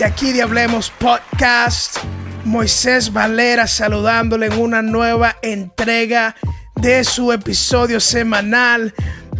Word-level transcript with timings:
de 0.00 0.06
aquí 0.06 0.32
de 0.32 0.40
Hablemos 0.40 0.90
Podcast. 0.90 1.98
Moisés 2.46 3.12
Valera 3.12 3.66
saludándole 3.66 4.46
en 4.46 4.58
una 4.58 4.80
nueva 4.80 5.36
entrega 5.42 6.34
de 6.74 7.04
su 7.04 7.32
episodio 7.32 8.00
semanal 8.00 8.94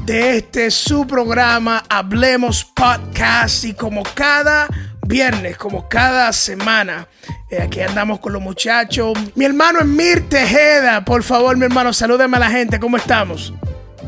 de 0.05 0.37
este 0.37 0.71
su 0.71 1.07
programa 1.07 1.83
Hablemos 1.89 2.63
Podcast 2.63 3.65
y 3.65 3.73
como 3.73 4.03
cada 4.03 4.69
viernes, 5.07 5.57
como 5.57 5.89
cada 5.89 6.31
semana, 6.35 7.09
eh, 7.49 7.63
aquí 7.63 7.81
andamos 7.81 8.21
con 8.21 8.35
los 8.35 8.43
muchachos. 8.43 9.15
Mi 9.35 9.47
hermano 9.47 9.81
Emir 9.81 10.29
Tejeda, 10.29 11.07
por 11.07 11.23
favor, 11.23 11.57
mi 11.57 11.65
hermano, 11.65 11.95
salúdeme 11.95 12.37
a 12.37 12.41
la 12.41 12.51
gente, 12.51 12.79
¿cómo 12.79 12.99
estamos? 12.99 13.55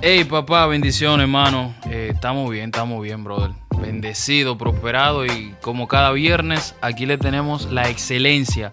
Hey 0.02 0.24
papá, 0.24 0.66
bendiciones 0.66 1.24
hermano. 1.24 1.74
Eh, 1.88 2.10
estamos 2.12 2.50
bien, 2.50 2.66
estamos 2.66 3.02
bien, 3.02 3.24
brother. 3.24 3.61
Bendecido, 3.82 4.56
prosperado 4.56 5.26
y 5.26 5.54
como 5.60 5.88
cada 5.88 6.12
viernes, 6.12 6.74
aquí 6.80 7.04
le 7.04 7.18
tenemos 7.18 7.70
la 7.70 7.88
excelencia, 7.88 8.72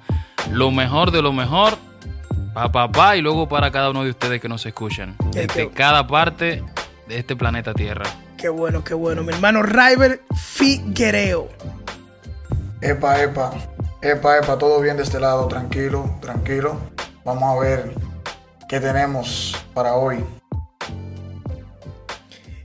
lo 0.52 0.72
mejor 0.72 1.12
de 1.12 1.22
lo 1.22 1.34
mejor 1.34 1.77
para 2.54 2.71
papá 2.71 3.16
y 3.18 3.21
luego 3.21 3.49
para 3.49 3.71
cada 3.71 3.90
uno 3.90 4.04
de 4.04 4.12
ustedes 4.12 4.40
que 4.40 4.48
nos 4.48 4.66
escuchan, 4.66 5.16
desde 5.32 5.48
qué- 5.48 5.70
cada 5.71 6.05
parte 6.07 6.63
de 7.07 7.18
este 7.18 7.35
planeta 7.35 7.74
Tierra. 7.74 8.05
Qué 8.38 8.49
bueno, 8.49 8.84
qué 8.84 8.93
bueno. 8.93 9.24
Mi 9.24 9.34
hermano 9.34 9.63
River 9.63 10.21
Figuereo. 10.35 11.49
Epa, 12.82 13.21
epa, 13.21 13.51
epa, 14.01 14.38
epa, 14.38 14.57
todo 14.57 14.79
bien 14.79 14.96
de 14.98 15.04
este 15.04 15.20
lado, 15.20 15.48
tranquilo, 15.48 16.18
tranquilo. 16.21 16.77
Vamos 17.26 17.44
a 17.57 17.60
ver 17.60 17.94
qué 18.70 18.79
tenemos 18.79 19.55
para 19.73 19.94
hoy. 19.96 20.23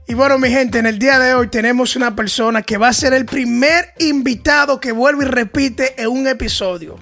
Y 0.07 0.13
bueno, 0.13 0.37
mi 0.37 0.49
gente, 0.49 0.77
en 0.77 0.85
el 0.85 0.99
día 0.99 1.17
de 1.17 1.33
hoy 1.33 1.47
tenemos 1.47 1.95
una 1.95 2.15
persona 2.15 2.61
que 2.61 2.77
va 2.77 2.89
a 2.89 2.93
ser 2.93 3.13
el 3.13 3.25
primer 3.25 3.93
invitado 3.97 4.79
que 4.79 4.91
vuelve 4.91 5.25
y 5.25 5.27
repite 5.27 5.99
en 5.99 6.09
un 6.09 6.27
episodio. 6.27 6.99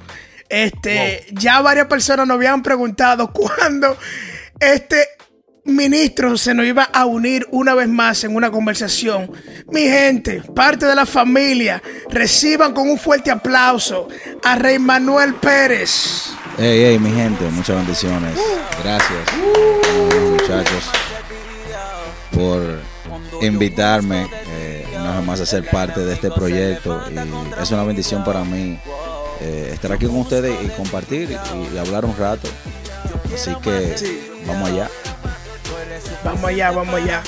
Este, 0.47 1.25
ya 1.31 1.59
varias 1.61 1.87
personas 1.87 2.27
nos 2.27 2.35
habían 2.35 2.63
preguntado 2.63 3.31
cuándo 3.33 3.97
este 4.57 5.05
ministro 5.65 6.37
se 6.37 6.53
nos 6.53 6.65
iba 6.65 6.83
a 6.83 7.05
unir 7.05 7.45
una 7.51 7.73
vez 7.73 7.89
más 7.89 8.23
en 8.23 8.35
una 8.35 8.51
conversación. 8.51 9.29
Mi 9.69 9.81
gente, 9.81 10.41
parte 10.55 10.85
de 10.85 10.95
la 10.95 11.05
familia, 11.05 11.83
reciban 12.09 12.73
con 12.73 12.89
un 12.89 12.97
fuerte 12.97 13.31
aplauso 13.31 14.07
a 14.43 14.55
Rey 14.55 14.79
Manuel 14.79 15.35
Pérez. 15.35 16.29
Hey, 16.57 16.83
hey, 16.85 16.99
mi 16.99 17.11
gente, 17.11 17.43
muchas 17.45 17.75
bendiciones. 17.75 18.37
Gracias, 18.81 19.27
eh, 19.33 20.37
muchachos, 20.39 20.91
por 22.31 22.92
invitarme 23.45 24.27
eh, 24.47 24.85
una 24.95 25.17
vez 25.17 25.25
más 25.25 25.39
a 25.41 25.45
ser 25.45 25.69
parte 25.69 26.01
de 26.01 26.13
este 26.13 26.31
proyecto. 26.31 27.01
Y 27.11 27.61
es 27.61 27.71
una 27.71 27.83
bendición 27.83 28.23
para 28.23 28.43
mí 28.43 28.77
eh, 29.41 29.71
estar 29.73 29.91
aquí 29.91 30.05
con 30.05 30.17
ustedes 30.17 30.55
y 30.63 30.69
compartir 30.69 31.31
y, 31.31 31.75
y 31.75 31.77
hablar 31.77 32.05
un 32.05 32.15
rato. 32.17 32.47
Así 33.33 33.53
que 33.61 33.95
vamos 34.47 34.69
allá. 34.69 34.89
Vamos 36.23 36.45
allá, 36.45 36.71
vamos 36.71 36.95
allá. 36.95 37.23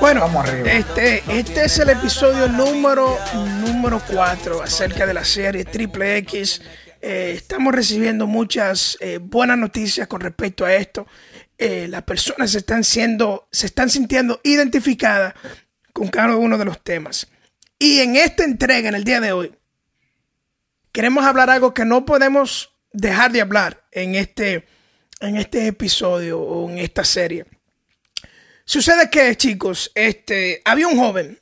Bueno, 0.00 0.20
Vamos 0.20 0.46
arriba. 0.46 0.70
Este, 0.72 1.22
este 1.28 1.64
es 1.64 1.78
el 1.78 1.88
episodio 1.88 2.48
número 2.48 3.16
número 3.64 4.02
4 4.10 4.62
acerca 4.62 5.06
de 5.06 5.14
la 5.14 5.24
serie 5.24 5.64
Triple 5.64 6.18
X. 6.18 6.60
Eh, 7.00 7.34
estamos 7.36 7.74
recibiendo 7.74 8.26
muchas 8.26 8.98
eh, 9.00 9.18
buenas 9.18 9.56
noticias 9.58 10.06
con 10.08 10.20
respecto 10.20 10.64
a 10.64 10.74
esto. 10.74 11.06
Eh, 11.56 11.86
las 11.88 12.02
personas 12.02 12.50
se 12.50 12.58
están 12.58 12.82
siendo, 12.82 13.46
se 13.52 13.66
están 13.66 13.88
sintiendo 13.88 14.40
identificadas 14.42 15.34
con 15.94 16.08
cada 16.08 16.36
uno 16.36 16.58
de 16.58 16.66
los 16.66 16.82
temas. 16.82 17.26
Y 17.78 18.00
en 18.00 18.16
esta 18.16 18.44
entrega, 18.44 18.90
en 18.90 18.96
el 18.96 19.04
día 19.04 19.20
de 19.20 19.32
hoy, 19.32 19.54
queremos 20.92 21.24
hablar 21.24 21.48
algo 21.48 21.72
que 21.72 21.86
no 21.86 22.04
podemos 22.04 22.74
dejar 22.92 23.32
de 23.32 23.40
hablar 23.40 23.86
en 23.92 24.16
este, 24.16 24.66
en 25.20 25.36
este 25.36 25.68
episodio 25.68 26.40
o 26.40 26.68
en 26.68 26.78
esta 26.78 27.04
serie. 27.04 27.46
Sucede 28.64 29.08
que, 29.08 29.36
chicos, 29.36 29.92
este, 29.94 30.62
había 30.64 30.88
un 30.88 30.98
joven, 30.98 31.38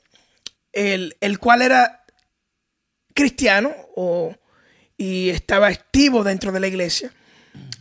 el, 0.73 1.17
el 1.21 1.39
cual 1.39 1.63
era 1.63 2.05
cristiano 3.15 3.75
o, 3.97 4.37
y 4.97 5.31
estaba 5.31 5.69
activo 5.69 6.25
dentro 6.25 6.53
de 6.53 6.61
la 6.61 6.69
iglesia. 6.69 7.13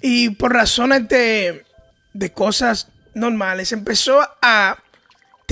Y 0.01 0.29
por 0.31 0.53
razones 0.53 1.07
de, 1.09 1.65
de 2.13 2.31
cosas 2.31 2.87
normales, 3.13 3.73
empezó 3.73 4.21
a 4.41 4.77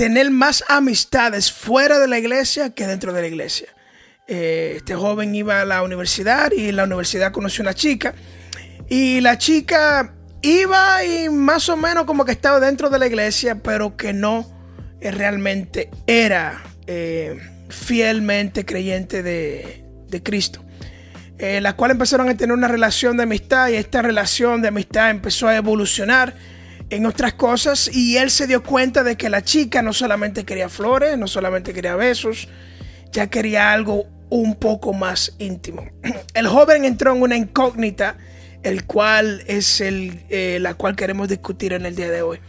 tener 0.00 0.30
más 0.30 0.64
amistades 0.66 1.52
fuera 1.52 1.98
de 1.98 2.08
la 2.08 2.18
iglesia 2.18 2.70
que 2.70 2.86
dentro 2.86 3.12
de 3.12 3.20
la 3.20 3.28
iglesia. 3.28 3.68
Eh, 4.26 4.72
este 4.76 4.94
joven 4.94 5.34
iba 5.34 5.60
a 5.60 5.66
la 5.66 5.82
universidad 5.82 6.52
y 6.52 6.70
en 6.70 6.76
la 6.76 6.84
universidad 6.84 7.32
conoció 7.32 7.60
una 7.60 7.74
chica. 7.74 8.14
Y 8.88 9.20
la 9.20 9.36
chica 9.36 10.14
iba 10.40 11.04
y 11.04 11.28
más 11.28 11.68
o 11.68 11.76
menos 11.76 12.04
como 12.04 12.24
que 12.24 12.32
estaba 12.32 12.60
dentro 12.60 12.88
de 12.88 12.98
la 12.98 13.08
iglesia, 13.08 13.56
pero 13.56 13.98
que 13.98 14.14
no 14.14 14.50
eh, 15.02 15.10
realmente 15.10 15.90
era 16.06 16.62
eh, 16.86 17.38
fielmente 17.68 18.64
creyente 18.64 19.22
de, 19.22 19.84
de 20.08 20.22
Cristo. 20.22 20.64
Eh, 21.36 21.60
la 21.60 21.76
cual 21.76 21.90
empezaron 21.90 22.30
a 22.30 22.34
tener 22.38 22.54
una 22.56 22.68
relación 22.68 23.18
de 23.18 23.24
amistad 23.24 23.68
y 23.68 23.74
esta 23.74 24.00
relación 24.00 24.62
de 24.62 24.68
amistad 24.68 25.10
empezó 25.10 25.46
a 25.46 25.56
evolucionar 25.56 26.34
en 26.90 27.06
otras 27.06 27.34
cosas 27.34 27.88
y 27.92 28.16
él 28.16 28.30
se 28.30 28.46
dio 28.46 28.62
cuenta 28.62 29.02
de 29.04 29.16
que 29.16 29.30
la 29.30 29.42
chica 29.42 29.80
no 29.82 29.92
solamente 29.92 30.44
quería 30.44 30.68
flores, 30.68 31.16
no 31.16 31.26
solamente 31.26 31.72
quería 31.72 31.96
besos, 31.96 32.48
ya 33.12 33.28
quería 33.28 33.72
algo 33.72 34.06
un 34.28 34.56
poco 34.56 34.92
más 34.92 35.34
íntimo. 35.38 35.88
El 36.34 36.48
joven 36.48 36.84
entró 36.84 37.14
en 37.14 37.22
una 37.22 37.36
incógnita, 37.36 38.16
el 38.62 38.84
cual 38.84 39.42
es 39.46 39.80
el, 39.80 40.22
eh, 40.28 40.58
la 40.60 40.74
cual 40.74 40.94
queremos 40.94 41.28
discutir 41.28 41.72
en 41.72 41.86
el 41.86 41.96
día 41.96 42.10
de 42.10 42.22
hoy. 42.22 42.40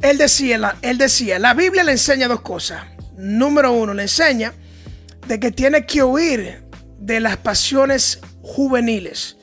Él 0.00 0.16
decía, 0.16 0.56
la, 0.56 0.76
él 0.80 0.96
decía, 0.96 1.38
la 1.38 1.54
Biblia 1.54 1.84
le 1.84 1.92
enseña 1.92 2.26
dos 2.26 2.40
cosas. 2.40 2.84
Número 3.16 3.72
uno, 3.72 3.92
le 3.92 4.02
enseña 4.02 4.54
de 5.26 5.38
que 5.38 5.50
tiene 5.50 5.84
que 5.84 6.02
huir 6.02 6.62
de 6.98 7.20
las 7.20 7.36
pasiones 7.36 8.20
juveniles, 8.42 9.36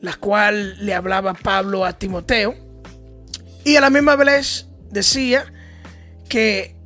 las 0.00 0.16
cuales 0.16 0.78
le 0.78 0.94
hablaba 0.94 1.32
Pablo 1.34 1.84
a 1.84 1.98
Timoteo. 1.98 2.54
Y 3.64 3.76
a 3.76 3.80
la 3.80 3.90
misma 3.90 4.16
vez 4.16 4.68
decía 4.90 5.44
que 6.28 6.76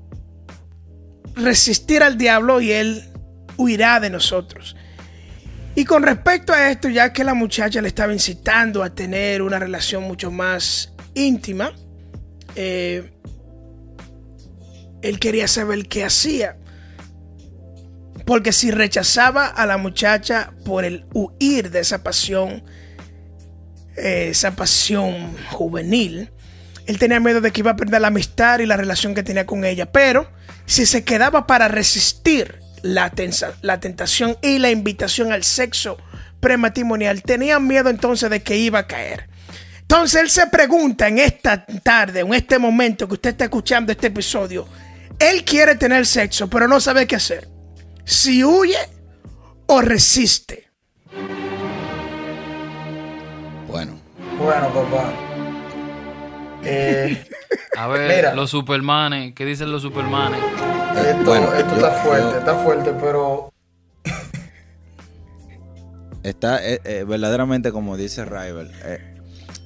resistir 1.35 2.03
al 2.03 2.17
diablo 2.17 2.61
y 2.61 2.73
él 2.73 3.05
huirá 3.57 4.01
de 4.01 4.11
nosotros. 4.11 4.77
Y 5.77 5.85
con 5.85 6.03
respecto 6.03 6.53
a 6.53 6.71
esto, 6.71 6.89
ya 6.89 7.13
que 7.13 7.25
la 7.25 7.35
muchacha 7.35 7.81
le 7.83 7.89
estaba 7.89 8.13
incitando 8.13 8.83
a 8.83 8.95
tener 8.95 9.43
una 9.43 9.59
relación 9.59 10.05
mucho 10.05 10.31
más 10.31 10.93
íntima, 11.15 11.73
eh, 12.55 13.11
él 15.03 15.19
quería 15.19 15.49
saber 15.49 15.89
qué 15.89 16.05
hacía. 16.05 16.57
Porque 18.25 18.53
si 18.53 18.71
rechazaba 18.71 19.47
a 19.47 19.67
la 19.67 19.77
muchacha 19.77 20.55
por 20.65 20.85
el 20.85 21.07
huir 21.13 21.71
de 21.71 21.81
esa 21.81 22.03
pasión, 22.03 22.65
eh, 23.97 24.29
esa 24.31 24.57
pasión 24.57 25.37
juvenil, 25.51 26.31
él 26.87 26.99
tenía 26.99 27.21
miedo 27.21 27.41
de 27.41 27.51
que 27.53 27.61
iba 27.61 27.73
a 27.73 27.77
perder 27.77 28.01
la 28.01 28.09
amistad 28.09 28.59
y 28.61 28.67
la 28.67 28.77
relación 28.77 29.15
que 29.15 29.23
tenía 29.23 29.47
con 29.47 29.65
ella. 29.65 29.91
Pero 29.91 30.31
si 30.67 30.87
se 30.87 31.05
quedaba 31.05 31.47
para 31.47 31.69
resistir 31.69 32.61
la, 32.83 33.11
tensa- 33.11 33.55
la 33.63 33.81
tentación 33.81 34.37
y 34.43 34.59
la 34.59 34.71
invitación 34.71 35.33
al 35.33 35.45
sexo 35.45 35.97
prematrimonial, 36.41 37.23
tenía 37.23 37.59
miedo 37.59 37.89
entonces 37.91 38.29
de 38.31 38.43
que 38.43 38.57
iba 38.57 38.81
a 38.81 38.87
caer. 38.87 39.29
Entonces 39.81 40.21
él 40.23 40.31
se 40.31 40.47
pregunta 40.47 41.09
en 41.09 41.19
esta 41.19 41.65
tarde, 41.67 42.21
en 42.21 42.33
este 42.35 42.59
momento 42.59 43.07
que 43.07 43.15
usted 43.15 43.31
está 43.31 43.45
escuchando 43.45 43.93
este 43.93 44.09
episodio, 44.09 44.67
él 45.19 45.45
quiere 45.45 45.75
tener 45.77 46.07
sexo, 46.07 46.49
pero 46.51 46.67
no 46.69 46.81
sabe 46.81 47.07
qué 47.07 47.17
hacer. 47.17 47.49
Si 48.05 48.43
huye 48.45 48.77
o 49.67 49.81
resiste. 49.81 50.69
Bueno, 53.69 53.99
Bueno, 54.39 54.69
papá. 54.73 55.13
Eh, 56.65 57.25
A 57.77 57.87
ver, 57.89 58.17
Mira. 58.17 58.35
los 58.35 58.51
supermanes, 58.51 59.35
¿qué 59.35 59.45
dicen 59.45 59.71
los 59.73 59.83
supermanes? 59.83 60.41
esto 60.97 61.25
Bueno, 61.25 61.53
esto 61.55 61.71
yo- 61.71 61.87
está 61.87 61.91
fuerte, 62.03 62.31
yo- 62.33 62.39
está 62.39 62.55
fuerte, 62.63 62.93
pero 63.01 63.53
está 66.23 66.65
eh, 66.67 66.81
eh, 66.85 67.05
verdaderamente, 67.07 67.73
como 67.73 67.97
dice 67.97 68.25
Rival, 68.25 68.71
eh, 68.85 69.01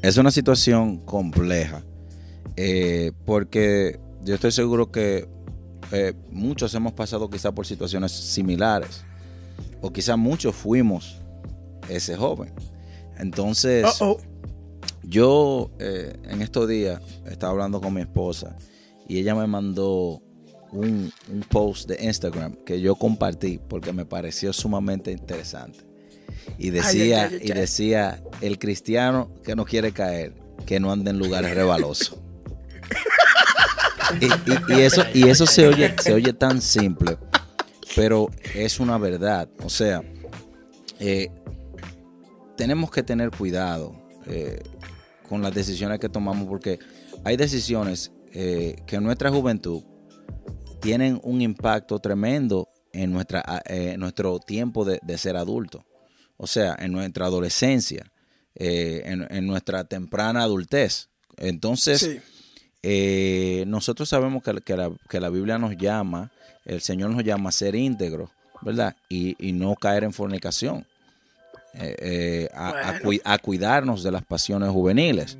es 0.03 0.17
una 0.17 0.31
situación 0.31 0.99
compleja. 0.99 1.83
eh, 2.61 3.13
porque 3.25 4.01
yo 4.25 4.35
estoy 4.35 4.51
seguro 4.51 4.91
que 4.91 5.29
eh, 5.93 6.13
muchos 6.33 6.75
hemos 6.75 6.93
pasado 6.93 7.31
quizá 7.31 7.53
por 7.53 7.67
situaciones 7.67 8.11
similares. 8.11 9.05
O 9.81 9.93
quizá 9.93 10.17
muchos 10.17 10.57
fuimos 10.57 11.21
ese 11.89 12.17
joven. 12.17 12.53
Entonces, 13.17 13.85
Uh 14.01 14.05
oh. 14.05 14.21
Yo 15.09 15.71
eh, 15.79 16.13
en 16.25 16.43
estos 16.43 16.69
días 16.69 17.01
estaba 17.27 17.53
hablando 17.53 17.81
con 17.81 17.95
mi 17.95 18.01
esposa 18.03 18.57
y 19.09 19.19
ella 19.19 19.35
me 19.35 19.47
mandó 19.47 20.23
un, 20.71 21.11
un 21.33 21.41
post 21.49 21.89
de 21.89 22.05
Instagram 22.05 22.55
que 22.67 22.81
yo 22.81 22.95
compartí 22.95 23.59
porque 23.69 23.93
me 23.93 24.05
pareció 24.05 24.53
sumamente 24.53 25.11
interesante. 25.11 25.81
Y 26.59 26.71
decía, 26.71 27.25
ay, 27.25 27.31
ay, 27.33 27.39
ay. 27.43 27.51
y 27.51 27.53
decía, 27.53 28.23
el 28.41 28.59
cristiano 28.59 29.31
que 29.45 29.55
no 29.57 29.65
quiere 29.65 29.93
caer, 29.93 30.35
que 30.67 30.79
no 30.81 30.93
ande 30.93 31.11
en 31.11 31.19
lugares 31.19 31.55
rebalosos. 31.55 32.19
y, 34.21 34.27
y- 34.27 34.79
y 34.79 34.81
eso, 34.83 35.03
y 35.15 35.29
eso 35.29 35.47
se 35.47 35.67
oye, 35.69 35.95
se 36.01 36.13
oye 36.15 36.33
tan 36.33 36.61
simple, 36.63 37.19
pero 37.97 38.29
es 38.55 38.81
una 38.81 38.99
verdad. 38.99 39.49
O 39.65 39.69
sea, 39.71 40.03
eh, 41.01 41.31
tenemos 42.57 42.91
que 42.91 43.03
tener 43.03 43.31
cuidado 43.31 43.95
eh, 44.27 44.61
con 45.29 45.43
las 45.43 45.55
decisiones 45.55 45.99
que 46.01 46.09
tomamos 46.09 46.49
porque 46.49 46.79
hay 47.25 47.37
decisiones 47.37 48.11
eh, 48.33 48.77
que 48.87 48.97
en 48.97 49.05
nuestra 49.05 49.31
juventud 49.31 49.83
tienen 50.81 51.21
un 51.23 51.41
impacto 51.43 51.99
tremendo 51.99 52.69
en 52.93 53.13
nuestra, 53.13 53.63
eh, 53.67 53.97
nuestro 53.99 54.39
tiempo 54.39 54.85
de, 54.85 54.99
de 55.03 55.19
ser 55.19 55.37
adulto. 55.37 55.85
O 56.37 56.47
sea, 56.47 56.77
en 56.79 56.93
nuestra 56.93 57.27
adolescencia, 57.27 58.11
eh, 58.55 59.03
en, 59.05 59.27
en 59.31 59.47
nuestra 59.47 59.85
temprana 59.85 60.43
adultez. 60.43 61.09
Entonces, 61.37 62.01
Sí. 62.83 63.65
nosotros 63.67 64.09
sabemos 64.09 64.43
que, 64.43 64.61
que 64.63 64.77
la, 64.77 64.91
que 65.09 65.21
la 65.21 65.29
Biblia 65.31 65.59
nos 65.59 65.77
llama, 65.77 66.31
el 66.65 66.81
Señor 66.81 67.11
nos 67.11 67.25
llama 67.25 67.49
a 67.49 67.53
ser 67.53 67.75
íntegros, 67.75 68.31
¿verdad? 68.63 68.97
Y, 69.09 69.37
y 69.45 69.53
no 69.53 69.75
caer 69.75 70.05
en 70.05 70.13
fornicación. 70.13 70.87
Eh, 71.81 71.97
eh, 72.01 72.49
a, 73.25 73.39
cuidarnos 73.39 74.03
de 74.03 74.11
las 74.11 74.25
pasiones 74.25 74.71
juveniles. 74.71 75.39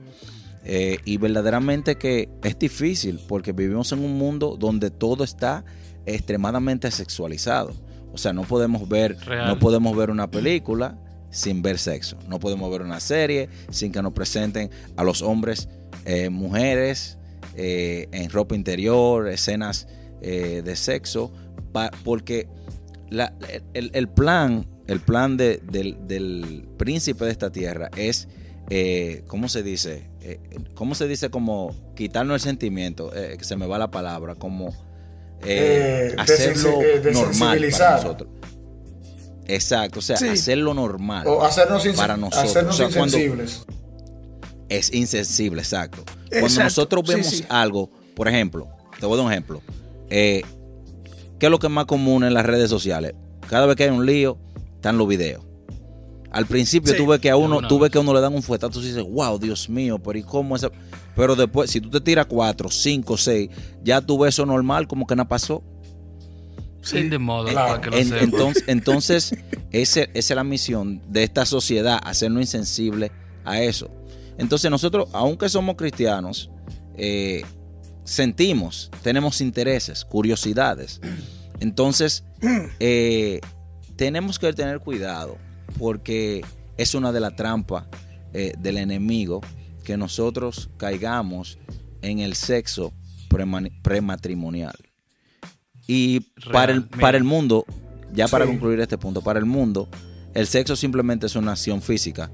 Eh, 0.65 0.99
y 1.05 1.17
verdaderamente 1.17 1.97
que 1.97 2.29
es 2.45 2.59
difícil 2.59 3.19
porque 3.27 3.53
vivimos 3.53 3.91
en 3.93 4.05
un 4.05 4.19
mundo 4.19 4.57
donde 4.59 4.91
todo 4.91 5.25
está 5.25 5.65
extremadamente 6.07 6.91
sexualizado. 6.91 7.73
O 8.13 8.19
sea, 8.19 8.33
no 8.33 8.43
podemos 8.43 8.89
ver, 8.89 9.17
Real. 9.25 9.47
no 9.49 9.59
podemos 9.59 9.97
ver 9.97 10.11
una 10.11 10.31
película 10.31 10.99
sin 11.31 11.61
ver 11.63 11.79
sexo. 11.79 12.17
No 12.29 12.39
podemos 12.39 12.71
ver 12.71 12.83
una 12.83 13.01
serie 13.01 13.49
sin 13.71 13.93
que 13.93 14.01
nos 14.03 14.13
presenten 14.13 14.71
a 14.97 15.05
los 15.05 15.23
hombres, 15.23 15.69
eh, 16.05 16.31
mujeres, 16.31 17.19
eh, 17.55 18.09
en 18.13 18.31
ropa 18.31 18.55
interior, 18.55 19.29
escenas 19.29 19.87
eh, 20.23 20.63
de 20.65 20.77
sexo, 20.77 21.33
pa- 21.73 21.91
porque 22.05 22.49
la- 23.11 23.35
el, 23.75 23.91
el 23.95 24.09
plan, 24.09 24.67
el 24.89 25.01
plan 25.01 25.37
de- 25.37 25.63
del, 25.71 25.97
del 26.09 26.67
príncipe 26.77 27.25
de 27.27 27.31
esta 27.31 27.51
tierra 27.51 27.91
es, 27.97 28.27
eh, 28.71 29.23
¿cómo 29.29 29.49
se 29.49 29.63
dice? 29.63 30.09
Eh, 30.23 30.41
¿Cómo 30.75 30.95
se 30.97 31.07
dice? 31.07 31.31
Como 31.31 31.75
quitarnos 31.95 32.35
el 32.35 32.41
sentimiento, 32.41 33.15
eh, 33.15 33.37
que 33.39 33.45
se 33.45 33.55
me 33.57 33.67
va 33.67 33.79
la 33.79 33.91
palabra, 33.91 34.35
como 34.35 34.75
hacerlo 36.19 36.81
normal 37.13 37.69
para 37.71 37.97
nosotros. 37.97 38.31
Exacto, 39.47 40.01
o 40.01 40.03
sea, 40.03 40.17
Sí. 40.19 40.29
hacerlo 40.29 40.75
normal 40.75 41.27
O 41.27 41.43
hacernos, 41.43 41.87
para 41.97 42.17
nosotros. 42.17 42.51
hacernos 42.51 42.75
O 42.75 42.77
sea, 42.77 42.89
cuando- 42.89 43.17
insensibles. 43.19 43.65
es 44.69 44.93
insensible, 44.93 45.63
exacto. 45.63 46.05
Cuando 46.31 46.65
nosotros 46.65 47.05
vemos 47.07 47.27
sí. 47.29 47.45
algo, 47.49 47.89
por 48.15 48.29
ejemplo, 48.29 48.69
te 49.01 49.07
voy 49.07 49.15
a 49.15 49.17
dar 49.19 49.27
un 49.27 49.33
ejemplo. 49.33 49.63
¿Qué 50.11 50.43
es 51.47 51.51
lo 51.51 51.59
que 51.59 51.69
es 51.69 51.73
más 51.73 51.87
común 51.87 52.25
en 52.25 52.35
las 52.35 52.45
redes 52.45 52.69
sociales? 52.69 53.15
Cada 53.49 53.65
vez 53.65 53.77
que 53.77 53.85
hay 53.85 53.91
un 53.91 54.05
lío, 54.05 54.37
están 54.79 54.97
los 54.99 55.07
videos. 55.07 55.45
Al 56.31 56.47
principio 56.47 56.93
Sí, 56.93 56.99
tú 56.99 57.07
ves 57.07 57.21
que 57.21 57.31
a 57.31 57.35
de 57.35 57.39
uno, 57.41 57.61
vez. 57.81 57.91
que 57.91 57.99
a 57.99 58.01
uno 58.01 58.13
le 58.15 58.21
dan 58.21 58.35
un 58.35 58.43
fuetazo 58.43 58.81
y 58.81 58.87
dices, 58.87 59.03
wow, 59.03 59.39
Dios 59.39 59.69
mío, 59.69 59.99
pero 59.99 60.19
¿y 60.19 60.23
cómo 60.23 60.57
esa? 60.57 60.71
Pero 61.17 61.35
después, 61.35 61.71
si 61.71 61.81
tú 61.81 61.89
te 61.91 62.01
tiras 62.01 62.27
cuatro, 62.27 62.71
cinco, 62.71 63.17
seis, 63.17 63.49
ya 63.83 64.01
tú 64.01 64.19
ves 64.19 64.35
eso 64.35 64.45
normal, 64.47 64.87
como 64.87 65.07
que 65.07 65.17
nada 65.17 65.29
pasó. 65.29 65.63
In 66.95 67.11
the 67.11 67.19
model, 67.19 67.53
Claro. 67.53 67.69
para 67.69 67.81
que 67.83 67.91
lo 67.91 67.97
En- 67.99 68.09
sepan. 68.09 68.25
entonces, 68.25 68.65
entonces 68.69 69.35
ese- 69.73 70.11
esa 70.15 70.33
es 70.33 70.37
la 70.37 70.45
misión 70.45 71.03
de 71.09 71.25
esta 71.25 71.45
sociedad, 71.45 71.99
hacernos 72.03 72.43
insensibles 72.43 73.11
a 73.45 73.61
eso. 73.63 73.91
Entonces 74.39 74.71
nosotros, 74.71 75.09
aunque 75.13 75.49
somos 75.49 75.75
cristianos, 75.77 76.51
eh, 76.97 77.43
sentimos, 78.05 78.91
tenemos 79.03 79.41
intereses, 79.41 80.05
curiosidades. 80.05 81.01
Entonces, 81.61 82.25
eh, 82.79 83.41
tenemos 83.99 84.39
que 84.39 84.51
tener 84.55 84.79
cuidado 84.81 85.37
porque 85.79 86.43
es 86.79 86.95
una 86.95 87.13
de 87.13 87.21
las 87.21 87.37
trampas 87.37 87.85
eh, 88.33 88.53
del 88.59 88.79
enemigo 88.79 89.41
que 89.85 89.97
nosotros 89.97 90.71
caigamos 90.79 91.59
en 92.01 92.21
el 92.21 92.35
sexo 92.35 92.93
prematrimonial. 93.83 94.77
Y 95.87 96.21
Real, 96.37 96.53
para, 96.53 96.73
el, 96.73 96.85
para 96.85 97.19
el 97.19 97.25
mundo, 97.25 97.65
ya 98.13 98.29
para 98.29 98.45
Sí. 98.45 98.51
concluir 98.53 98.81
este 98.81 98.99
punto, 98.99 99.21
para 99.23 99.39
el 99.39 99.47
mundo, 99.47 99.89
el 100.35 100.47
sexo 100.47 100.77
simplemente 100.77 101.27
es 101.27 101.35
una 101.37 101.53
acción 101.53 101.83
física, 101.83 102.31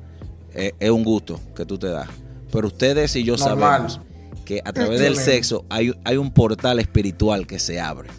eh, 0.52 0.72
es 0.78 0.90
un 0.90 1.02
gusto 1.04 1.40
que 1.56 1.64
tú 1.64 1.78
te 1.78 1.88
das. 1.88 2.08
Pero 2.52 2.66
ustedes 2.68 3.16
y 3.16 3.24
yo 3.24 3.36
Normal. 3.36 3.90
sabemos 3.90 4.00
que 4.44 4.60
a 4.64 4.72
través 4.72 5.00
del 5.00 5.16
sexo 5.16 5.64
hay, 5.70 5.94
hay 6.04 6.16
un 6.18 6.30
portal 6.30 6.78
espiritual 6.78 7.46
que 7.46 7.58
se 7.58 7.80
abre. 7.80 8.10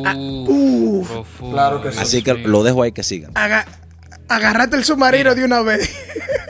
Uh, 0.00 0.98
uf. 1.00 1.10
profundo, 1.10 1.52
Claro 1.54 1.82
que 1.82 1.92
sí. 1.92 1.98
Así 2.00 2.22
que 2.22 2.34
lo 2.34 2.62
dejo 2.62 2.82
ahí 2.82 2.92
que 2.92 3.02
sigan. 3.02 3.32
Aga- 3.34 3.66
agarrate 4.28 4.76
el 4.76 4.84
submarino 4.84 5.34
de 5.34 5.44
una 5.44 5.62
vez. 5.62 5.94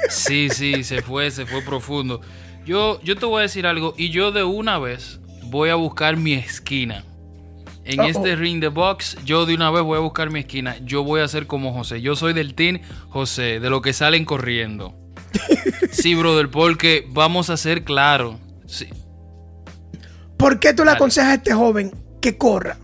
Sí, 0.08 0.48
sí, 0.50 0.84
se 0.84 1.02
fue, 1.02 1.30
se 1.30 1.46
fue 1.46 1.62
profundo. 1.62 2.20
Yo, 2.64 3.00
yo 3.02 3.16
te 3.16 3.26
voy 3.26 3.40
a 3.40 3.42
decir 3.42 3.66
algo 3.66 3.94
y 3.96 4.10
yo 4.10 4.30
de 4.30 4.44
una 4.44 4.78
vez 4.78 5.20
voy 5.44 5.70
a 5.70 5.74
buscar 5.74 6.16
mi 6.16 6.34
esquina. 6.34 7.04
En 7.84 8.00
este 8.02 8.36
ring 8.36 8.60
the 8.60 8.68
box, 8.68 9.16
yo 9.24 9.44
de 9.44 9.54
una 9.56 9.70
vez 9.72 9.82
voy 9.82 9.96
a 9.96 10.00
buscar 10.00 10.30
mi 10.30 10.38
esquina. 10.40 10.76
Yo 10.84 11.02
voy 11.02 11.20
a 11.20 11.26
ser 11.28 11.48
como 11.48 11.72
José. 11.72 12.00
Yo 12.00 12.14
soy 12.14 12.32
del 12.32 12.54
team 12.54 12.78
José, 13.08 13.58
de 13.58 13.70
lo 13.70 13.82
que 13.82 13.92
salen 13.92 14.24
corriendo. 14.24 14.94
Sí, 15.90 16.14
brother, 16.14 16.48
porque 16.50 17.04
vamos 17.10 17.50
a 17.50 17.56
ser 17.58 17.84
claros. 17.84 18.36
Sí, 18.66 18.88
¿Por 20.38 20.58
qué 20.58 20.72
tú 20.72 20.82
le 20.82 20.86
Dale. 20.86 20.96
aconsejas 20.96 21.30
a 21.30 21.34
este 21.34 21.52
joven 21.52 21.92
que 22.20 22.38
corra? 22.38 22.78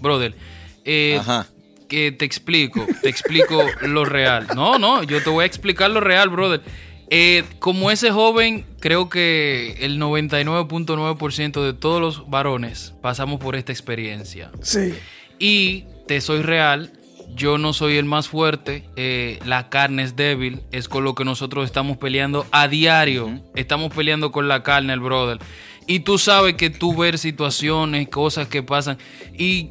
Brother. 0.00 0.34
eh, 0.84 1.18
Ajá. 1.20 1.46
que 1.88 2.12
te 2.12 2.24
explico, 2.24 2.86
te 3.02 3.08
explico 3.08 3.62
lo 3.82 4.04
real. 4.04 4.48
No, 4.54 4.78
no, 4.78 5.02
yo 5.02 5.22
te 5.22 5.30
voy 5.30 5.42
a 5.44 5.46
explicar 5.46 5.90
lo 5.90 6.00
real, 6.00 6.28
brother. 6.28 6.60
Eh, 7.08 7.44
como 7.60 7.92
ese 7.92 8.10
joven, 8.10 8.64
creo 8.80 9.08
que 9.08 9.76
el 9.80 9.98
99.9% 10.00 11.62
de 11.64 11.72
todos 11.72 12.00
los 12.00 12.28
varones 12.28 12.94
pasamos 13.02 13.38
por 13.40 13.56
esta 13.56 13.72
experiencia. 13.72 14.50
Sí. 14.62 14.94
Y 15.38 15.84
te 16.08 16.20
soy 16.20 16.42
real, 16.42 16.92
yo 17.34 17.58
no 17.58 17.72
soy 17.72 17.96
el 17.96 18.04
más 18.06 18.28
fuerte, 18.28 18.84
eh, 18.96 19.38
la 19.44 19.68
carne 19.68 20.02
es 20.02 20.16
débil, 20.16 20.62
es 20.72 20.88
con 20.88 21.04
lo 21.04 21.14
que 21.14 21.24
nosotros 21.24 21.64
estamos 21.64 21.96
peleando 21.96 22.46
a 22.50 22.66
diario. 22.68 23.40
Estamos 23.54 23.92
peleando 23.94 24.32
con 24.32 24.48
la 24.48 24.62
carne, 24.62 24.92
el 24.92 25.00
brother. 25.00 25.38
Y 25.86 26.00
tú 26.00 26.18
sabes 26.18 26.54
que 26.54 26.70
tú 26.70 26.96
ver 26.96 27.18
situaciones, 27.18 28.08
cosas 28.08 28.48
que 28.48 28.62
pasan, 28.64 28.98
y, 29.38 29.70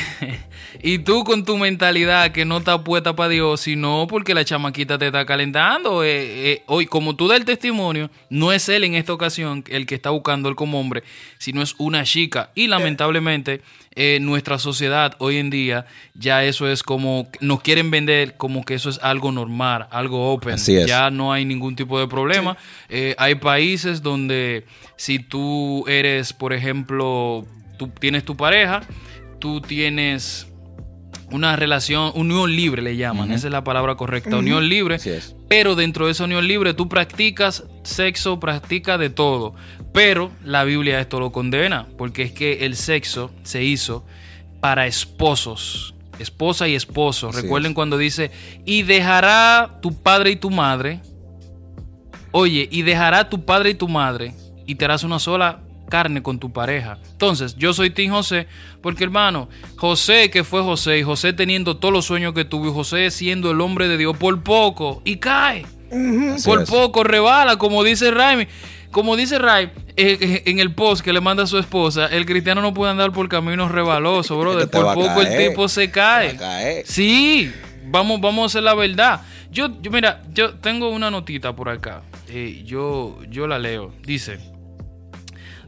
y 0.82 0.98
tú 0.98 1.24
con 1.24 1.44
tu 1.44 1.56
mentalidad 1.56 2.32
que 2.32 2.44
no 2.44 2.58
está 2.58 2.82
puesta 2.82 3.14
para 3.14 3.28
Dios, 3.28 3.60
sino 3.60 4.06
porque 4.08 4.34
la 4.34 4.44
chamaquita 4.44 4.98
te 4.98 5.06
está 5.06 5.24
calentando. 5.26 6.04
eh, 6.04 6.52
eh, 6.52 6.62
hoy, 6.66 6.86
como 6.86 7.16
tú 7.16 7.28
das 7.28 7.38
el 7.38 7.44
testimonio, 7.44 8.10
no 8.30 8.52
es 8.52 8.68
él 8.68 8.84
en 8.84 8.94
esta 8.94 9.12
ocasión 9.12 9.64
el 9.68 9.86
que 9.86 9.94
está 9.94 10.10
buscando 10.10 10.48
él 10.48 10.54
como 10.54 10.80
hombre, 10.80 11.02
sino 11.38 11.62
es 11.62 11.74
una 11.78 12.04
chica. 12.04 12.50
Y 12.54 12.68
lamentablemente, 12.68 13.62
eh, 13.94 14.18
nuestra 14.20 14.58
sociedad 14.58 15.14
hoy 15.18 15.36
en 15.36 15.50
día, 15.50 15.86
ya 16.14 16.44
eso 16.44 16.66
es 16.66 16.82
como, 16.82 17.28
nos 17.40 17.60
quieren 17.60 17.90
vender 17.90 18.36
como 18.36 18.64
que 18.64 18.74
eso 18.74 18.88
es 18.88 18.98
algo 19.02 19.32
normal, 19.32 19.86
algo 19.90 20.32
open. 20.32 20.54
Así 20.54 20.76
es. 20.76 20.86
Ya 20.86 21.10
no 21.10 21.32
hay 21.32 21.44
ningún 21.44 21.76
tipo 21.76 22.00
de 22.00 22.08
problema. 22.08 22.56
Eh, 22.88 23.14
hay 23.18 23.34
países 23.34 24.02
donde 24.02 24.64
si 24.96 25.18
tú 25.18 25.84
eres, 25.86 26.32
por 26.32 26.54
ejemplo, 26.54 27.46
tú 27.76 27.88
tienes 27.88 28.24
tu 28.24 28.34
pareja, 28.34 28.82
tú 29.42 29.60
tienes 29.60 30.46
una 31.32 31.56
relación, 31.56 32.12
unión 32.14 32.54
libre 32.54 32.80
le 32.80 32.96
llaman, 32.96 33.32
esa 33.32 33.48
es 33.48 33.52
la 33.52 33.64
palabra 33.64 33.96
correcta, 33.96 34.36
unión 34.36 34.68
libre. 34.68 34.94
Así 34.94 35.10
es. 35.10 35.34
Pero 35.48 35.74
dentro 35.74 36.06
de 36.06 36.12
esa 36.12 36.24
unión 36.24 36.46
libre 36.46 36.74
tú 36.74 36.88
practicas 36.88 37.64
sexo, 37.82 38.38
practicas 38.38 39.00
de 39.00 39.10
todo. 39.10 39.56
Pero 39.92 40.30
la 40.44 40.62
Biblia 40.62 41.00
esto 41.00 41.18
lo 41.18 41.32
condena, 41.32 41.88
porque 41.98 42.22
es 42.22 42.30
que 42.30 42.64
el 42.64 42.76
sexo 42.76 43.32
se 43.42 43.64
hizo 43.64 44.06
para 44.60 44.86
esposos. 44.86 45.96
esposa 46.20 46.68
y 46.68 46.76
esposo. 46.76 47.32
Recuerden 47.32 47.74
cuando 47.74 47.98
dice, 47.98 48.30
y 48.64 48.82
dejará 48.84 49.80
tu 49.82 50.00
padre 50.00 50.30
y 50.30 50.36
tu 50.36 50.50
madre. 50.50 51.00
Oye, 52.30 52.68
y 52.70 52.82
dejará 52.82 53.28
tu 53.28 53.44
padre 53.44 53.70
y 53.70 53.74
tu 53.74 53.88
madre 53.88 54.34
y 54.66 54.76
te 54.76 54.84
harás 54.84 55.02
una 55.02 55.18
sola 55.18 55.62
carne 55.92 56.22
con 56.22 56.38
tu 56.38 56.50
pareja. 56.50 56.96
Entonces, 57.10 57.54
yo 57.58 57.74
soy 57.74 57.90
Tim 57.90 58.10
José, 58.10 58.46
porque 58.80 59.04
hermano, 59.04 59.50
José 59.76 60.30
que 60.30 60.42
fue 60.42 60.62
José, 60.62 60.98
y 60.98 61.02
José 61.02 61.34
teniendo 61.34 61.76
todos 61.76 61.92
los 61.92 62.06
sueños 62.06 62.32
que 62.32 62.46
tuvo, 62.46 62.66
y 62.66 62.72
José 62.72 63.10
siendo 63.10 63.50
el 63.50 63.60
hombre 63.60 63.88
de 63.88 63.98
Dios 63.98 64.16
por 64.16 64.42
poco, 64.42 65.02
y 65.04 65.16
cae. 65.16 65.66
Por 66.46 66.64
poco 66.64 67.04
rebala, 67.04 67.58
como 67.58 67.84
dice 67.84 68.10
Raimi. 68.10 68.46
Como 68.90 69.16
dice 69.16 69.38
Ray 69.38 69.70
eh, 69.96 70.18
eh, 70.20 70.42
en 70.46 70.58
el 70.60 70.74
post 70.74 71.02
que 71.02 71.12
le 71.12 71.20
manda 71.20 71.42
a 71.42 71.46
su 71.46 71.58
esposa, 71.58 72.06
el 72.06 72.24
cristiano 72.24 72.62
no 72.62 72.72
puede 72.72 72.92
andar 72.92 73.12
por 73.12 73.28
caminos 73.28 73.70
rebalosos, 73.70 74.38
brother. 74.38 74.68
por 74.70 74.94
poco 74.94 75.20
el 75.20 75.48
tipo 75.48 75.68
se 75.68 75.90
cae. 75.90 76.84
Sí, 76.86 77.52
vamos, 77.84 78.18
vamos 78.20 78.42
a 78.42 78.46
hacer 78.46 78.62
la 78.62 78.74
verdad. 78.74 79.20
Yo, 79.50 79.80
yo 79.82 79.90
mira, 79.90 80.22
yo 80.32 80.54
tengo 80.54 80.88
una 80.88 81.10
notita 81.10 81.54
por 81.54 81.68
acá. 81.68 82.02
Eh, 82.28 82.62
yo, 82.64 83.18
yo 83.28 83.46
la 83.46 83.58
leo. 83.58 83.92
Dice. 84.02 84.51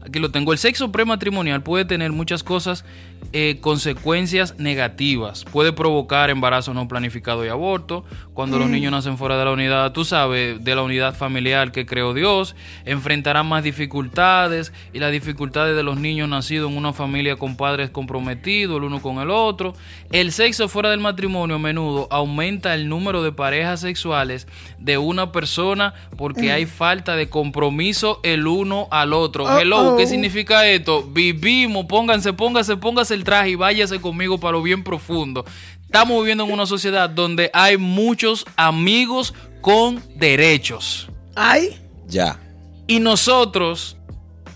Aquí 0.05 0.19
lo 0.19 0.29
tengo. 0.29 0.51
El 0.51 0.59
sexo 0.59 0.91
prematrimonial 0.91 1.63
puede 1.63 1.83
tener 1.83 2.11
muchas 2.11 2.43
cosas 2.43 2.85
eh, 3.33 3.57
consecuencias 3.61 4.57
negativas. 4.57 5.43
Puede 5.45 5.73
provocar 5.73 6.29
embarazo 6.29 6.73
no 6.73 6.87
planificado 6.87 7.45
y 7.45 7.49
aborto. 7.49 8.05
Cuando 8.33 8.59
los 8.59 8.67
mm. 8.67 8.71
niños 8.71 8.91
nacen 8.91 9.17
fuera 9.17 9.37
de 9.37 9.45
la 9.45 9.51
unidad, 9.51 9.91
tú 9.91 10.05
sabes, 10.05 10.63
de 10.63 10.75
la 10.75 10.81
unidad 10.83 11.15
familiar 11.15 11.71
que 11.71 11.85
creó 11.85 12.13
Dios, 12.13 12.55
enfrentarán 12.85 13.47
más 13.47 13.63
dificultades 13.63 14.73
y 14.93 14.99
las 14.99 15.11
dificultades 15.11 15.75
de 15.75 15.83
los 15.83 15.97
niños 15.97 16.29
nacidos 16.29 16.71
en 16.71 16.77
una 16.77 16.93
familia 16.93 17.37
con 17.37 17.55
padres 17.55 17.89
comprometidos 17.89 18.77
el 18.77 18.83
uno 18.83 19.01
con 19.01 19.17
el 19.19 19.31
otro. 19.31 19.73
El 20.11 20.31
sexo 20.31 20.67
fuera 20.69 20.89
del 20.89 20.99
matrimonio 20.99 21.55
a 21.55 21.59
menudo 21.59 22.07
aumenta 22.11 22.73
el 22.73 22.89
número 22.89 23.23
de 23.23 23.31
parejas 23.31 23.81
sexuales 23.81 24.47
de 24.77 24.97
una 24.97 25.31
persona 25.31 25.93
porque 26.17 26.49
mm. 26.49 26.51
hay 26.51 26.65
falta 26.65 27.15
de 27.15 27.29
compromiso 27.29 28.19
el 28.23 28.47
uno 28.47 28.87
al 28.91 29.13
otro. 29.13 29.59
Hello, 29.59 29.95
¿qué 29.97 30.07
significa 30.07 30.67
esto? 30.67 31.03
Vivimos, 31.03 31.85
pónganse, 31.85 32.33
pónganse, 32.33 32.77
pónganse 32.77 33.14
el 33.15 33.23
traje 33.23 33.49
y 33.49 33.55
váyase 33.55 33.99
conmigo 33.99 34.39
para 34.39 34.53
lo 34.53 34.61
bien 34.61 34.83
profundo. 34.83 35.45
Estamos 35.85 36.17
viviendo 36.19 36.43
en 36.43 36.51
una 36.51 36.65
sociedad 36.65 37.09
donde 37.09 37.49
hay 37.53 37.77
muchos 37.77 38.45
amigos 38.55 39.33
con 39.61 40.03
derechos. 40.15 41.09
¿Hay? 41.35 41.81
Ya. 42.07 42.39
Y 42.87 42.99
nosotros, 42.99 43.97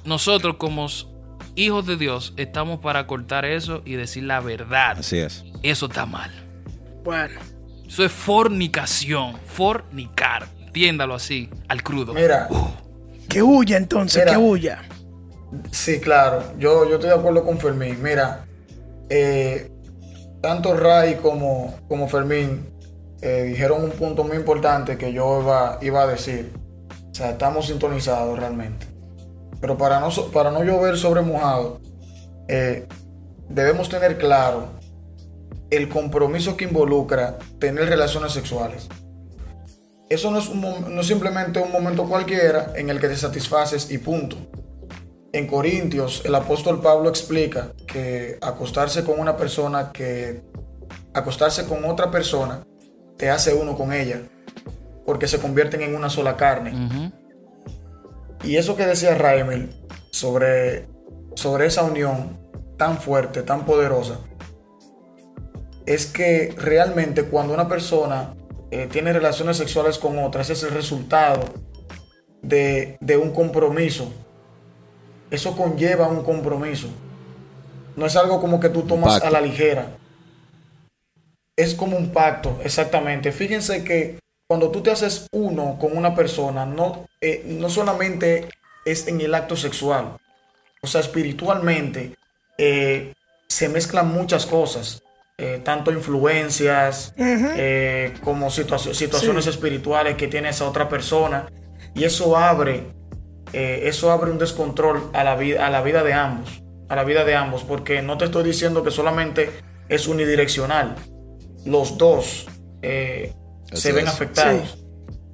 nosotros 0.06 0.58
como 0.58 0.88
hijos 1.56 1.86
de 1.86 1.98
Dios, 1.98 2.34
estamos 2.38 2.80
para 2.80 3.08
cortar 3.08 3.46
eso 3.46 3.82
y 3.86 3.94
decir 3.94 4.24
la 4.24 4.40
verdad. 4.40 5.00
Así 5.00 5.18
es. 5.18 5.44
Eso 5.64 5.88
está 5.88 6.06
mal. 6.06 6.32
Bueno. 7.04 7.40
Eso 7.88 8.06
es 8.06 8.12
fornicación. 8.12 9.38
Fornicar. 9.46 10.48
Entiéndalo 10.60 11.16
así, 11.16 11.50
al 11.68 11.82
crudo. 11.82 12.14
Mira. 12.14 12.48
Que 13.28 13.42
huya 13.42 13.78
entonces, 13.78 14.24
que 14.26 14.38
huya. 14.38 14.84
Sí, 15.72 16.00
claro. 16.00 16.44
Yo, 16.60 16.88
yo 16.88 16.96
estoy 16.96 17.10
de 17.10 17.16
acuerdo 17.16 17.44
con 17.44 17.60
Fermín. 17.60 18.02
Mira, 18.02 18.46
eh, 19.10 19.72
tanto 20.42 20.76
Ray 20.76 21.16
como, 21.16 21.76
como 21.88 22.08
Fermín 22.08 22.70
eh, 23.22 23.44
dijeron 23.44 23.84
un 23.84 23.92
punto 23.92 24.24
muy 24.24 24.38
importante 24.38 24.98
que 24.98 25.12
yo 25.12 25.42
iba, 25.42 25.78
iba, 25.82 26.04
a 26.04 26.08
decir. 26.08 26.52
O 27.12 27.14
sea, 27.14 27.32
estamos 27.32 27.68
sintonizados 27.68 28.40
realmente. 28.40 28.88
Pero 29.60 29.78
para 29.78 30.00
no, 30.00 30.10
para 30.32 30.52
no 30.52 30.64
llover 30.64 30.98
sobre 30.98 31.22
mojado, 31.22 31.82
eh, 32.48 32.88
debemos 33.50 33.90
tener 33.90 34.18
claro 34.18 34.70
el 35.70 35.90
compromiso 35.90 36.56
que 36.56 36.66
involucra 36.66 37.38
tener 37.60 37.90
relaciones 37.90 38.32
sexuales. 38.32 38.88
Eso 40.10 40.32
no 40.32 40.40
es, 40.40 40.50
no 40.56 41.02
es 41.02 41.08
simplemente 41.08 41.60
un 41.60 41.72
momento 41.72 42.08
cualquiera 42.08 42.72
en 42.76 42.90
el 42.90 43.00
que 43.00 43.10
te 43.10 43.16
satisfaces 43.18 43.92
y 43.92 43.98
punto. 43.98 44.38
En 45.34 45.46
Corintios, 45.46 46.24
el 46.26 46.34
apóstol 46.34 46.82
Pablo 46.82 47.10
explica 47.10 47.74
que 47.92 48.38
acostarse 48.42 49.04
con 49.04 49.20
una 49.20 49.36
persona 49.38 49.92
que 49.92 50.44
acostarse 51.14 51.66
con 51.66 51.86
otra 51.86 52.12
persona 52.12 52.64
te 53.18 53.30
hace 53.30 53.54
uno 53.54 53.76
con 53.76 53.92
ella, 53.92 54.22
porque 55.06 55.28
se 55.28 55.40
convierten 55.40 55.82
en 55.82 55.96
una 55.96 56.10
sola 56.10 56.38
carne. 56.38 57.12
Y 58.44 58.56
eso 58.56 58.76
que 58.76 58.86
decía 58.86 59.16
Raimel 59.16 59.70
sobre, 60.12 60.88
sobre 61.36 61.66
esa 61.66 61.84
unión 61.84 62.40
tan 62.78 62.98
fuerte, 63.00 63.42
tan 63.42 63.66
poderosa, 63.66 64.20
es 65.86 66.06
que 66.06 66.54
realmente 66.58 67.24
cuando 67.26 67.54
una 67.54 67.68
persona 67.68 68.36
eh, 68.72 68.88
tiene 68.90 69.12
relaciones 69.12 69.58
sexuales 69.58 69.98
con 69.98 70.18
otra, 70.20 70.42
ese 70.42 70.54
es 70.54 70.64
el 70.64 70.72
resultado 70.72 71.44
de, 72.42 72.98
de 73.02 73.18
un 73.18 73.32
compromiso 73.32 74.10
eso 75.32 75.56
conlleva 75.56 76.08
un 76.08 76.24
compromiso. 76.24 76.88
No 77.96 78.06
es 78.06 78.16
algo 78.16 78.40
como 78.40 78.60
que 78.60 78.70
tú 78.70 78.84
tomas 78.84 79.22
a 79.22 79.30
la 79.30 79.42
ligera. 79.42 79.98
Es 81.56 81.76
como 81.76 81.98
un 81.98 82.12
pacto, 82.12 82.60
exactamente. 82.64 83.32
Fíjense 83.32 83.84
que 83.84 84.20
cuando 84.48 84.72
tú 84.72 84.82
te 84.82 84.92
haces 84.92 85.28
uno 85.32 85.78
con 85.80 85.96
una 85.96 86.16
persona, 86.16 86.66
no, 86.66 87.08
eh, 87.22 87.44
no 87.46 87.70
solamente 87.70 88.50
es 88.86 89.08
en 89.08 89.22
el 89.22 89.36
acto 89.36 89.56
sexual, 89.56 90.18
o 90.82 90.88
sea, 90.88 91.02
espiritualmente 91.02 92.16
eh, 92.58 93.14
se 93.48 93.70
mezclan 93.70 94.08
muchas 94.08 94.46
cosas, 94.46 95.04
eh, 95.38 95.62
tanto 95.64 95.92
influencias 95.92 97.14
como 98.24 98.50
situaciones 98.50 99.48
espirituales 99.48 100.16
que 100.16 100.28
tiene 100.28 100.50
esa 100.50 100.68
otra 100.68 100.88
persona, 100.88 101.48
y 101.94 102.06
eso 102.06 102.38
abre 102.38 102.86
eh, 103.54 103.82
eso 103.86 104.12
abre 104.12 104.30
un 104.30 104.38
descontrol 104.38 105.10
a 105.14 105.24
la, 105.24 105.36
vida, 105.36 105.66
a 105.66 105.70
la 105.72 105.82
vida 105.82 106.04
de 106.04 106.14
ambos, 106.14 106.62
a 106.90 106.96
la 106.96 107.04
vida 107.04 107.24
de 107.24 107.36
ambos, 107.36 107.64
porque 107.64 108.02
no 108.02 108.18
te 108.18 108.26
estoy 108.26 108.44
diciendo 108.44 108.84
que 108.84 108.92
solamente 108.92 109.52
es 109.88 110.08
unidireccional, 110.08 110.96
los 111.66 111.98
dos 111.98 112.48
eh, 112.82 113.34
se 113.72 113.92
ven 113.92 114.08
afectados. 114.08 114.78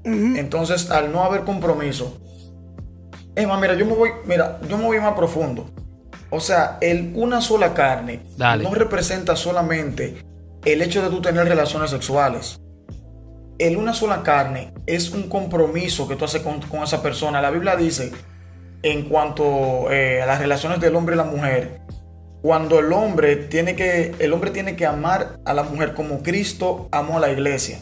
Entonces, 0.04 0.92
al 0.92 1.12
no 1.12 1.24
haber 1.24 1.42
compromiso, 1.46 2.22
mira, 3.36 3.74
yo 3.74 3.86
me 3.86 3.94
voy, 3.94 4.10
mira, 4.26 4.60
yo 4.70 4.78
me 4.78 4.86
voy 4.86 5.00
más 5.00 5.16
profundo. 5.16 5.72
O 6.30 6.40
sea, 6.40 6.78
el 6.82 7.14
una 7.16 7.42
sola 7.42 7.74
carne 7.74 8.22
no 8.38 8.74
representa 8.76 9.36
solamente 9.36 10.24
el 10.64 10.82
hecho 10.82 11.02
de 11.02 11.10
tú 11.10 11.22
tener 11.22 11.48
relaciones 11.48 11.90
sexuales 11.90 12.60
el 13.58 13.78
una 13.78 13.94
sola 13.94 14.24
carne 14.24 14.74
es 14.86 15.12
un 15.12 15.30
compromiso 15.30 16.08
que 16.08 16.16
tú 16.16 16.26
haces 16.26 16.42
con, 16.42 16.60
esa 16.84 17.02
persona. 17.02 17.42
La 17.42 17.52
Biblia 17.52 17.76
dice, 17.76 18.12
en 18.86 19.10
cuanto 19.10 19.92
eh, 19.92 20.22
a 20.22 20.28
las 20.28 20.38
relaciones 20.38 20.80
del 20.80 20.96
hombre 20.96 21.16
y 21.16 21.18
la 21.18 21.24
mujer, 21.24 21.82
cuando 22.44 22.78
el 22.78 22.94
hombre 22.94 23.36
tiene 23.36 23.76
que, 23.76 24.14
el 24.20 24.32
hombre 24.32 24.52
tiene 24.52 24.76
que 24.76 24.86
amar 24.86 25.40
a 25.44 25.56
la 25.56 25.64
mujer 25.64 25.96
como 25.96 26.22
Cristo 26.22 26.88
amó 26.92 27.18
a 27.18 27.20
la 27.20 27.32
iglesia. 27.32 27.80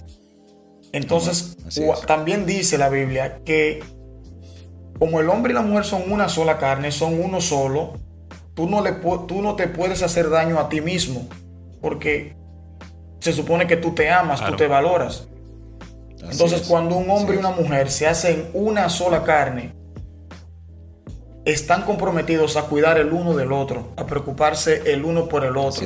Entonces, 0.93 1.57
también 2.07 2.45
dice 2.45 2.77
la 2.77 2.87
Biblia 2.87 3.39
que 3.43 3.83
como 4.97 5.19
el 5.19 5.29
hombre 5.29 5.51
y 5.51 5.55
la 5.55 5.61
mujer 5.61 5.83
son 5.83 6.09
una 6.09 6.29
sola 6.29 6.57
carne, 6.57 6.89
son 6.89 7.19
uno 7.21 7.41
solo, 7.41 7.95
tú 8.53 8.69
no, 8.69 8.81
le, 8.81 8.93
tú 9.27 9.41
no 9.41 9.57
te 9.57 9.67
puedes 9.67 10.03
hacer 10.03 10.29
daño 10.29 10.57
a 10.57 10.69
ti 10.69 10.79
mismo, 10.79 11.27
porque 11.81 12.37
se 13.19 13.33
supone 13.33 13.67
que 13.67 13.75
tú 13.75 13.93
te 13.93 14.09
amas, 14.09 14.39
tú 14.45 14.55
te 14.55 14.67
valoras. 14.67 15.27
Entonces, 16.21 16.61
cuando 16.61 16.95
un 16.95 17.09
hombre 17.09 17.35
y 17.35 17.39
una 17.39 17.51
mujer 17.51 17.91
se 17.91 18.07
hacen 18.07 18.49
una 18.53 18.87
sola 18.87 19.23
carne, 19.23 19.82
están 21.45 21.83
comprometidos 21.83 22.57
a 22.57 22.63
cuidar 22.63 22.97
el 22.97 23.11
uno 23.11 23.35
del 23.35 23.51
otro, 23.51 23.93
a 23.97 24.05
preocuparse 24.05 24.91
el 24.91 25.03
uno 25.03 25.27
por 25.27 25.43
el 25.43 25.57
otro. 25.57 25.85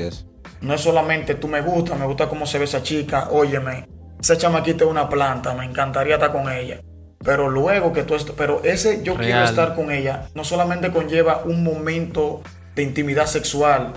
No 0.61 0.73
es 0.73 0.81
solamente 0.81 1.35
tú 1.35 1.47
me 1.47 1.61
gusta, 1.61 1.95
me 1.95 2.05
gusta 2.05 2.29
cómo 2.29 2.45
se 2.45 2.57
ve 2.57 2.65
esa 2.65 2.83
chica, 2.83 3.29
óyeme, 3.31 3.87
esa 4.19 4.37
chamaquita 4.37 4.85
es 4.85 4.89
una 4.89 5.09
planta, 5.09 5.53
me 5.53 5.65
encantaría 5.65 6.15
estar 6.15 6.31
con 6.31 6.51
ella. 6.51 6.81
Pero 7.23 7.49
luego 7.49 7.93
que 7.93 8.03
tú 8.03 8.15
esto, 8.15 8.33
pero 8.37 8.61
ese 8.63 9.03
yo 9.03 9.15
quiero 9.15 9.43
estar 9.43 9.75
con 9.75 9.91
ella, 9.91 10.29
no 10.35 10.43
solamente 10.43 10.91
conlleva 10.91 11.43
un 11.45 11.63
momento 11.63 12.41
de 12.75 12.83
intimidad 12.83 13.25
sexual. 13.25 13.93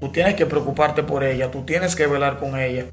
Tú 0.00 0.10
tienes 0.10 0.34
que 0.34 0.46
preocuparte 0.46 1.02
por 1.02 1.24
ella, 1.24 1.50
tú 1.50 1.64
tienes 1.64 1.96
que 1.96 2.06
velar 2.06 2.38
con 2.38 2.58
ella 2.58 2.86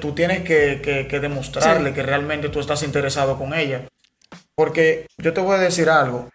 tú 0.00 0.12
tienes 0.14 0.42
que, 0.42 1.18
demostrarle 1.20 1.92
que 1.92 2.02
realmente 2.02 2.48
tú 2.48 2.60
estás 2.60 2.82
interesado 2.82 3.38
con 3.38 3.54
ella. 3.54 3.86
Porque 4.54 5.06
yo 5.18 5.32
te 5.32 5.40
voy 5.40 5.56
a 5.56 5.58
decir 5.58 5.88
algo. 5.88 6.28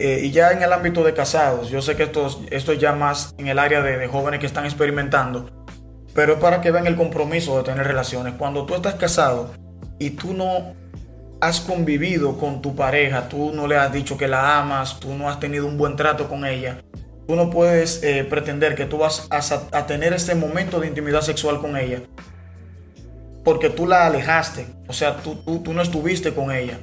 Eh, 0.00 0.22
y 0.24 0.30
ya 0.30 0.52
en 0.52 0.62
el 0.62 0.72
ámbito 0.72 1.04
de 1.04 1.12
casados, 1.12 1.68
yo 1.68 1.82
sé 1.82 1.94
que 1.94 2.04
esto, 2.04 2.42
esto 2.50 2.72
es 2.72 2.78
ya 2.78 2.94
más 2.94 3.34
en 3.36 3.48
el 3.48 3.58
área 3.58 3.82
de, 3.82 4.08
jóvenes 4.08 4.40
que 4.40 4.46
están 4.46 4.64
experimentando, 4.64 5.50
pero 6.14 6.32
es 6.32 6.38
para 6.38 6.62
que 6.62 6.70
vean 6.70 6.86
el 6.86 6.96
compromiso 6.96 7.58
de 7.58 7.64
tener 7.64 7.86
relaciones. 7.86 8.32
Cuando 8.38 8.64
tú 8.64 8.74
estás 8.74 8.94
casado 8.94 9.52
y 9.98 10.10
tú 10.10 10.32
no 10.32 10.72
has 11.42 11.60
convivido 11.60 12.38
con 12.38 12.62
tu 12.62 12.74
pareja, 12.74 13.28
tú 13.28 13.52
no 13.54 13.66
le 13.66 13.76
has 13.76 13.92
dicho 13.92 14.16
que 14.16 14.26
la 14.26 14.58
amas, 14.58 15.00
tú 15.00 15.14
no 15.14 15.28
has 15.28 15.38
tenido 15.38 15.66
un 15.66 15.76
buen 15.76 15.96
trato 15.96 16.28
con 16.28 16.46
ella, 16.46 16.78
tú 17.28 17.36
no 17.36 17.50
puedes 17.50 18.02
eh, 18.02 18.24
pretender 18.24 18.76
que 18.76 18.86
tú 18.86 18.96
vas 18.96 19.28
a, 19.30 19.76
a 19.76 19.86
tener 19.86 20.14
este 20.14 20.34
momento 20.34 20.80
de 20.80 20.86
intimidad 20.86 21.20
sexual 21.20 21.60
con 21.60 21.76
ella 21.76 22.00
porque 23.44 23.70
tú 23.70 23.86
la 23.86 24.06
alejaste, 24.06 24.66
o 24.86 24.92
sea, 24.92 25.16
tú, 25.16 25.36
tú, 25.36 25.60
tú, 25.60 25.72
no 25.72 25.82
estuviste 25.82 26.34
con 26.34 26.50
ella. 26.52 26.78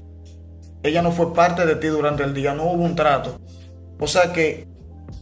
Ella 0.84 1.02
no 1.02 1.12
fue 1.12 1.34
parte 1.34 1.66
de 1.66 1.76
ti 1.76 1.88
durante 1.88 2.24
el 2.24 2.34
día, 2.34 2.54
no 2.54 2.64
hubo 2.64 2.84
un 2.84 2.96
trato. 2.96 3.40
O 4.00 4.08
sea 4.08 4.32
que 4.32 4.68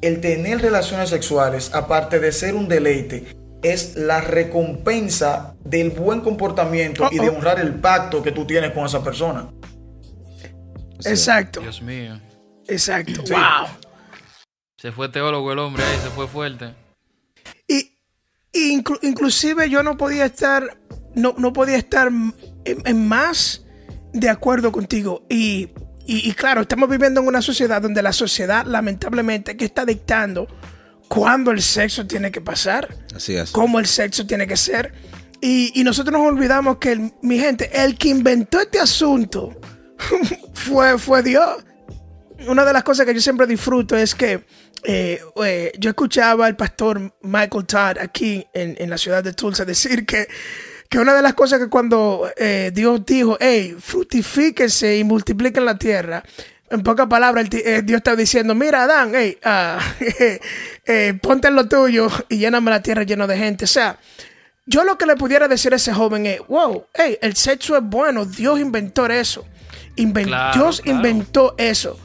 el 0.01 0.21
tener 0.21 0.61
relaciones 0.61 1.09
sexuales, 1.09 1.73
aparte 1.73 2.19
de 2.19 2.31
ser 2.31 2.55
un 2.55 2.67
deleite, 2.67 3.25
es 3.63 3.95
la 3.95 4.21
recompensa 4.21 5.55
del 5.63 5.89
buen 5.89 6.21
comportamiento 6.21 7.07
y 7.11 7.17
de 7.17 7.29
honrar 7.29 7.59
el 7.59 7.73
pacto 7.75 8.21
que 8.21 8.31
tú 8.31 8.45
tienes 8.45 8.71
con 8.71 8.85
esa 8.85 9.03
persona. 9.03 9.49
Exacto. 11.03 11.61
Dios 11.61 11.81
mío. 11.81 12.19
Exacto. 12.67 13.21
Wow. 13.23 13.67
Se 14.77 14.91
fue 14.91 15.09
teólogo 15.09 15.51
el 15.51 15.59
hombre 15.59 15.83
ahí, 15.83 15.97
se 16.03 16.09
fue 16.09 16.27
fuerte. 16.27 16.73
Y, 17.67 17.91
inclusive 19.01 19.69
yo 19.69 19.83
no 19.83 19.97
podía 19.97 20.25
estar, 20.25 20.77
no, 21.15 21.33
no 21.37 21.53
podía 21.53 21.77
estar 21.77 22.09
en, 22.65 23.07
más 23.07 23.64
de 24.15 24.29
acuerdo 24.29 24.71
contigo. 24.71 25.25
Y, 25.29 25.69
y, 26.07 26.31
claro, 26.33 26.61
estamos 26.61 26.89
viviendo 26.89 27.21
en 27.21 27.27
una 27.27 27.41
sociedad 27.41 27.81
donde 27.81 28.01
la 28.01 28.13
sociedad 28.13 28.65
lamentablemente 28.65 29.57
que 29.57 29.65
está 29.65 29.85
dictando 29.85 30.47
cuándo 31.07 31.51
el 31.51 31.61
sexo 31.61 32.07
tiene 32.07 32.31
que 32.31 32.41
pasar, 32.41 32.95
Así 33.15 33.35
es. 33.35 33.51
cómo 33.51 33.79
el 33.79 33.85
sexo 33.85 34.25
tiene 34.25 34.47
que 34.47 34.57
ser. 34.57 34.93
Y, 35.41 35.79
y 35.79 35.83
nosotros 35.83 36.13
nos 36.17 36.27
olvidamos 36.27 36.77
que, 36.77 37.11
mi 37.21 37.37
gente, 37.37 37.69
el 37.73 37.97
que 37.97 38.07
inventó 38.09 38.59
este 38.59 38.79
asunto 38.79 39.59
fue, 40.53 40.97
fue 40.97 41.21
Dios. 41.21 41.63
Una 42.47 42.63
de 42.63 42.73
las 42.73 42.83
cosas 42.83 43.05
que 43.05 43.13
yo 43.13 43.21
siempre 43.21 43.45
disfruto 43.47 43.97
es 43.97 44.15
que 44.15 44.45
eh, 44.83 45.19
eh, 45.43 45.71
yo 45.77 45.89
escuchaba 45.89 46.45
al 46.45 46.55
pastor 46.55 47.13
Michael 47.21 47.65
Todd 47.65 47.97
aquí 47.99 48.45
en, 48.53 48.75
en, 48.77 48.89
la 48.89 48.97
ciudad 48.97 49.23
de 49.23 49.33
Tulsa 49.33 49.65
decir 49.65 50.05
que, 50.05 50.27
que 50.89 50.99
una 50.99 51.13
de 51.13 51.21
las 51.21 51.33
cosas 51.33 51.59
que 51.59 51.69
cuando 51.69 52.29
eh, 52.37 52.71
Dios 52.73 53.05
dijo, 53.05 53.37
hey, 53.39 53.75
frutifíquense 53.79 54.97
y 54.97 55.03
multipliquen 55.03 55.65
la 55.65 55.77
tierra, 55.77 56.23
en 56.69 56.81
pocas 56.83 57.07
palabras, 57.07 57.47
eh, 57.51 57.81
Dios 57.83 57.97
está 57.97 58.15
diciendo, 58.15 58.55
mira, 58.55 58.83
Adán, 58.83 59.11
hey, 59.13 59.37
uh, 59.45 61.17
ponte 61.21 61.47
en 61.47 61.55
lo 61.55 61.67
tuyo 61.67 62.07
y 62.29 62.37
lléname 62.37 62.71
la 62.71 62.81
tierra 62.81 63.03
llena 63.03 63.27
de 63.27 63.37
gente. 63.37 63.65
O 63.65 63.67
sea, 63.67 63.97
yo 64.65 64.83
lo 64.83 64.97
que 64.97 65.05
le 65.05 65.15
pudiera 65.15 65.47
decir 65.47 65.73
a 65.73 65.75
ese 65.75 65.93
joven 65.93 66.25
es, 66.25 66.39
wow, 66.47 66.85
hey, 66.93 67.17
el 67.21 67.35
sexo 67.35 67.77
es 67.77 67.83
bueno, 67.83 68.25
Dios 68.25 68.59
inventó 68.59 69.05
eso. 69.05 69.45
Dios 69.95 70.81
inventó 70.85 71.55
eso. 71.57 71.99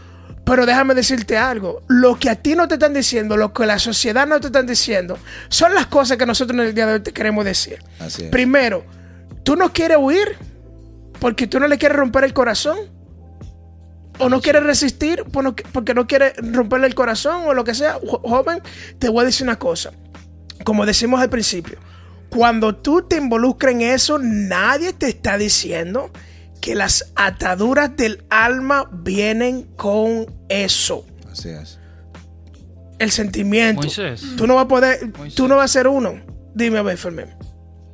Pero 0.51 0.67
déjame 0.67 0.95
decirte 0.95 1.39
algo, 1.39 1.81
lo 1.87 2.19
que 2.19 2.29
a 2.29 2.35
ti 2.35 2.57
no 2.57 2.67
te 2.67 2.75
están 2.75 2.93
diciendo, 2.93 3.37
lo 3.37 3.53
que 3.53 3.65
la 3.67 3.79
sociedad 3.79 4.27
no 4.27 4.41
te 4.41 4.49
están 4.49 4.67
diciendo, 4.67 5.17
son 5.49 5.73
las 5.77 5.87
cosas 5.87 6.17
que 6.17 6.27
nosotros 6.27 6.59
en 6.59 6.67
el 6.67 6.75
día 6.75 6.87
de 6.89 6.95
hoy 6.95 7.01
te 7.01 7.13
queremos 7.13 7.45
decir. 7.45 7.79
Primero, 8.33 8.85
tú 9.45 9.55
no 9.55 9.73
quieres 9.73 9.99
huir 10.01 10.37
porque 11.21 11.47
tú 11.47 11.61
no 11.61 11.69
le 11.69 11.79
quieres 11.79 11.97
romper 11.97 12.25
el 12.25 12.33
corazón. 12.33 12.79
O 14.19 14.29
no 14.29 14.41
quieres 14.41 14.65
resistir 14.65 15.23
porque 15.31 15.95
no 15.95 16.09
quieres 16.09 16.33
romperle 16.39 16.89
el 16.89 16.97
corazón 16.97 17.45
o 17.47 17.55
lo 17.55 17.63
que 17.63 17.73
sea. 17.77 18.01
Joven, 18.05 18.61
te 18.99 19.09
voy 19.09 19.23
a 19.23 19.27
decir 19.27 19.45
una 19.47 19.57
cosa. 19.57 19.93
Como 20.65 20.85
decimos 20.85 21.21
al 21.21 21.31
principio, 21.31 21.79
cuando 22.29 22.75
tú 22.75 23.03
te 23.03 23.19
involucras 23.19 23.73
en 23.73 23.83
eso, 23.83 24.19
nadie 24.19 24.95
te 24.95 25.11
está 25.11 25.39
diciendo 25.39 26.11
que 26.61 26.75
las 26.75 27.13
ataduras 27.17 27.97
del 27.97 28.25
alma 28.31 28.89
vienen 28.93 29.65
con 29.77 30.27
eso. 30.49 31.05
Así 31.31 31.49
es. 31.49 31.79
El 32.99 33.11
sentimiento. 33.11 33.89
Tú 34.37 34.47
no 34.47 34.57
vas 34.57 34.65
a 34.65 34.69
poder, 34.69 35.13
tú 35.35 35.49
no 35.49 35.57
vas 35.57 35.71
a 35.71 35.73
ser 35.73 35.89
uno. 35.89 36.21
Dime 36.55 36.79
a 36.79 36.83
ver, 36.83 36.99
Fermín. 36.99 37.27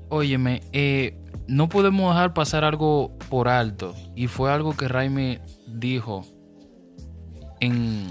Óyeme, 0.09 0.63
eh, 0.73 1.17
no 1.47 1.69
podemos 1.69 2.15
dejar 2.15 2.35
pasar 2.35 2.65
algo 2.65 3.17
por 3.29 3.49
alto. 3.49 3.95
Y 4.15 4.27
fue 4.27 4.53
algo 4.53 4.77
que 4.77 4.89
Raimi 4.89 5.39
dijo 5.69 6.25
en 7.61 8.09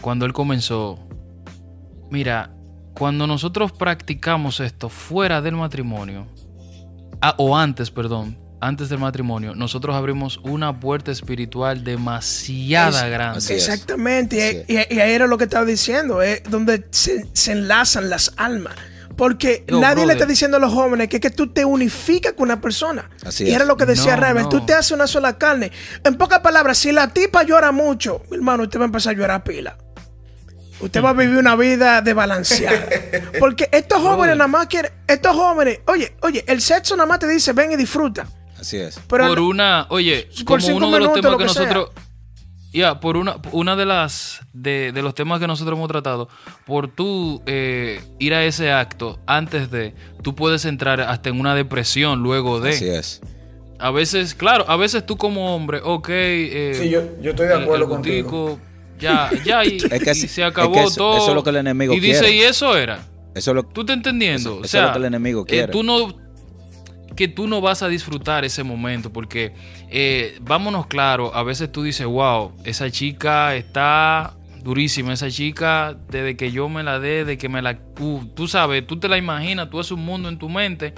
cuando 0.00 0.24
él 0.24 0.32
comenzó. 0.32 0.98
Mira, 2.10 2.54
cuando 2.94 3.26
nosotros 3.26 3.72
practicamos 3.72 4.60
esto 4.60 4.88
fuera 4.88 5.40
del 5.40 5.56
matrimonio, 5.56 6.26
ah, 7.20 7.34
o 7.38 7.56
antes, 7.56 7.90
perdón, 7.90 8.38
antes 8.62 8.88
del 8.88 9.00
matrimonio, 9.00 9.54
nosotros 9.54 9.96
abrimos 9.96 10.38
una 10.44 10.78
puerta 10.78 11.10
espiritual 11.10 11.82
demasiada 11.82 13.08
grande. 13.08 13.54
Exactamente, 13.54 14.64
y, 14.68 14.76
ahí 14.76 15.12
era 15.12 15.26
lo 15.26 15.36
que 15.36 15.44
estaba 15.44 15.64
diciendo, 15.64 16.22
es 16.22 16.42
donde 16.48 16.86
se, 16.90 17.26
enlazan 17.50 18.08
las 18.08 18.32
almas. 18.36 18.74
Porque 19.16 19.66
nadie 19.68 20.06
le 20.06 20.14
está 20.14 20.24
diciendo 20.24 20.56
a 20.56 20.60
los 20.60 20.72
jóvenes 20.72 21.08
que, 21.08 21.20
que 21.20 21.30
tú 21.30 21.52
te 21.52 21.66
unificas 21.66 22.32
con 22.32 22.44
una 22.44 22.60
persona. 22.60 23.10
y 23.40 23.50
era 23.50 23.64
lo 23.64 23.76
que 23.76 23.84
decía 23.84 24.16
no, 24.16 24.48
tú 24.48 24.64
te 24.64 24.72
haces 24.72 24.92
una 24.92 25.06
sola 25.06 25.36
carne. 25.36 25.70
En 26.02 26.16
pocas 26.16 26.40
palabras, 26.40 26.78
si 26.78 26.92
la 26.92 27.08
tipa 27.08 27.42
llora 27.42 27.72
mucho, 27.72 28.22
mi 28.30 28.38
hermano, 28.38 28.62
usted 28.62 28.78
va 28.78 28.84
a 28.84 28.86
empezar 28.86 29.14
a 29.14 29.18
llorar 29.18 29.44
pila. 29.44 29.76
Usted 30.80 31.02
va 31.02 31.10
a 31.10 31.12
vivir 31.12 31.36
una 31.36 31.56
vida 31.56 32.00
de 32.00 32.14
balancear. 32.14 32.88
Porque 33.38 33.68
estos 33.70 34.00
jóvenes 34.00 34.36
nada 34.36 34.48
más 34.48 34.66
quieren, 34.66 34.92
estos 35.06 35.36
jóvenes, 35.36 35.80
oye, 35.86 36.16
oye, 36.22 36.44
el 36.48 36.60
sexo 36.62 36.96
nada 36.96 37.06
más 37.06 37.18
te 37.18 37.28
dice, 37.28 37.52
ven 37.52 37.72
y 37.72 37.76
disfruta. 37.76 38.26
Así 38.62 38.76
es. 38.76 38.96
por 39.00 39.40
una, 39.40 39.86
oye, 39.90 40.28
como 40.44 40.64
uno 40.68 40.92
de 40.92 41.00
los 41.00 41.12
temas 41.14 41.36
que, 41.36 41.44
nosotros. 41.44 41.90
Ya, 42.72 43.00
por 43.00 43.16
una, 43.16 43.36
una 43.50 43.74
de 43.74 43.84
las 43.84 44.40
de, 44.52 44.92
los 44.94 45.16
temas 45.16 45.40
que 45.40 45.48
nosotros 45.48 45.76
hemos 45.76 45.88
tratado, 45.88 46.28
por 46.64 46.86
tú 46.86 47.42
eh, 47.46 48.00
ir 48.20 48.34
a 48.34 48.44
ese 48.44 48.70
acto 48.70 49.18
antes 49.26 49.68
de, 49.72 49.94
tú 50.22 50.36
puedes 50.36 50.64
entrar 50.64 51.00
hasta 51.00 51.28
en 51.28 51.40
una 51.40 51.56
depresión 51.56 52.22
luego 52.22 52.60
de. 52.60 52.70
Así 52.70 52.88
es. 52.88 53.20
A 53.80 53.90
veces, 53.90 54.36
claro, 54.36 54.64
a 54.68 54.76
veces 54.76 55.04
tú 55.04 55.16
como 55.16 55.56
hombre, 55.56 55.80
ok. 55.82 56.08
Eh, 56.08 56.78
sí, 56.80 56.88
yo, 56.88 57.02
yo, 57.20 57.30
estoy 57.32 57.48
de 57.48 57.54
acuerdo 57.54 57.88
contigo. 57.88 58.60
Ya, 59.00 59.28
ya, 59.44 59.64
y, 59.64 59.80
se 60.14 60.44
acabó 60.44 60.88
todo. 60.92 61.16
Eso 61.16 61.28
es 61.30 61.34
lo 61.34 61.42
que 61.42 61.50
el 61.50 61.56
enemigo 61.56 61.94
y 61.94 61.98
quiere. 62.00 62.16
Y 62.16 62.20
dice, 62.20 62.32
y 62.32 62.42
eso 62.42 62.76
era. 62.76 63.04
Eso 63.34 63.54
lo, 63.54 63.64
¿Tú 63.64 63.80
estás 63.80 63.96
entendiendo? 63.96 64.60
Eso, 64.62 64.78
es 64.78 64.84
lo 64.84 64.92
que 64.92 64.98
el 64.98 65.04
enemigo 65.06 65.44
quiere. 65.44 65.66
tú 65.66 65.82
no, 65.82 66.14
que 67.16 67.28
tú 67.28 67.46
no 67.46 67.60
vas 67.60 67.82
a 67.82 67.88
disfrutar 67.88 68.44
ese 68.44 68.62
momento 68.62 69.12
porque 69.12 69.54
eh, 69.90 70.38
vámonos 70.40 70.86
claro, 70.86 71.34
a 71.34 71.42
veces 71.42 71.70
tú 71.70 71.82
dices, 71.82 72.06
wow, 72.06 72.52
esa 72.64 72.90
chica 72.90 73.54
está 73.56 74.34
durísima, 74.62 75.12
esa 75.12 75.30
chica 75.30 75.96
desde 76.08 76.36
que 76.36 76.52
yo 76.52 76.68
me 76.68 76.82
la 76.82 77.00
dé, 77.00 77.24
de 77.24 77.36
que 77.36 77.48
me 77.48 77.62
la... 77.62 77.78
Uh, 77.98 78.24
tú 78.34 78.48
sabes, 78.48 78.86
tú 78.86 78.98
te 78.98 79.08
la 79.08 79.18
imaginas, 79.18 79.70
tú 79.70 79.80
haces 79.80 79.92
un 79.92 80.04
mundo 80.04 80.28
en 80.28 80.38
tu 80.38 80.48
mente 80.48 80.94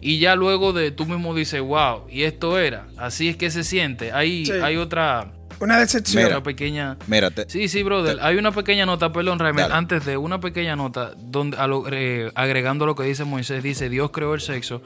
y 0.00 0.18
ya 0.18 0.36
luego 0.36 0.72
de 0.72 0.90
tú 0.90 1.06
mismo 1.06 1.34
dices, 1.34 1.60
wow, 1.60 2.02
y 2.10 2.22
esto 2.22 2.58
era, 2.58 2.86
así 2.96 3.28
es 3.28 3.36
que 3.36 3.50
se 3.50 3.64
siente. 3.64 4.12
Hay, 4.12 4.48
hay 4.62 4.76
otra... 4.76 5.32
Una 5.58 5.78
decepción. 5.78 6.26
una 6.26 6.42
pequeña. 6.42 6.98
Mírate. 7.06 7.46
Sí, 7.48 7.68
sí, 7.68 7.82
brother. 7.82 8.18
Hay 8.20 8.36
una 8.36 8.52
pequeña 8.52 8.84
nota, 8.84 9.10
perdón, 9.10 9.38
Raymond, 9.38 9.72
antes 9.72 10.04
de 10.04 10.18
una 10.18 10.38
pequeña 10.38 10.76
nota, 10.76 11.12
donde 11.16 11.56
eh, 11.92 12.30
agregando 12.34 12.84
lo 12.84 12.94
que 12.94 13.04
dice 13.04 13.24
Moisés, 13.24 13.62
dice: 13.62 13.88
Dios 13.88 14.10
creó 14.10 14.34
el 14.34 14.42
sexo 14.42 14.82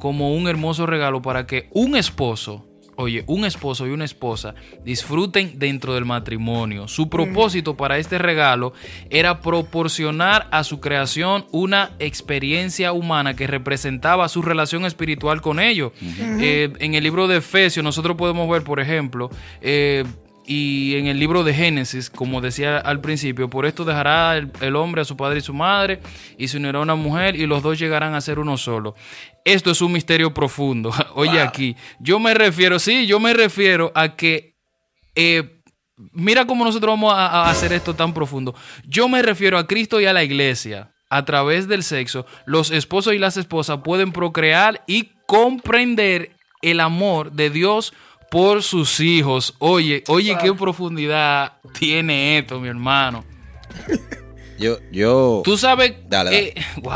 como 0.00 0.34
un 0.34 0.48
hermoso 0.48 0.86
regalo 0.86 1.22
para 1.22 1.46
que 1.46 1.68
un 1.70 1.94
esposo, 1.94 2.66
oye, 2.96 3.22
un 3.28 3.44
esposo 3.44 3.86
y 3.86 3.90
una 3.90 4.04
esposa 4.04 4.56
disfruten 4.84 5.58
dentro 5.58 5.94
del 5.94 6.04
matrimonio. 6.04 6.88
Su 6.88 7.08
propósito 7.08 7.76
para 7.76 7.98
este 7.98 8.18
regalo 8.18 8.72
era 9.10 9.40
proporcionar 9.40 10.48
a 10.50 10.64
su 10.64 10.80
creación 10.80 11.46
una 11.52 11.92
experiencia 12.00 12.92
humana 12.92 13.36
que 13.36 13.46
representaba 13.46 14.28
su 14.28 14.42
relación 14.42 14.84
espiritual 14.84 15.40
con 15.40 15.60
ellos. 15.60 15.92
Eh, 16.00 16.72
en 16.80 16.94
el 16.94 17.04
libro 17.04 17.28
de 17.28 17.36
Efesios 17.36 17.84
nosotros 17.84 18.16
podemos 18.16 18.48
ver, 18.50 18.64
por 18.64 18.80
ejemplo, 18.80 19.30
eh, 19.60 20.04
y 20.52 20.96
en 20.96 21.06
el 21.06 21.20
libro 21.20 21.44
de 21.44 21.54
Génesis, 21.54 22.10
como 22.10 22.40
decía 22.40 22.78
al 22.78 23.00
principio, 23.00 23.48
por 23.48 23.66
esto 23.66 23.84
dejará 23.84 24.36
el, 24.36 24.74
hombre 24.74 25.02
a 25.02 25.04
su 25.04 25.16
padre 25.16 25.38
y 25.38 25.42
su 25.42 25.54
madre 25.54 26.00
y 26.38 26.48
se 26.48 26.56
unirá 26.56 26.80
a 26.80 26.82
una 26.82 26.96
mujer 26.96 27.36
y 27.36 27.46
los 27.46 27.62
dos 27.62 27.78
llegarán 27.78 28.14
a 28.14 28.20
ser 28.20 28.40
uno 28.40 28.56
solo. 28.56 28.96
Esto 29.44 29.70
es 29.70 29.80
un 29.80 29.92
misterio 29.92 30.34
profundo. 30.34 30.90
Oye 31.14 31.40
aquí, 31.40 31.76
yo 32.00 32.18
me 32.18 32.34
refiero, 32.34 32.80
sí, 32.80 33.06
yo 33.06 33.20
me 33.20 33.32
refiero 33.32 33.92
a 33.94 34.16
que... 34.16 34.56
Eh, 35.14 35.62
mira 36.10 36.44
cómo 36.48 36.64
nosotros 36.64 36.94
vamos 36.94 37.14
a, 37.14 37.48
hacer 37.48 37.72
esto 37.72 37.94
tan 37.94 38.12
profundo. 38.12 38.52
Yo 38.84 39.08
me 39.08 39.22
refiero 39.22 39.56
a 39.56 39.68
Cristo 39.68 40.00
y 40.00 40.06
a 40.06 40.12
la 40.12 40.24
iglesia. 40.24 40.90
A 41.10 41.24
través 41.24 41.68
del 41.68 41.84
sexo, 41.84 42.26
los 42.44 42.72
esposos 42.72 43.14
y 43.14 43.18
las 43.18 43.36
esposas 43.36 43.82
pueden 43.84 44.10
procrear 44.10 44.82
y 44.88 45.12
comprender 45.26 46.34
el 46.60 46.80
amor 46.80 47.30
de 47.32 47.50
Dios 47.50 47.92
por 48.30 48.62
sus 48.62 49.00
hijos. 49.00 49.54
Oye, 49.58 50.04
oye, 50.08 50.36
qué 50.40 50.54
profundidad 50.54 51.54
tiene 51.78 52.38
esto, 52.38 52.60
mi 52.60 52.68
hermano. 52.68 53.24
Yo, 54.58 54.76
yo. 54.92 55.40
Tú 55.42 55.56
sabes. 55.56 55.94
Dale, 56.06 56.30
dale. 56.30 56.48
Eh, 56.48 56.54
wow. 56.82 56.92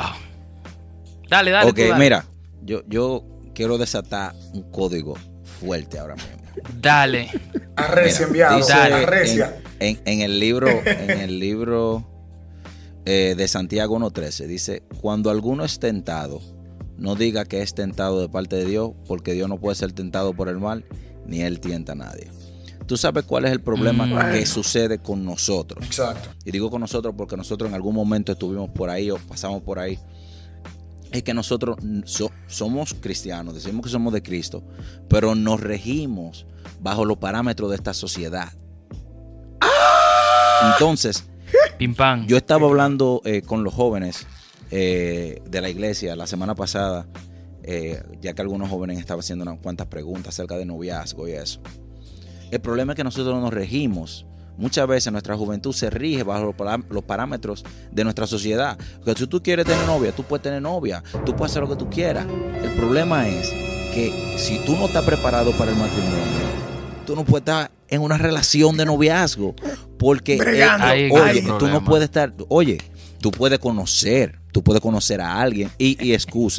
Dale, 1.31 1.51
dale. 1.51 1.71
Ok, 1.71 1.99
mira, 1.99 2.27
yo, 2.63 2.83
yo 2.87 3.25
quiero 3.55 3.79
desatar 3.79 4.35
un 4.53 4.71
código 4.71 5.17
fuerte 5.61 5.99
ahora 5.99 6.15
mismo. 6.15 6.45
Dale. 6.79 7.31
Arrecia, 7.77 8.27
enviado. 8.27 8.59
Dice 8.59 8.73
Arrecia. 8.75 9.57
En, 9.81 9.99
En, 10.05 10.21
el 10.21 10.39
libro, 10.39 10.69
en 10.69 11.11
el 11.21 11.39
libro 11.39 12.05
eh, 13.07 13.35
de 13.37 13.49
Santiago 13.49 13.99
1.13 13.99 14.47
dice, 14.47 14.83
cuando 15.01 15.31
alguno 15.31 15.65
es 15.65 15.79
tentado, 15.79 16.41
no 16.97 17.15
diga 17.17 17.45
que 17.45 17.63
es 17.63 17.75
tentado 17.75 18.21
de 18.21 18.29
parte 18.29 18.57
de 18.57 18.67
Dios, 18.67 18.93
porque 19.07 19.33
Dios 19.33 19.49
no 19.49 19.59
puede 19.59 19.75
ser 19.75 19.93
tentado 19.93 20.35
por 20.35 20.49
el 20.49 20.59
mal, 20.59 20.85
ni 21.27 21.43
Él 21.43 21.61
tienta 21.61 21.93
a 21.93 21.97
nadie. 21.97 22.31
Tú 22.87 22.97
sabes 22.97 23.25
cuál 23.25 23.47
es 23.47 23.53
el 23.53 23.61
problema 23.61 24.07
mm. 24.07 24.33
que 24.33 24.45
sucede 24.45 24.99
con 24.99 25.25
nosotros. 25.25 25.85
Exacto. 25.85 26.29
Y 26.45 26.51
digo 26.51 26.71
con 26.71 26.81
nosotros 26.81 27.15
porque 27.17 27.37
nosotros 27.37 27.69
en 27.69 27.75
algún 27.75 27.95
momento 27.95 28.33
estuvimos 28.33 28.71
por 28.71 28.91
ahí 28.91 29.11
o 29.11 29.17
pasamos 29.17 29.63
por 29.63 29.79
ahí. 29.79 29.99
Es 31.11 31.23
que 31.23 31.33
nosotros 31.33 31.79
somos 32.47 32.95
cristianos, 32.95 33.55
decimos 33.55 33.85
que 33.85 33.91
somos 33.91 34.13
de 34.13 34.23
Cristo, 34.23 34.65
pero 35.09 35.35
nos 35.35 35.61
regimos 35.61 36.47
bajo 36.81 37.05
los 37.05 37.19
parámetros 37.19 37.71
de 37.71 37.77
esta 37.77 37.95
sociedad. 37.95 38.53
Entonces, 40.73 41.25
yo 42.27 42.37
estaba 42.37 42.67
hablando 42.67 43.23
eh, 43.25 43.43
con 43.43 43.65
los 43.65 43.75
jóvenes 43.75 44.27
eh, 44.71 45.41
de 45.49 45.61
la 45.61 45.69
iglesia 45.69 46.17
la 46.17 46.27
semana 46.27 46.55
pasada, 46.55 47.07
eh, 47.67 48.03
ya 48.21 48.35
que 48.35 48.43
algunos 48.43 48.69
jóvenes 48.69 48.99
estaban 48.99 49.21
haciendo 49.21 49.43
unas 49.43 49.59
cuantas 49.59 49.87
preguntas 49.87 50.35
acerca 50.35 50.57
de 50.57 50.67
noviazgo 50.67 51.27
y 51.27 51.33
eso. 51.33 51.61
El 52.51 52.61
problema 52.61 52.93
es 52.93 52.97
que 52.97 53.05
nosotros 53.05 53.41
nos 53.41 53.53
regimos. 53.53 54.27
Muchas 54.57 54.87
veces 54.87 55.11
nuestra 55.11 55.37
juventud 55.37 55.73
se 55.73 55.91
rige 55.91 56.23
bajo 56.23 56.55
los 56.91 57.05
parámetros 57.05 57.65
de 57.91 58.05
nuestra 58.05 58.27
sociedad. 58.27 58.79
Porque 59.05 59.19
si 59.19 59.27
tú 59.27 59.43
quieres 59.43 59.67
tener 59.67 59.85
novia, 59.87 60.13
tú 60.13 60.23
puedes 60.23 60.43
tener 60.43 60.63
novia, 60.63 61.03
tú 61.25 61.35
puedes 61.35 61.53
hacer 61.53 61.63
lo 61.63 61.69
que 61.71 61.77
tú 61.77 61.91
quieras. 61.91 62.27
El 62.63 62.71
problema 62.73 63.27
es 63.27 63.49
que 63.93 64.37
si 64.39 64.59
tú 64.65 64.77
no 64.77 64.87
estás 64.87 65.05
preparado 65.05 65.51
para 65.53 65.73
el 65.73 65.77
matrimonio, 65.77 66.19
tú 67.07 67.17
no 67.17 67.25
puedes 67.25 67.43
estar 67.43 67.73
en 67.89 68.03
una 68.03 68.19
relación 68.19 68.77
de 68.77 68.85
noviazgo. 68.85 69.57
Porque, 69.99 70.35
eh, 70.37 71.11
oye, 71.11 71.43
tú 71.59 71.67
no 71.67 71.83
puedes 71.83 72.05
estar, 72.05 72.35
oye, 72.49 72.79
tú 73.21 73.31
puedes 73.31 73.59
conocer, 73.59 74.39
tú 74.53 74.63
puedes 74.63 74.83
conocer 74.83 75.21
a 75.21 75.41
alguien 75.41 75.71
y, 75.79 75.97
y, 75.99 76.13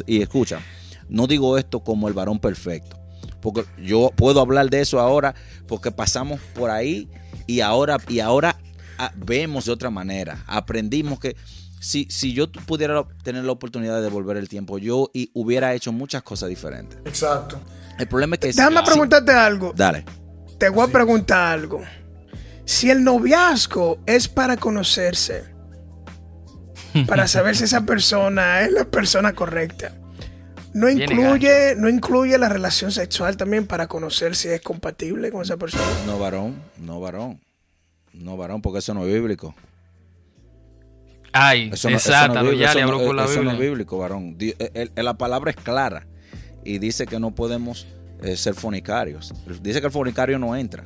y 0.06 0.22
escucha, 0.22 0.60
no 1.08 1.26
digo 1.26 1.58
esto 1.58 1.80
como 1.80 2.08
el 2.08 2.14
varón 2.14 2.38
perfecto, 2.38 2.98
porque 3.40 3.64
yo 3.82 4.10
puedo 4.16 4.40
hablar 4.40 4.70
de 4.70 4.80
eso 4.80 5.00
ahora 5.00 5.34
porque 5.66 5.90
pasamos 5.90 6.40
por 6.54 6.70
ahí 6.70 7.08
y 7.46 7.60
ahora, 7.60 7.98
y 8.08 8.20
ahora 8.20 8.56
ah, 8.98 9.12
vemos 9.16 9.66
de 9.66 9.72
otra 9.72 9.90
manera. 9.90 10.44
Aprendimos 10.46 11.20
que 11.20 11.36
si, 11.80 12.06
si 12.10 12.32
yo 12.32 12.50
pudiera 12.50 13.04
tener 13.22 13.44
la 13.44 13.52
oportunidad 13.52 13.96
de 13.96 14.02
devolver 14.02 14.36
el 14.36 14.48
tiempo, 14.48 14.78
yo 14.78 15.10
y 15.14 15.30
hubiera 15.34 15.74
hecho 15.74 15.92
muchas 15.92 16.22
cosas 16.22 16.48
diferentes. 16.48 16.98
Exacto. 17.04 17.60
El 17.98 18.08
problema 18.08 18.34
es 18.34 18.40
que... 18.40 18.46
Déjame 18.48 18.82
preguntarte 18.82 19.32
algo. 19.32 19.72
Dale. 19.74 20.04
Te 20.58 20.68
voy 20.68 20.88
a 20.88 20.92
preguntar 20.92 21.52
algo. 21.52 21.82
Si 22.64 22.90
el 22.90 23.04
noviazgo 23.04 23.98
es 24.06 24.26
para 24.26 24.56
conocerse, 24.56 25.44
para 27.06 27.28
saber 27.28 27.56
si 27.56 27.64
esa 27.64 27.86
persona 27.86 28.62
es 28.62 28.72
la 28.72 28.84
persona 28.84 29.34
correcta, 29.34 29.92
no 30.76 30.90
incluye, 30.90 31.74
no 31.74 31.88
incluye 31.88 32.36
la 32.36 32.50
relación 32.50 32.92
sexual 32.92 33.38
también 33.38 33.66
para 33.66 33.86
conocer 33.86 34.36
si 34.36 34.48
es 34.48 34.60
compatible 34.60 35.32
con 35.32 35.40
esa 35.40 35.56
persona. 35.56 35.82
No 36.04 36.18
varón, 36.18 36.62
no 36.76 37.00
varón. 37.00 37.40
No 38.12 38.36
varón, 38.36 38.60
porque 38.60 38.80
eso 38.80 38.92
no 38.92 39.06
es 39.06 39.12
bíblico. 39.12 39.54
Ay, 41.32 41.70
eso 41.72 41.88
no, 41.88 41.96
exacto, 41.96 42.40
eso 42.40 42.52
ya 42.52 42.74
le 42.74 42.82
con 42.84 43.16
la 43.16 43.24
eso 43.24 43.42
no 43.42 43.52
es 43.52 43.58
bíblico, 43.58 43.96
varón. 43.96 44.36
la 44.94 45.14
palabra 45.14 45.50
es 45.50 45.56
clara 45.56 46.06
y 46.62 46.78
dice 46.78 47.06
que 47.06 47.18
no 47.18 47.34
podemos 47.34 47.86
eh, 48.22 48.36
ser 48.36 48.54
fornicarios. 48.54 49.32
Dice 49.62 49.80
que 49.80 49.86
el 49.86 49.92
fornicario 49.92 50.38
no 50.38 50.54
entra. 50.56 50.84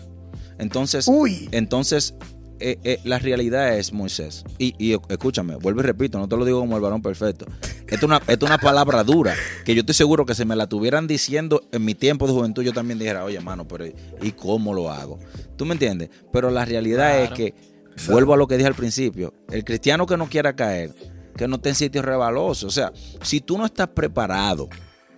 Entonces, 0.59 1.09
Uy. 1.09 1.49
entonces 1.51 2.15
eh, 2.61 2.79
eh, 2.85 3.01
la 3.05 3.19
realidad 3.19 3.77
es, 3.79 3.93
Moisés, 3.93 4.45
y, 4.59 4.95
escúchame, 5.09 5.57
vuelvo 5.57 5.81
y 5.81 5.85
repito, 5.85 6.19
no 6.19 6.29
te 6.29 6.37
lo 6.37 6.45
digo 6.45 6.61
como 6.61 6.77
el 6.77 6.83
varón 6.83 7.01
perfecto. 7.01 7.47
Esto 7.87 7.95
es, 7.97 8.03
una, 8.03 8.21
es 8.27 8.39
una 8.43 8.59
palabra 8.59 9.03
dura, 9.03 9.35
que 9.65 9.75
yo 9.75 9.81
estoy 9.81 9.95
seguro 9.95 10.27
que 10.27 10.35
si 10.35 10.45
me 10.45 10.55
la 10.55 10.67
tuvieran 10.67 11.07
diciendo 11.07 11.63
en 11.73 11.85
mi 11.85 11.95
tiempo 11.95 12.27
de 12.27 12.35
juventud, 12.35 12.63
yo 12.63 12.73
también 12.73 12.99
dijera, 12.99 13.25
oye, 13.25 13.39
hermano, 13.39 13.67
pero 13.67 13.87
¿y 13.87 14.33
cómo 14.33 14.75
lo 14.75 14.91
hago? 14.91 15.19
¿Tú 15.57 15.65
me 15.65 15.73
entiendes? 15.73 16.11
Pero 16.33 16.51
la 16.51 16.65
realidad 16.65 17.23
es 17.23 17.31
que, 17.31 17.55
vuelvo 18.09 18.35
a 18.35 18.37
lo 18.37 18.47
que 18.47 18.57
dije 18.57 18.69
al 18.69 18.75
principio, 18.75 19.33
el 19.51 19.65
cristiano 19.65 20.07
que 20.07 20.17
no 20.17 20.29
quiera 20.29 20.55
caer, 20.55 20.95
que 21.37 21.49
no 21.49 21.57
esté 21.57 21.71
en 21.71 21.75
sitios 21.75 22.05
rebalosos, 22.05 22.65
o 22.65 22.71
sea, 22.71 22.93
si 23.23 23.41
tú 23.41 23.57
no 23.57 23.65
estás 23.65 23.89
preparado, 23.89 24.69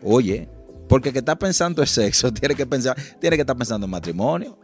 oye, 0.01 0.49
porque 0.89 1.13
que 1.13 1.19
estás 1.19 1.37
pensando 1.37 1.83
en 1.83 1.89
sexo, 1.89 2.33
tiene 2.33 2.55
que 2.55 2.67
pensar, 2.67 2.97
tiene 3.21 3.37
que 3.37 3.43
estar 3.43 3.57
pensando 3.57 3.87
en 3.87 3.91
matrimonio, 3.91 4.59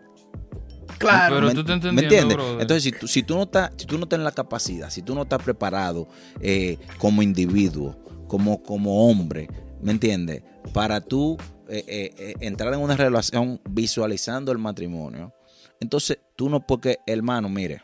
Claro. 0.99 1.37
Pero 1.37 1.55
tú 1.55 1.65
te 1.65 1.93
¿Me 1.93 2.03
entiendes? 2.03 2.37
Entonces, 2.59 2.83
si 2.83 2.93
tú, 2.93 3.07
si 3.09 3.23
tú 3.23 3.37
no 3.37 3.45
estás, 3.45 3.71
si 3.77 3.87
tú 3.87 3.99
no 3.99 4.07
tienes 4.07 4.25
la 4.25 4.33
capacidad, 4.33 4.91
si 4.91 5.03
tú 5.03 5.15
no 5.15 5.23
estás 5.23 5.43
preparado 5.43 6.09
eh, 6.41 6.79
como 6.99 7.23
individuo, 7.23 7.97
como, 8.27 8.63
como 8.63 9.09
hombre, 9.09 9.49
¿me 9.81 9.93
entiendes? 9.93 10.43
Para 10.73 11.01
tú 11.01 11.37
eh, 11.69 11.85
eh, 11.89 12.35
entrar 12.41 12.75
en 12.75 12.81
una 12.81 12.97
relación 12.97 13.61
visualizando 13.71 14.53
el 14.53 14.59
matrimonio, 14.59 15.33
entonces 15.81 16.19
tú 16.37 16.51
no, 16.51 16.67
porque 16.67 16.99
hermano, 17.07 17.49
mire, 17.49 17.83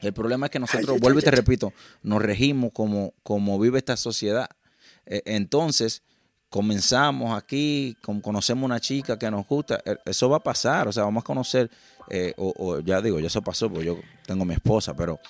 el 0.00 0.12
problema 0.12 0.46
es 0.46 0.52
que 0.52 0.58
nosotros, 0.58 0.98
vuelvo 0.98 1.18
y 1.18 1.22
te 1.22 1.30
repito, 1.30 1.72
nos 2.02 2.22
regimos 2.22 2.70
como, 2.72 3.12
como 3.22 3.58
vive 3.58 3.78
esta 3.78 3.96
sociedad. 3.96 4.48
entonces, 5.04 6.02
comenzamos 6.50 7.36
aquí, 7.36 7.96
conocemos 8.00 8.64
una 8.64 8.80
chica 8.80 9.18
que 9.18 9.30
nos 9.30 9.46
gusta, 9.46 9.80
eso 10.04 10.28
va 10.28 10.38
a 10.38 10.42
pasar, 10.42 10.88
o 10.88 10.92
sea, 10.92 11.04
vamos 11.04 11.22
a 11.22 11.26
conocer 11.26 11.70
eh, 12.10 12.34
o, 12.36 12.80
ya 12.80 13.00
digo, 13.00 13.20
ya 13.20 13.28
eso 13.28 13.40
pasó 13.40 13.70
porque 13.70 13.86
yo 13.86 13.98
tengo 14.26 14.44
mi 14.44 14.54
esposa, 14.54 14.94
pero 14.94 15.20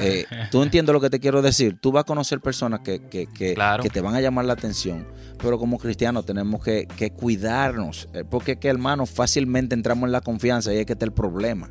eh, 0.00 0.24
tú 0.52 0.62
entiendes 0.62 0.92
lo 0.92 1.00
que 1.00 1.10
te 1.10 1.18
quiero 1.18 1.42
decir. 1.42 1.78
Tú 1.80 1.90
vas 1.90 2.02
a 2.02 2.04
conocer 2.04 2.40
personas 2.40 2.80
que, 2.80 3.08
que, 3.08 3.26
que, 3.26 3.54
te 3.92 4.00
van 4.00 4.14
a 4.14 4.20
llamar 4.20 4.44
la 4.44 4.52
atención, 4.52 5.06
pero 5.38 5.58
como 5.58 5.78
cristianos 5.78 6.24
tenemos 6.24 6.62
que, 6.62 6.86
cuidarnos, 7.16 8.08
eh, 8.14 8.24
porque 8.28 8.56
que 8.56 8.68
hermano, 8.68 9.04
fácilmente 9.04 9.74
entramos 9.74 10.06
en 10.06 10.12
la 10.12 10.20
confianza 10.20 10.72
y 10.72 10.78
es 10.78 10.86
que 10.86 10.92
está 10.92 11.04
el 11.04 11.12
problema. 11.12 11.70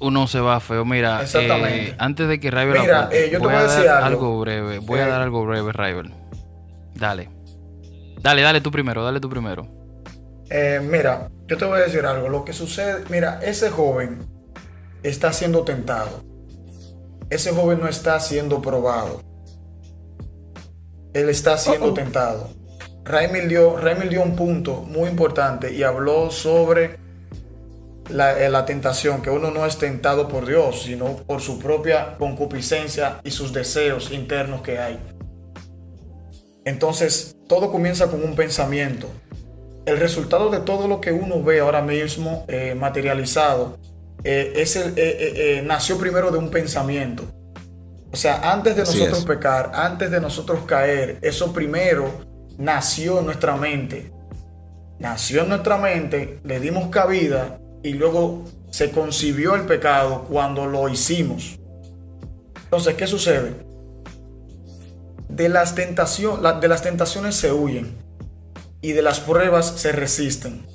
Uno 0.00 0.26
se 0.26 0.40
va 0.40 0.58
feo. 0.60 0.84
Mira, 0.84 1.24
antes 1.98 2.28
de 2.28 2.40
que 2.40 2.50
Rival 2.50 2.80
Mira, 2.80 3.10
yo 3.10 3.38
te 3.38 3.38
voy, 3.38 3.52
a 3.52 3.62
decir 3.64 3.88
algo. 3.88 4.40
breve. 4.40 4.78
Voy 4.78 5.00
a 5.00 5.08
dar 5.08 5.20
algo 5.20 5.44
breve, 5.44 5.72
Rival. 5.72 6.14
Dale. 6.94 7.28
Dale, 8.22 8.42
dale 8.42 8.60
tú 8.60 8.70
primero, 8.70 9.04
dale 9.04 9.20
tú 9.20 9.28
primero. 9.28 9.68
mira, 10.82 11.28
yo 11.48 11.56
te 11.56 11.64
voy 11.64 11.80
a 11.80 11.84
decir 11.84 12.04
algo. 12.04 12.28
Lo 12.28 12.44
que 12.44 12.52
sucede, 12.52 13.04
mira, 13.08 13.40
ese 13.42 13.70
joven 13.70 14.18
está 15.02 15.32
siendo 15.32 15.64
tentado. 15.64 16.22
Ese 17.30 17.52
joven 17.52 17.80
no 17.80 17.88
está 17.88 18.20
siendo 18.20 18.60
probado. 18.60 19.22
Él 21.14 21.30
está 21.30 21.56
siendo 21.56 21.94
tentado. 21.94 22.50
Raimil 23.04 23.48
dio, 23.48 23.76
dio 24.10 24.22
un 24.22 24.36
punto 24.36 24.82
muy 24.82 25.08
importante 25.08 25.72
y 25.72 25.82
habló 25.82 26.30
sobre 26.30 26.98
la, 28.10 28.38
eh, 28.38 28.50
la, 28.50 28.66
tentación, 28.66 29.22
que 29.22 29.30
uno 29.30 29.50
no 29.50 29.64
es 29.64 29.78
tentado 29.78 30.28
por 30.28 30.46
Dios, 30.46 30.82
sino 30.82 31.16
por 31.16 31.40
su 31.40 31.58
propia 31.58 32.16
concupiscencia 32.18 33.20
y 33.24 33.30
sus 33.30 33.54
deseos 33.54 34.10
internos 34.12 34.60
que 34.60 34.78
hay. 34.78 34.98
Entonces, 36.66 37.36
todo 37.48 37.70
comienza 37.70 38.08
con 38.08 38.22
un 38.22 38.36
pensamiento 38.36 39.08
el 39.88 39.98
resultado 39.98 40.50
de 40.50 40.60
todo 40.60 40.86
lo 40.86 41.00
que 41.00 41.12
uno 41.12 41.42
ve 41.42 41.60
ahora 41.60 41.80
mismo 41.80 42.44
eh, 42.48 42.74
materializado 42.74 43.78
eh, 44.22 44.52
es 44.56 44.76
el, 44.76 44.92
eh, 44.96 45.62
nació 45.64 45.96
primero 45.96 46.30
de 46.30 46.38
un 46.38 46.50
pensamiento. 46.50 47.24
O 48.12 48.16
sea, 48.16 48.52
antes 48.52 48.76
de 48.76 48.82
nosotros 48.82 49.24
pecar, 49.24 49.70
antes 49.74 50.10
de 50.10 50.20
nosotros 50.20 50.60
caer, 50.66 51.18
eso 51.22 51.52
primero 51.52 52.10
nació 52.58 53.20
en 53.20 53.26
nuestra 53.26 53.56
mente. 53.56 54.12
Nació 54.98 55.42
en 55.42 55.50
nuestra 55.50 55.78
mente, 55.78 56.40
le 56.44 56.60
dimos 56.60 56.88
cabida 56.88 57.58
y 57.82 57.92
luego 57.92 58.44
se 58.70 58.90
concibió 58.90 59.54
el 59.54 59.62
pecado 59.62 60.24
cuando 60.24 60.66
lo 60.66 60.88
hicimos. 60.88 61.58
Entonces, 62.64 62.94
¿qué 62.94 63.06
sucede? 63.06 63.54
De 65.28 65.48
las, 65.48 65.74
tentaciones, 65.74 66.60
de 66.60 66.68
las 66.68 66.82
tentaciones 66.82 67.36
se 67.36 67.52
huyen 67.52 68.07
y 68.80 68.92
de 68.92 69.02
las 69.02 69.20
pruebas 69.20 69.66
se 69.76 69.92
resisten. 69.92 70.66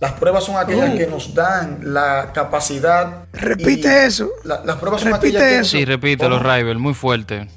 Las 0.00 0.12
pruebas 0.12 0.44
son 0.44 0.56
aquellas 0.56 0.94
que 0.96 1.06
nos 1.06 1.34
dan 1.34 1.80
la 1.92 2.32
capacidad. 2.32 3.26
Repite 3.32 4.06
eso. 4.06 4.30
las 4.44 4.76
pruebas 4.78 5.02
son 5.02 5.12
aquellas 5.12 5.42
que. 5.42 5.64
Sí, 5.64 5.84
repítelo, 5.84 6.38
Rival, 6.38 6.78
muy 6.78 6.94
fuerte. 6.94 7.48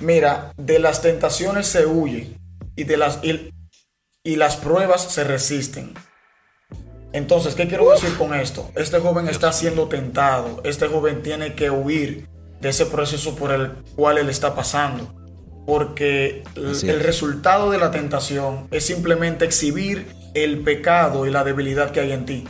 Mira, 0.00 0.52
de 0.56 0.80
las 0.80 1.00
tentaciones 1.00 1.68
se 1.68 1.86
huye 1.86 2.36
y, 2.74 2.84
de 2.84 2.96
las, 2.96 3.20
y, 3.22 4.36
las 4.36 4.56
pruebas 4.56 5.02
se 5.02 5.22
resisten. 5.24 5.94
Entonces, 7.12 7.54
¿qué 7.54 7.68
quiero 7.68 7.90
decir 7.90 8.16
con 8.16 8.34
esto? 8.34 8.70
Este 8.74 8.98
joven 8.98 9.28
está 9.28 9.52
siendo 9.52 9.88
tentado. 9.88 10.60
Este 10.64 10.88
joven 10.88 11.22
tiene 11.22 11.54
que 11.54 11.70
huir 11.70 12.28
de 12.60 12.68
ese 12.68 12.86
proceso 12.86 13.36
por 13.36 13.52
el 13.52 13.72
cual 13.94 14.18
él 14.18 14.28
está 14.28 14.54
pasando 14.54 15.14
porque 15.68 16.44
el 16.56 17.00
resultado 17.00 17.70
de 17.70 17.76
la 17.76 17.90
tentación 17.90 18.68
es 18.70 18.86
simplemente 18.86 19.44
exhibir 19.44 20.06
el 20.32 20.60
pecado 20.60 21.26
y 21.26 21.30
la 21.30 21.44
debilidad 21.44 21.90
que 21.90 22.00
hay 22.00 22.12
en 22.12 22.24
ti. 22.24 22.44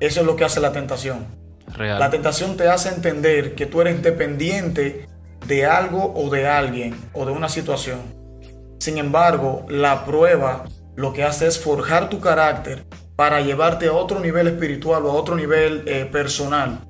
Eso 0.00 0.20
es 0.20 0.26
lo 0.26 0.34
que 0.34 0.46
hace 0.46 0.60
la 0.60 0.72
tentación. 0.72 1.26
Real. 1.74 1.98
La 2.00 2.08
tentación 2.08 2.56
te 2.56 2.68
hace 2.68 2.88
entender 2.88 3.54
que 3.54 3.66
tú 3.66 3.82
eres 3.82 4.02
dependiente 4.02 5.06
de 5.46 5.66
algo 5.66 6.14
o 6.16 6.30
de 6.30 6.46
alguien 6.48 6.96
o 7.12 7.26
de 7.26 7.32
una 7.32 7.50
situación. 7.50 8.00
Sin 8.78 8.96
embargo, 8.96 9.66
la 9.68 10.06
prueba 10.06 10.64
lo 10.96 11.12
que 11.12 11.22
hace 11.22 11.46
es 11.46 11.58
forjar 11.58 12.08
tu 12.08 12.18
carácter 12.18 12.86
para 13.14 13.42
llevarte 13.42 13.88
a 13.88 13.92
otro 13.92 14.20
nivel 14.20 14.46
espiritual 14.46 15.04
o 15.04 15.10
a 15.10 15.14
otro 15.14 15.36
nivel 15.36 15.82
eh, 15.84 16.08
personal. 16.10 16.80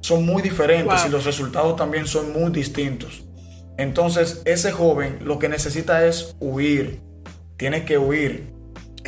Son 0.00 0.26
muy 0.26 0.42
diferentes 0.42 1.02
Wow. 1.02 1.06
y 1.06 1.12
los 1.12 1.24
resultados 1.24 1.76
también 1.76 2.08
son 2.08 2.32
muy 2.32 2.50
distintos. 2.50 3.27
Entonces, 3.78 4.42
ese 4.44 4.72
joven 4.72 5.20
lo 5.22 5.38
que 5.38 5.48
necesita 5.48 6.04
es 6.06 6.36
huir. 6.40 7.00
Tiene 7.56 7.84
que 7.86 7.96
huir. 7.96 8.52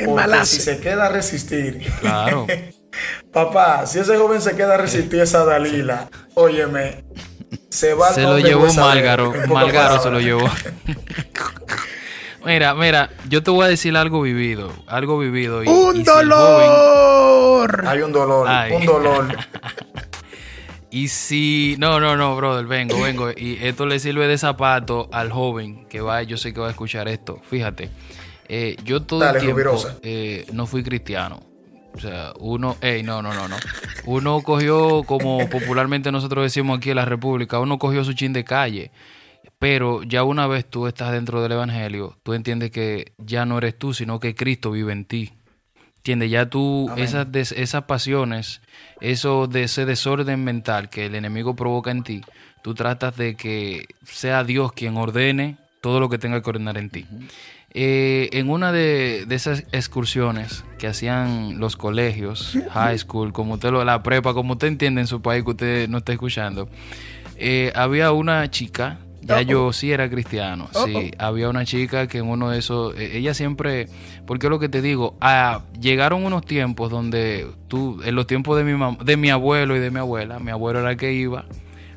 Porque 0.03 0.45
si 0.45 0.59
se 0.59 0.79
queda 0.79 1.05
a 1.05 1.09
resistir, 1.09 1.85
Claro. 1.99 2.47
Papá, 3.31 3.85
si 3.85 3.99
ese 3.99 4.17
joven 4.17 4.41
se 4.41 4.55
queda 4.55 4.73
a 4.73 4.77
resistir 4.77 5.21
esa 5.21 5.45
Dalila, 5.45 6.09
óyeme, 6.33 7.05
se 7.69 7.93
va 7.93 8.11
Se 8.13 8.21
lo 8.23 8.37
llevó 8.39 8.71
Málgaro. 8.73 9.33
Málgaro 9.47 10.01
se 10.01 10.09
lo 10.09 10.19
llevó. 10.19 10.49
Mira, 12.45 12.73
mira, 12.73 13.09
yo 13.29 13.43
te 13.43 13.51
voy 13.51 13.65
a 13.65 13.67
decir 13.69 13.95
algo 13.95 14.21
vivido. 14.21 14.73
Algo 14.87 15.19
vivido. 15.19 15.63
Y, 15.63 15.67
y 15.67 15.69
¡Un 15.69 15.93
si 15.93 15.99
el 16.01 16.05
joven- 16.05 16.29
dolor! 16.29 17.83
Hay 17.87 18.01
un 18.01 18.11
dolor, 18.11 18.47
Ay. 18.49 18.71
un 18.73 18.85
dolor. 18.85 19.27
Y 20.91 21.07
si. 21.07 21.75
No, 21.79 21.99
no, 22.01 22.17
no, 22.17 22.35
brother, 22.35 22.65
vengo, 22.65 23.01
vengo. 23.01 23.31
Y 23.31 23.57
esto 23.61 23.85
le 23.85 23.97
sirve 23.99 24.27
de 24.27 24.37
zapato 24.37 25.09
al 25.13 25.31
joven 25.31 25.85
que 25.87 26.01
va, 26.01 26.21
yo 26.23 26.37
sé 26.37 26.53
que 26.53 26.59
va 26.59 26.67
a 26.67 26.71
escuchar 26.71 27.07
esto. 27.07 27.39
Fíjate, 27.49 27.89
eh, 28.49 28.75
yo 28.83 29.01
todo 29.01 29.21
Dale, 29.21 29.39
el 29.39 29.45
tiempo 29.45 29.81
eh, 30.03 30.45
no 30.51 30.67
fui 30.67 30.83
cristiano. 30.83 31.41
O 31.93 31.99
sea, 31.99 32.33
uno, 32.39 32.77
ey, 32.81 33.03
no, 33.03 33.21
no, 33.21 33.33
no, 33.33 33.47
no. 33.47 33.55
Uno 34.05 34.41
cogió, 34.41 35.03
como 35.03 35.49
popularmente 35.49 36.11
nosotros 36.11 36.43
decimos 36.43 36.77
aquí 36.77 36.89
en 36.89 36.97
la 36.97 37.05
República, 37.05 37.59
uno 37.59 37.79
cogió 37.79 38.03
su 38.03 38.13
chin 38.13 38.33
de 38.33 38.43
calle. 38.43 38.91
Pero 39.59 40.03
ya 40.03 40.23
una 40.23 40.47
vez 40.47 40.65
tú 40.65 40.87
estás 40.87 41.11
dentro 41.11 41.41
del 41.41 41.51
Evangelio, 41.53 42.17
tú 42.23 42.33
entiendes 42.33 42.71
que 42.71 43.13
ya 43.17 43.45
no 43.45 43.57
eres 43.57 43.77
tú, 43.77 43.93
sino 43.93 44.19
que 44.19 44.35
Cristo 44.35 44.71
vive 44.71 44.91
en 44.91 45.05
ti. 45.05 45.33
¿Entiendes? 46.01 46.31
Ya 46.31 46.47
tú, 46.47 46.87
Amén. 46.91 47.03
esas, 47.03 47.31
des- 47.31 47.51
esas 47.51 47.83
pasiones, 47.83 48.61
eso 49.01 49.45
de 49.45 49.63
ese 49.63 49.85
desorden 49.85 50.43
mental 50.43 50.89
que 50.89 51.05
el 51.05 51.13
enemigo 51.13 51.55
provoca 51.55 51.91
en 51.91 52.01
ti, 52.01 52.21
tú 52.63 52.73
tratas 52.73 53.15
de 53.17 53.35
que 53.35 53.85
sea 54.03 54.43
Dios 54.43 54.73
quien 54.73 54.97
ordene 54.97 55.57
todo 55.79 55.99
lo 55.99 56.09
que 56.09 56.17
tenga 56.17 56.41
que 56.41 56.49
ordenar 56.49 56.77
en 56.79 56.89
ti. 56.89 57.05
Eh, 57.73 58.29
en 58.33 58.49
una 58.49 58.71
de, 58.71 59.25
de 59.27 59.35
esas 59.35 59.63
excursiones 59.71 60.63
que 60.79 60.87
hacían 60.87 61.59
los 61.59 61.77
colegios, 61.77 62.57
high 62.71 62.97
school, 62.97 63.31
como 63.31 63.53
usted 63.53 63.69
lo, 63.71 63.85
la 63.85 64.01
prepa, 64.01 64.33
como 64.33 64.53
usted 64.53 64.67
entiende 64.69 65.01
en 65.01 65.07
su 65.07 65.21
país 65.21 65.43
que 65.43 65.51
usted 65.51 65.87
no 65.87 65.99
está 65.99 66.13
escuchando, 66.13 66.67
eh, 67.37 67.71
había 67.75 68.11
una 68.11 68.49
chica, 68.49 68.97
ya 69.21 69.35
yo 69.51 69.71
sí 69.73 69.91
era 69.91 70.09
cristiano, 70.09 70.67
sí, 70.85 71.11
había 71.17 71.49
una 71.49 71.63
chica 71.65 72.07
que 72.07 72.17
en 72.19 72.27
uno 72.27 72.49
de 72.49 72.59
esos, 72.59 72.95
eh, 72.97 73.17
ella 73.17 73.33
siempre, 73.33 73.87
porque 74.25 74.49
lo 74.49 74.59
que 74.59 74.67
te 74.69 74.81
digo, 74.81 75.15
ah, 75.21 75.61
llegaron 75.79 76.23
unos 76.25 76.45
tiempos 76.45 76.89
donde 76.89 77.47
tú, 77.67 78.01
en 78.03 78.15
los 78.15 78.27
tiempos 78.27 78.57
de 78.57 78.63
mi, 78.63 78.71
mam- 78.71 78.97
de 78.97 79.17
mi 79.17 79.29
abuelo 79.29 79.75
y 79.75 79.79
de 79.79 79.91
mi 79.91 79.99
abuela, 79.99 80.39
mi 80.39 80.51
abuelo 80.51 80.79
era 80.79 80.91
el 80.91 80.97
que 80.97 81.13
iba 81.13 81.45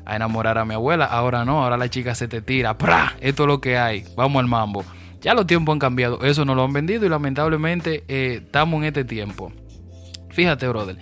a 0.05 0.15
enamorar 0.15 0.57
a 0.59 0.65
mi 0.65 0.75
abuela, 0.75 1.05
ahora 1.05 1.45
no, 1.45 1.63
ahora 1.63 1.77
la 1.77 1.89
chica 1.89 2.13
se 2.15 2.27
te 2.27 2.41
tira, 2.41 2.77
¡pra! 2.77 3.15
Esto 3.21 3.43
es 3.43 3.47
lo 3.47 3.59
que 3.59 3.77
hay, 3.77 4.03
vamos 4.15 4.39
al 4.39 4.47
mambo. 4.47 4.83
Ya 5.21 5.33
los 5.33 5.47
tiempos 5.47 5.73
han 5.73 5.79
cambiado, 5.79 6.23
eso 6.23 6.45
no 6.45 6.53
lo 6.53 6.63
han 6.63 6.73
vendido 6.73 7.05
y 7.05 7.09
lamentablemente 7.09 8.03
eh, 8.07 8.41
estamos 8.45 8.77
en 8.79 8.83
este 8.85 9.03
tiempo. 9.03 9.51
Fíjate, 10.35 10.67
brother. 10.67 10.97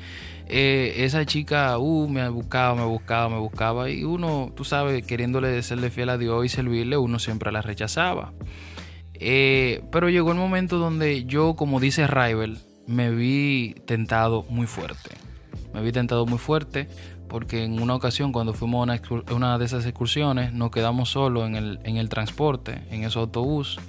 eh, 0.48 0.94
esa 0.98 1.26
chica 1.26 1.80
uh, 1.80 2.08
me 2.08 2.30
buscaba, 2.30 2.76
me 2.76 2.86
buscaba, 2.86 3.30
me 3.30 3.40
buscaba. 3.40 3.90
Y 3.90 4.04
uno, 4.04 4.52
tú 4.56 4.64
sabes, 4.64 5.04
queriéndole 5.04 5.64
serle 5.64 5.90
fiel 5.90 6.10
a 6.10 6.20
Dios 6.20 6.46
y 6.46 6.50
servirle, 6.50 6.98
uno 6.98 7.18
siempre 7.18 7.52
la 7.52 7.64
rechazaba. 7.64 8.32
Eh, 9.16 9.82
pero 9.92 10.10
llegó 10.10 10.32
el 10.32 10.38
momento 10.38 10.78
donde 10.78 11.26
yo, 11.26 11.56
como 11.56 11.80
dice 11.80 12.06
Rival, 12.06 12.60
me 12.86 13.10
vi 13.10 13.76
tentado 13.88 14.46
muy 14.50 14.68
fuerte. 14.68 15.10
Me 15.74 15.82
vi 15.82 15.92
tentado 15.92 16.28
muy 16.28 16.38
fuerte 16.38 16.88
porque 17.28 17.64
en 17.64 17.82
una 17.82 17.96
ocasión 17.96 18.32
cuando 18.32 18.54
fuimos 18.54 18.88
a 18.88 19.34
una, 19.34 19.58
de 19.58 19.66
esas 19.66 19.88
excursiones 19.88 20.54
nos 20.54 20.70
quedamos 20.70 21.10
solos 21.10 21.48
en 21.48 21.56
el, 21.56 21.80
en 21.84 21.98
el 21.98 22.08
transporte, 22.08 22.84
en 22.92 23.04
ese 23.04 23.18
autobús. 23.18 23.80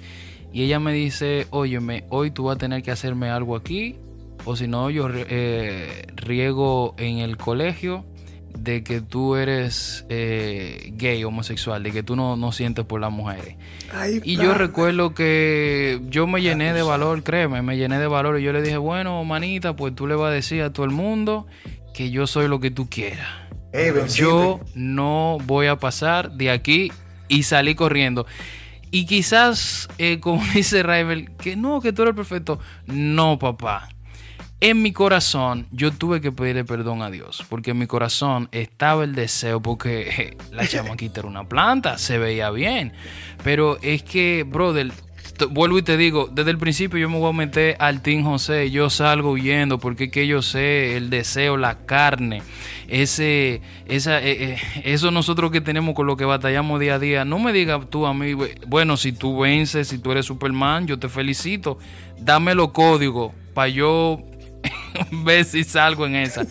Y 0.51 0.63
ella 0.63 0.79
me 0.79 0.91
dice, 0.93 1.45
óyeme, 1.51 2.05
hoy 2.09 2.31
tú 2.31 2.45
vas 2.45 2.55
a 2.55 2.57
tener 2.57 2.81
que 2.81 2.89
hacerme 2.89 3.29
algo 3.29 3.55
aquí 3.55 3.97
o 4.45 4.55
si 4.55 4.67
no 4.67 4.89
yo 4.89 5.09
eh, 5.11 6.07
riego 6.15 6.95
en 6.97 7.17
el 7.19 7.37
colegio 7.37 8.05
de 8.57 8.83
que 8.83 9.01
tú 9.01 9.35
eres 9.35 10.05
eh, 10.09 10.91
gay, 10.93 11.23
homosexual, 11.23 11.83
de 11.83 11.91
que 11.91 12.03
tú 12.03 12.15
no, 12.15 12.37
no 12.37 12.51
sientes 12.51 12.85
por 12.85 13.01
las 13.01 13.11
mujeres. 13.11 13.55
Ay, 13.91 14.21
Y 14.23 14.37
yo 14.37 14.53
recuerdo 14.53 15.13
que 15.13 15.99
yo 16.09 16.25
me 16.27 16.41
llené 16.41 16.73
de 16.73 16.81
valor, 16.81 17.23
créeme, 17.23 17.61
me 17.61 17.77
llené 17.77 17.99
de 17.99 18.07
valor 18.07 18.39
y 18.39 18.43
yo 18.43 18.53
le 18.53 18.61
dije, 18.61 18.77
bueno, 18.77 19.23
manita, 19.25 19.75
pues 19.75 19.93
tú 19.93 20.07
le 20.07 20.15
vas 20.15 20.29
a 20.29 20.33
decir 20.33 20.61
a 20.61 20.71
todo 20.71 20.85
el 20.85 20.91
mundo 20.91 21.47
que 21.93 22.11
yo 22.11 22.27
soy 22.27 22.47
lo 22.47 22.59
que 22.59 22.71
tú 22.71 22.89
quieras. 22.89 23.27
Ey, 23.73 23.91
venciste. 23.91 24.21
Yo 24.21 24.61
no 24.73 25.37
voy 25.45 25.67
a 25.67 25.77
pasar 25.77 26.31
de 26.31 26.49
aquí 26.49 26.91
y 27.27 27.43
salí 27.43 27.75
corriendo. 27.75 28.25
Y 28.91 29.05
quizás, 29.05 29.89
eh, 29.97 30.19
como 30.19 30.41
dice 30.53 30.81
Rival, 30.83 31.35
que 31.37 31.55
no, 31.55 31.81
que 31.81 31.91
tú 31.91 32.03
eres 32.03 32.15
perfecto. 32.15 32.59
No, 32.87 33.37
papá. 33.37 33.89
En 34.61 34.81
mi 34.81 34.93
corazón 34.93 35.67
yo 35.71 35.91
tuve 35.91 36.21
que 36.21 36.31
pedirle 36.31 36.63
perdón 36.63 37.01
a 37.01 37.11
Dios, 37.11 37.45
porque 37.49 37.71
en 37.71 37.77
mi 37.77 37.87
corazón 37.87 38.47
estaba 38.53 39.03
el 39.03 39.13
deseo, 39.13 39.61
porque 39.61 40.37
la 40.51 40.65
chamaquita 40.65 41.19
era 41.19 41.29
una 41.29 41.43
planta, 41.43 41.97
se 41.97 42.17
veía 42.17 42.49
bien. 42.51 42.93
Pero 43.43 43.77
es 43.81 44.01
que, 44.03 44.45
brother, 44.47 44.91
vuelvo 45.49 45.77
y 45.77 45.81
te 45.81 45.97
digo, 45.97 46.29
desde 46.31 46.51
el 46.51 46.57
principio 46.57 46.97
yo 46.97 47.09
me 47.09 47.19
voy 47.19 47.29
a 47.29 47.33
meter 47.33 47.75
al 47.79 48.01
Team 48.01 48.23
José, 48.23 48.71
yo 48.71 48.89
salgo 48.89 49.31
huyendo, 49.31 49.77
porque 49.77 50.05
es 50.05 50.11
que 50.11 50.25
yo 50.25 50.41
sé 50.41 50.95
el 50.95 51.09
deseo, 51.09 51.57
la 51.57 51.85
carne, 51.85 52.41
ese, 52.87 53.61
esa, 53.87 54.21
eh, 54.23 54.53
eh, 54.53 54.57
eso 54.85 55.11
nosotros 55.11 55.51
que 55.51 55.59
tenemos 55.59 55.95
con 55.95 56.07
lo 56.07 56.15
que 56.15 56.23
batallamos 56.23 56.79
día 56.79 56.95
a 56.95 56.99
día. 56.99 57.25
No 57.25 57.39
me 57.39 57.51
digas 57.51 57.81
tú 57.89 58.05
a 58.05 58.13
mí, 58.13 58.33
bueno, 58.67 58.95
si 58.95 59.11
tú 59.11 59.39
vences, 59.39 59.89
si 59.89 59.97
tú 59.97 60.13
eres 60.13 60.25
Superman, 60.25 60.87
yo 60.87 60.97
te 60.97 61.09
felicito, 61.09 61.77
dame 62.17 62.55
los 62.55 62.71
códigos 62.71 63.33
para 63.53 63.69
yo 63.69 64.21
ver 65.23 65.45
si 65.45 65.63
salgo 65.63 66.05
en 66.05 66.15
esa. 66.15 66.45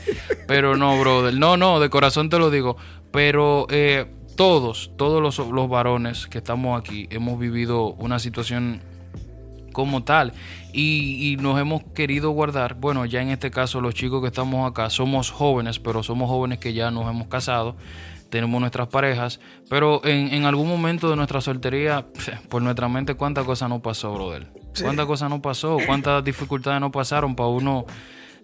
Pero 0.47 0.77
no, 0.77 0.99
brother. 0.99 1.35
No, 1.35 1.57
no, 1.57 1.81
de 1.81 1.91
corazón 1.91 2.29
te 2.29 2.39
lo 2.39 2.51
digo. 2.51 2.77
Pero 3.11 3.67
eh, 3.71 4.07
todos, 4.37 4.91
todos 4.97 5.23
los, 5.23 5.39
los 5.39 5.69
varones 5.69 6.27
que 6.27 6.39
estamos 6.39 6.81
aquí 6.81 7.07
hemos 7.11 7.39
vivido 7.39 7.93
una 7.95 8.19
situación 8.19 8.81
como 9.73 10.05
tal 10.05 10.33
y, 10.73 11.33
y 11.33 11.37
nos 11.37 11.61
hemos 11.61 11.83
querido 11.95 12.31
guardar. 12.31 12.75
Bueno, 12.75 13.05
ya 13.05 13.21
en 13.21 13.29
este 13.29 13.51
caso 13.51 13.81
los 13.81 13.95
chicos 13.95 14.23
que 14.23 14.29
estamos 14.29 14.71
acá 14.71 14.89
somos 14.89 15.31
jóvenes, 15.31 15.79
pero 15.79 16.03
somos 16.03 16.29
jóvenes 16.29 16.59
que 16.59 16.73
ya 16.73 16.91
nos 16.91 17.09
hemos 17.09 17.29
casado. 17.29 17.77
Tenemos 18.31 18.61
nuestras 18.61 18.89
parejas, 18.89 19.39
pero 19.69 20.05
en, 20.05 20.33
en 20.35 20.45
algún 20.45 20.67
momento 20.67 21.09
de 21.09 21.15
nuestra 21.15 21.41
soltería, 21.41 22.07
por 22.49 22.63
nuestra 22.63 22.89
mente, 22.89 23.15
¿cuántas 23.15 23.45
cosas 23.45 23.69
no 23.69 23.81
pasó, 23.81 24.13
brother? 24.13 24.49
Sí. 24.73 24.83
¿Cuántas 24.83 25.07
cosas 25.07 25.31
no 25.31 25.41
pasó? 25.41 25.77
¿Cuántas 25.87 26.25
dificultades 26.25 26.81
no 26.81 26.91
pasaron 26.91 27.37
para 27.37 27.49
uno 27.49 27.85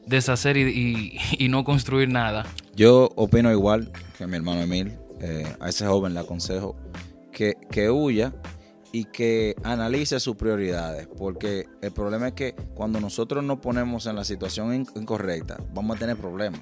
deshacer 0.07 0.57
y, 0.57 0.63
y- 0.69 1.19
y 1.45 1.49
no 1.49 1.65
construir 1.65 2.09
nada? 2.09 2.47
Yo 2.75 3.11
opino 3.17 3.51
igual 3.53 3.91
que 4.19 4.27
mi 4.27 4.37
hermano 4.37 4.61
Emil. 4.63 4.97
eh, 5.23 5.45
a 5.61 5.69
ese 5.69 5.87
joven 5.87 6.15
le 6.15 6.21
aconsejo 6.21 6.77
que, 7.33 7.55
que 7.71 7.91
huya 7.91 8.33
y 8.91 9.05
que 9.05 9.55
analice 9.63 10.19
sus 10.19 10.35
prioridades. 10.37 11.07
Porque 11.19 11.67
el 11.83 11.93
problema 11.93 12.29
es 12.29 12.33
que 12.33 12.55
cuando 12.75 13.01
nosotros 13.01 13.45
nos 13.45 13.59
ponemos 13.61 14.07
en 14.07 14.17
la 14.17 14.25
situación 14.25 14.75
in- 14.75 14.87
incorrecta, 14.97 15.59
vamos 15.75 15.97
a 15.97 15.99
tener 16.01 16.17
problemas. 16.17 16.61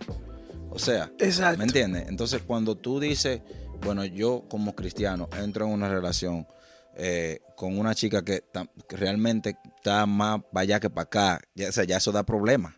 O 0.70 0.78
sea, 0.80 1.10
Exacto. 1.20 1.58
¿me 1.58 1.64
entiendes? 1.64 2.08
Entonces, 2.08 2.42
cuando 2.46 2.74
tú 2.76 2.98
dices, 3.00 3.40
bueno, 3.82 4.04
yo 4.04 4.44
como 4.50 4.74
cristiano 4.74 5.28
entro 5.40 5.64
en 5.66 5.72
una 5.72 5.88
relación 5.88 6.46
eh, 6.96 7.38
con 7.56 7.78
una 7.78 7.94
chica 7.94 8.24
que, 8.24 8.42
realmente 8.90 9.56
está 9.76 10.04
más 10.04 10.40
para 10.52 10.62
allá 10.62 10.80
que 10.80 10.90
para 10.90 11.02
acá, 11.04 11.40
ya, 11.54 11.68
o 11.68 11.72
sea, 11.72 11.84
ya 11.84 11.96
eso 11.98 12.10
da 12.10 12.24
problemas. 12.24 12.74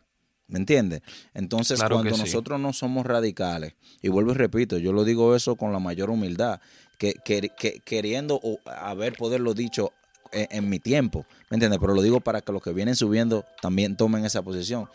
¿Me 0.51 0.59
entiendes? 0.59 1.01
Entonces, 1.33 1.79
Claro 1.79 1.97
cuando 1.97 2.15
sí. 2.17 2.21
nosotros 2.23 2.61
no 2.61 2.73
somos 2.73 3.07
radicales, 3.07 3.75
y 4.03 4.09
vuelvo 4.09 4.33
y 4.33 4.35
repito, 4.35 4.77
yo 4.79 4.93
lo 4.93 5.05
digo 5.05 5.35
eso 5.37 5.55
con 5.57 5.73
la 5.73 5.79
mayor 5.79 6.11
humildad, 6.11 6.61
que, 6.99 7.15
que- 7.25 7.51
que- 7.57 7.81
queriendo 7.85 8.39
o 8.43 8.59
haber 8.69 9.15
poderlo 9.15 9.55
dicho 9.55 9.93
en, 10.33 10.49
en 10.51 10.69
mi 10.69 10.79
tiempo, 10.81 11.25
¿me 11.51 11.55
entiendes? 11.55 11.79
Pero 11.81 11.95
lo 11.95 12.03
digo 12.03 12.21
para 12.21 12.41
que 12.41 12.53
los 12.53 12.63
que 12.63 12.73
vienen 12.73 12.95
subiendo 12.97 13.45
también 13.63 13.97
tomen 13.97 14.25
esa 14.25 14.43
posición. 14.43 14.89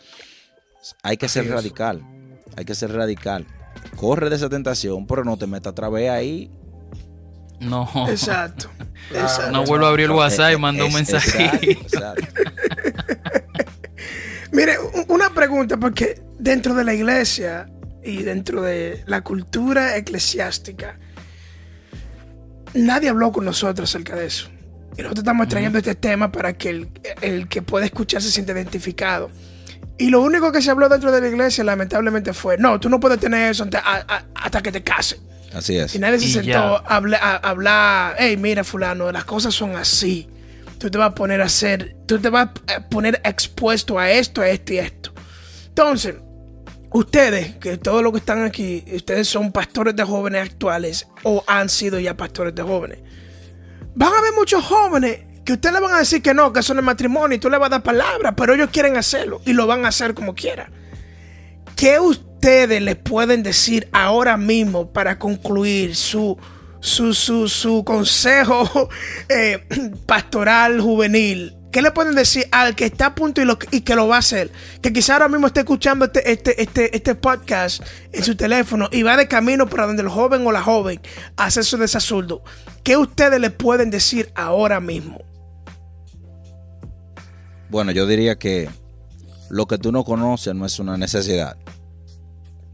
Hay 1.02 1.16
que 1.16 1.28
ser 1.28 1.44
es. 1.46 1.50
radical, 1.50 2.02
hay 2.56 2.64
que 2.64 2.74
ser 2.74 2.92
radical. 2.92 3.46
Corre 3.96 4.30
de 4.30 4.36
esa 4.36 4.48
tentación, 4.48 5.06
pero 5.06 5.24
no 5.24 5.36
te 5.36 5.46
metas 5.46 5.72
otra 5.72 5.88
vez 5.88 6.10
ahí. 6.10 6.50
No. 7.60 7.88
Exacto. 8.08 8.68
Claro. 9.08 9.26
Exacto. 9.28 9.52
No 9.52 9.64
vuelvo 9.64 9.86
a 9.86 9.90
abrir 9.90 10.06
el 10.06 10.10
WhatsApp 10.12 10.50
y 10.50 10.54
Eh, 10.54 10.58
mando 10.58 10.84
un 10.86 10.92
mensaje. 10.92 11.44
exacto, 11.70 11.70
exacto. 11.70 12.26
Mire, 14.56 14.76
una 15.08 15.28
pregunta, 15.34 15.76
porque 15.76 16.22
dentro 16.38 16.74
de 16.74 16.82
la 16.84 16.94
iglesia 16.94 17.68
y 18.02 18.22
dentro 18.22 18.62
de 18.62 19.02
la 19.06 19.20
cultura 19.20 19.96
eclesiástica, 19.96 20.98
nadie 22.74 23.08
habló 23.08 23.32
con 23.32 23.44
nosotros 23.44 23.88
acerca 23.90 24.16
de 24.16 24.26
eso. 24.26 24.48
Y 24.96 25.02
nosotros 25.02 25.18
estamos 25.24 25.48
trayendo 25.48 25.76
este 25.78 25.94
tema 25.94 26.32
para 26.32 26.54
que 26.54 26.70
el, 26.70 26.88
el 27.20 27.48
que 27.48 27.60
pueda 27.60 27.84
escuchar 27.84 28.22
se 28.22 28.30
sienta 28.30 28.52
identificado. 28.52 29.30
Y 29.98 30.08
lo 30.08 30.22
único 30.22 30.52
que 30.52 30.62
se 30.62 30.70
habló 30.70 30.88
dentro 30.88 31.12
de 31.12 31.20
la 31.20 31.28
iglesia, 31.28 31.62
lamentablemente, 31.64 32.32
fue: 32.32 32.56
no, 32.58 32.80
tú 32.80 32.88
no 32.88 32.98
puedes 32.98 33.18
tener 33.20 33.50
eso 33.50 33.64
hasta, 33.64 33.78
a- 33.80 34.04
a- 34.08 34.24
hasta 34.34 34.62
que 34.62 34.72
te 34.72 34.82
cases. 34.82 35.20
Así 35.52 35.76
es. 35.76 35.94
Y 35.94 35.98
nadie 35.98 36.18
se 36.18 36.26
Y 36.26 36.32
sentó 36.32 36.46
ya. 36.48 36.82
a 36.86 37.36
hablar, 37.50 38.16
hey, 38.18 38.36
mira, 38.38 38.64
Fulano, 38.64 39.10
las 39.12 39.24
cosas 39.24 39.54
son 39.54 39.76
así. 39.76 40.28
Tú 40.78 40.90
te 40.90 40.98
vas 40.98 41.10
a 41.10 41.14
poner 41.14 41.40
a 41.40 41.46
hacer, 41.46 41.96
tú 42.06 42.18
te 42.18 42.28
vas 42.28 42.50
a 42.66 42.88
poner 42.88 43.20
expuesto 43.24 43.98
a 43.98 44.10
esto, 44.10 44.42
a 44.42 44.48
esto 44.48 44.74
y 44.74 44.78
esto. 44.78 45.12
Entonces, 45.68 46.16
ustedes, 46.92 47.56
que 47.56 47.78
todos 47.78 48.02
los 48.02 48.12
que 48.12 48.18
están 48.18 48.44
aquí, 48.44 48.84
ustedes 48.94 49.28
son 49.28 49.52
pastores 49.52 49.96
de 49.96 50.04
jóvenes 50.04 50.42
actuales 50.42 51.06
o 51.22 51.42
han 51.46 51.68
sido 51.68 51.98
ya 51.98 52.16
pastores 52.16 52.54
de 52.54 52.62
jóvenes. 52.62 52.98
Van 53.94 54.12
a 54.12 54.18
haber 54.18 54.32
muchos 54.34 54.64
jóvenes 54.64 55.20
que 55.44 55.54
ustedes 55.54 55.74
le 55.74 55.80
van 55.80 55.94
a 55.94 55.98
decir 55.98 56.20
que 56.20 56.34
no, 56.34 56.52
que 56.52 56.60
eso 56.60 56.74
no 56.74 56.80
es 56.80 56.86
matrimonio 56.86 57.36
y 57.36 57.38
tú 57.38 57.48
le 57.48 57.56
vas 57.56 57.68
a 57.68 57.70
dar 57.70 57.82
palabras, 57.82 58.34
pero 58.36 58.54
ellos 58.54 58.70
quieren 58.70 58.96
hacerlo 58.96 59.40
y 59.46 59.52
lo 59.52 59.66
van 59.66 59.84
a 59.84 59.88
hacer 59.88 60.12
como 60.12 60.34
quieran. 60.34 60.72
¿Qué 61.76 62.00
ustedes 62.00 62.82
le 62.82 62.96
pueden 62.96 63.42
decir 63.42 63.88
ahora 63.92 64.36
mismo 64.36 64.92
para 64.92 65.18
concluir 65.18 65.94
su, 65.94 66.36
su, 66.86 67.14
su, 67.14 67.48
su 67.48 67.84
consejo 67.84 68.88
eh, 69.28 69.66
pastoral 70.06 70.80
juvenil? 70.80 71.56
¿Qué 71.72 71.82
le 71.82 71.90
pueden 71.90 72.14
decir 72.14 72.46
al 72.52 72.74
que 72.74 72.86
está 72.86 73.06
a 73.06 73.14
punto 73.14 73.42
y, 73.42 73.44
lo, 73.44 73.58
y 73.70 73.82
que 73.82 73.96
lo 73.96 74.08
va 74.08 74.16
a 74.16 74.18
hacer? 74.20 74.50
Que 74.80 74.92
quizá 74.92 75.14
ahora 75.14 75.28
mismo 75.28 75.48
esté 75.48 75.60
escuchando 75.60 76.06
este, 76.06 76.30
este, 76.30 76.62
este, 76.62 76.96
este 76.96 77.14
podcast 77.16 77.82
en 78.12 78.24
su 78.24 78.34
teléfono 78.34 78.88
y 78.92 79.02
va 79.02 79.16
de 79.16 79.28
camino 79.28 79.68
para 79.68 79.86
donde 79.86 80.02
el 80.02 80.08
joven 80.08 80.46
o 80.46 80.52
la 80.52 80.62
joven 80.62 81.00
hace 81.36 81.62
su 81.64 81.76
desasurdo. 81.76 82.42
¿Qué 82.82 82.96
ustedes 82.96 83.40
le 83.40 83.50
pueden 83.50 83.90
decir 83.90 84.30
ahora 84.34 84.80
mismo? 84.80 85.20
Bueno, 87.68 87.90
yo 87.90 88.06
diría 88.06 88.36
que 88.36 88.70
lo 89.50 89.66
que 89.66 89.76
tú 89.76 89.92
no 89.92 90.04
conoces 90.04 90.54
no 90.54 90.64
es 90.64 90.78
una 90.78 90.96
necesidad. 90.96 91.56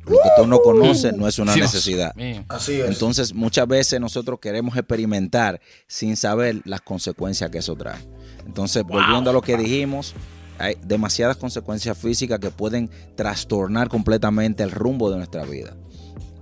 Lo 0.07 0.17
que 0.17 0.31
tú 0.37 0.47
no 0.47 0.59
conoces 0.61 1.15
no 1.17 1.29
es 1.29 1.39
una 1.39 1.55
Dios 1.55 1.73
necesidad. 1.73 2.15
mío. 2.17 2.45
Así 2.49 2.81
es. 2.81 2.89
Entonces, 2.89 3.35
muchas 3.35 3.69
veces 3.69 4.01
nosotros 4.01 4.41
queremos 4.41 4.77
experimentar 4.77 5.61
sin 5.87 6.17
saber 6.17 6.61
las 6.65 6.81
consecuencias 6.81 7.51
que 7.51 7.59
eso 7.59 7.77
trae. 7.77 8.01
Entonces, 8.45 8.83
volviendo 8.83 9.31
a 9.31 9.33
lo 9.33 9.43
que 9.43 9.57
dijimos, 9.57 10.15
hay 10.59 10.77
demasiadas 10.83 11.37
consecuencias 11.37 11.97
físicas 11.97 12.39
que 12.41 12.51
pueden 12.51 12.91
trastornar 13.15 13.89
completamente 13.89 14.63
el 14.63 14.71
rumbo 14.71 15.11
de 15.11 15.17
nuestra 15.17 15.45
vida. 15.45 15.77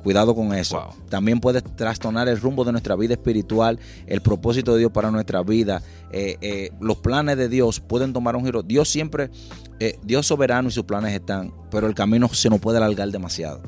Cuidado 0.03 0.35
con 0.35 0.55
eso. 0.55 0.81
Wow. 0.81 1.09
También 1.09 1.41
puede 1.41 1.61
trastornar 1.61 2.29
el 2.29 2.41
rumbo 2.41 2.65
de 2.65 2.73
nuestra 2.73 2.97
vida 2.97 3.15
espiritual, 3.15 3.79
el 4.07 4.23
propósito 4.23 4.73
de 4.73 4.81
Dios 4.81 4.93
para 4.93 5.11
nuestra 5.11 5.43
vida, 5.43 5.83
eh, 6.11 6.37
eh, 6.41 6.71
los 6.81 6.99
planes 6.99 7.37
de 7.37 7.49
Dios 7.49 7.81
pueden 7.81 8.13
tomar 8.13 8.35
un 8.37 8.45
giro. 8.45 8.63
Dios 8.63 8.89
siempre, 8.89 9.31
eh, 9.79 9.99
Dios 10.03 10.27
soberano 10.27 10.69
y 10.69 10.73
sus 10.73 10.85
planes 10.85 11.15
están, 11.15 11.53
pero 11.71 11.87
el 11.87 11.95
camino 11.95 12.29
se 12.29 12.49
nos 12.49 12.61
puede 12.61 12.79
alargar 12.79 13.09
demasiado. 13.11 13.63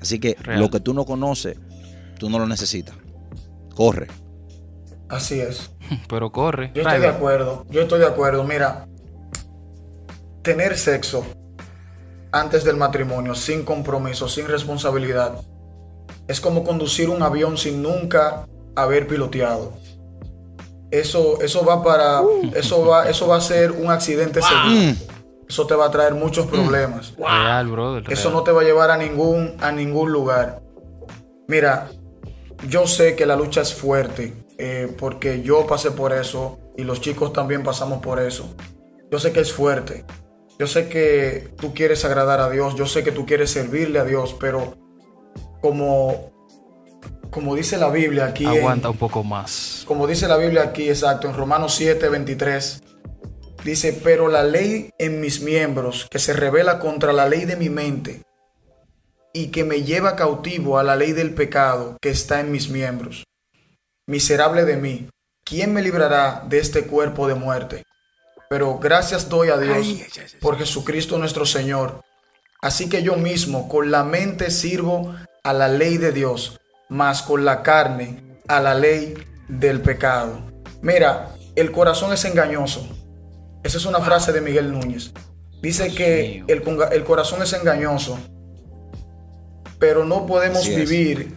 Así 0.00 0.20
que 0.20 0.36
Real. 0.40 0.60
lo 0.60 0.70
que 0.70 0.78
tú 0.78 0.94
no 0.94 1.04
conoces, 1.04 1.56
tú 2.18 2.30
no 2.30 2.38
lo 2.38 2.46
necesitas. 2.46 2.94
Corre. 3.74 4.06
Así 5.08 5.40
es. 5.40 5.70
Pero 6.08 6.30
corre. 6.30 6.70
Yo 6.74 6.82
estoy 6.82 7.00
de 7.00 7.08
acuerdo, 7.08 7.64
yo 7.70 7.80
estoy 7.80 8.00
de 8.00 8.06
acuerdo. 8.06 8.44
Mira, 8.44 8.86
tener 10.42 10.76
sexo 10.76 11.24
antes 12.32 12.64
del 12.64 12.76
matrimonio, 12.76 13.34
sin 13.34 13.64
compromiso, 13.64 14.28
sin 14.28 14.46
responsabilidad, 14.46 15.40
es 16.26 16.40
como 16.40 16.64
conducir 16.64 17.08
un 17.08 17.22
avión 17.22 17.56
sin 17.56 17.82
nunca 17.82 18.46
haber 18.76 19.06
piloteado. 19.06 19.72
Eso, 20.90 21.40
eso 21.40 21.64
va 21.64 21.82
para, 21.82 22.22
eso 22.54 22.86
va, 22.86 23.08
eso 23.08 23.26
va 23.26 23.36
a 23.36 23.40
ser 23.40 23.72
un 23.72 23.90
accidente 23.90 24.40
seguro. 24.40 24.96
Eso 25.48 25.66
te 25.66 25.74
va 25.74 25.86
a 25.86 25.90
traer 25.90 26.14
muchos 26.14 26.46
problemas. 26.46 27.14
Real, 27.16 27.68
brother. 27.68 28.04
Eso 28.12 28.30
no 28.30 28.42
te 28.42 28.52
va 28.52 28.60
a 28.60 28.64
llevar 28.64 28.90
a 28.90 28.98
ningún, 28.98 29.56
a 29.60 29.72
ningún 29.72 30.12
lugar. 30.12 30.60
Mira, 31.46 31.90
yo 32.68 32.86
sé 32.86 33.16
que 33.16 33.24
la 33.24 33.36
lucha 33.36 33.62
es 33.62 33.74
fuerte, 33.74 34.34
eh, 34.58 34.94
porque 34.98 35.42
yo 35.42 35.66
pasé 35.66 35.90
por 35.90 36.12
eso 36.12 36.58
y 36.76 36.84
los 36.84 37.00
chicos 37.00 37.32
también 37.32 37.62
pasamos 37.62 38.02
por 38.02 38.20
eso. 38.20 38.54
Yo 39.10 39.18
sé 39.18 39.32
que 39.32 39.40
es 39.40 39.52
fuerte. 39.52 40.04
Yo 40.58 40.66
sé 40.66 40.88
que 40.88 41.50
tú 41.60 41.72
quieres 41.72 42.04
agradar 42.04 42.40
a 42.40 42.50
Dios, 42.50 42.74
yo 42.76 42.86
sé 42.86 43.04
que 43.04 43.12
tú 43.12 43.26
quieres 43.26 43.50
servirle 43.50 43.98
a 44.00 44.04
Dios, 44.04 44.34
pero 44.40 44.76
como, 45.60 46.32
como 47.30 47.54
dice 47.54 47.76
la 47.78 47.90
Biblia 47.90 48.26
aquí, 48.26 48.44
en- 48.44 48.50
Aguanta 48.58 48.90
un 48.90 48.96
poco 48.96 49.22
más. 49.22 49.84
como 49.86 50.06
dice 50.06 50.26
la 50.26 50.36
Biblia 50.36 50.62
aquí, 50.62 50.88
exacto, 50.88 51.28
en 51.28 51.34
Romanos 51.36 51.74
7, 51.76 52.08
23, 52.08 52.82
dice, 53.64 54.00
pero 54.02 54.28
la 54.28 54.42
ley 54.42 54.90
en 54.98 55.20
mis 55.20 55.40
miembros, 55.42 56.06
que 56.10 56.18
se 56.18 56.32
revela 56.32 56.78
contra 56.80 57.12
la 57.12 57.28
ley 57.28 57.44
de 57.44 57.56
mi 57.56 57.68
mente 57.70 58.22
y 59.32 59.48
que 59.48 59.62
me 59.62 59.82
lleva 59.84 60.16
cautivo 60.16 60.78
a 60.78 60.82
la 60.82 60.96
ley 60.96 61.12
del 61.12 61.34
pecado 61.34 61.96
que 62.00 62.10
está 62.10 62.40
en 62.40 62.50
mis 62.50 62.68
miembros. 62.68 63.24
Miserable 64.08 64.64
de 64.64 64.76
mí, 64.76 65.08
¿quién 65.44 65.72
me 65.72 65.82
librará 65.82 66.44
de 66.48 66.58
este 66.58 66.84
cuerpo 66.86 67.28
de 67.28 67.34
muerte? 67.34 67.82
Pero 68.50 68.78
gracias 68.78 69.28
doy 69.28 69.48
a 69.50 69.58
Dios 69.58 69.76
Ay, 69.76 70.02
ay, 70.04 70.10
ay, 70.16 70.22
ay. 70.34 70.40
por 70.40 70.56
Jesucristo 70.56 71.18
nuestro 71.18 71.44
Señor. 71.44 72.02
Así 72.60 72.88
que 72.88 73.02
yo 73.02 73.16
mismo 73.16 73.68
con 73.68 73.90
la 73.90 74.04
mente 74.04 74.50
sirvo 74.50 75.14
a 75.44 75.52
la 75.52 75.68
ley 75.68 75.96
de 75.98 76.12
Dios, 76.12 76.58
mas 76.88 77.22
con 77.22 77.44
la 77.44 77.62
carne 77.62 78.38
a 78.48 78.60
la 78.60 78.74
ley 78.74 79.14
del 79.48 79.80
pecado. 79.80 80.40
Mira, 80.80 81.34
el 81.56 81.70
corazón 81.72 82.12
es 82.12 82.24
engañoso. 82.24 82.88
Esa 83.62 83.76
es 83.76 83.84
una 83.86 84.00
frase 84.00 84.32
de 84.32 84.40
Miguel 84.40 84.72
Núñez. 84.72 85.12
Dice 85.60 85.92
que 85.94 86.44
el, 86.46 86.62
el 86.92 87.04
corazón 87.04 87.42
es 87.42 87.52
engañoso, 87.52 88.18
pero 89.78 90.04
no 90.04 90.26
podemos 90.26 90.58
Así 90.60 90.74
es. 90.74 90.88
vivir 90.88 91.36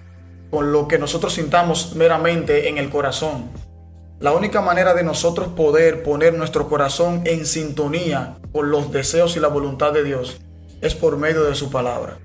con 0.50 0.72
lo 0.72 0.88
que 0.88 0.98
nosotros 1.00 1.34
sintamos 1.34 1.96
meramente 1.96 2.70
en 2.70 2.78
el 2.78 2.90
corazón. 2.90 3.50
La 4.22 4.34
única 4.34 4.62
manera 4.62 4.94
de 4.94 5.04
nosotros 5.04 5.48
poder 5.48 6.04
poner 6.04 6.36
nuestro 6.36 6.70
corazón 6.70 7.24
en 7.26 7.44
sintonía 7.48 8.38
con 8.52 8.70
los 8.70 8.92
deseos 8.92 9.36
y 9.36 9.40
la 9.40 9.48
voluntad 9.48 9.94
de 9.94 10.04
Dios 10.04 10.40
es 10.80 10.94
por 10.94 11.18
medio 11.18 11.44
de 11.46 11.56
su 11.56 11.72
palabra. 11.72 12.20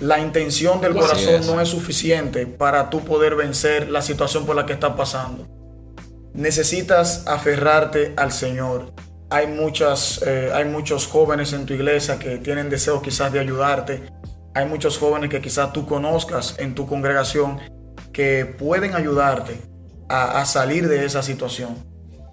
La 0.00 0.18
intención 0.18 0.80
del 0.80 0.94
corazón 0.96 1.34
es. 1.34 1.46
no 1.46 1.60
es 1.60 1.68
suficiente 1.68 2.44
para 2.44 2.90
tú 2.90 3.04
poder 3.04 3.36
vencer 3.36 3.88
la 3.88 4.02
situación 4.02 4.46
por 4.46 4.56
la 4.56 4.66
que 4.66 4.72
estás 4.72 4.96
pasando. 4.96 5.46
Necesitas 6.34 7.24
aferrarte 7.28 8.12
al 8.16 8.32
Señor. 8.32 8.92
Hay, 9.30 9.46
muchas, 9.46 10.20
eh, 10.26 10.50
hay 10.52 10.64
muchos 10.64 11.06
jóvenes 11.06 11.52
en 11.52 11.66
tu 11.66 11.74
iglesia 11.74 12.18
que 12.18 12.38
tienen 12.38 12.68
deseo 12.68 13.00
quizás 13.00 13.32
de 13.32 13.38
ayudarte. 13.38 14.02
Hay 14.54 14.66
muchos 14.66 14.98
jóvenes 14.98 15.30
que 15.30 15.40
quizás 15.40 15.72
tú 15.72 15.86
conozcas 15.86 16.56
en 16.58 16.74
tu 16.74 16.88
congregación 16.88 17.60
que 18.12 18.44
pueden 18.44 18.96
ayudarte 18.96 19.69
a, 20.10 20.40
a 20.40 20.44
salir 20.44 20.88
de 20.88 21.04
esa 21.06 21.22
situación. 21.22 21.76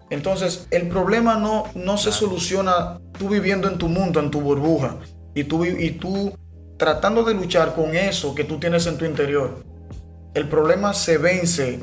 Entonces, 0.09 0.67
el 0.71 0.87
problema 0.87 1.35
no, 1.35 1.65
no 1.75 1.97
se 1.97 2.11
soluciona 2.11 2.99
tú 3.17 3.29
viviendo 3.29 3.67
en 3.67 3.77
tu 3.77 3.87
mundo, 3.87 4.19
en 4.19 4.31
tu 4.31 4.41
burbuja, 4.41 4.97
y 5.35 5.43
tú, 5.43 5.65
y 5.65 5.91
tú 5.91 6.33
tratando 6.77 7.23
de 7.23 7.33
luchar 7.33 7.75
con 7.75 7.95
eso 7.95 8.33
que 8.33 8.43
tú 8.43 8.57
tienes 8.57 8.87
en 8.87 8.97
tu 8.97 9.05
interior. 9.05 9.63
El 10.33 10.47
problema 10.47 10.93
se 10.93 11.17
vence 11.17 11.79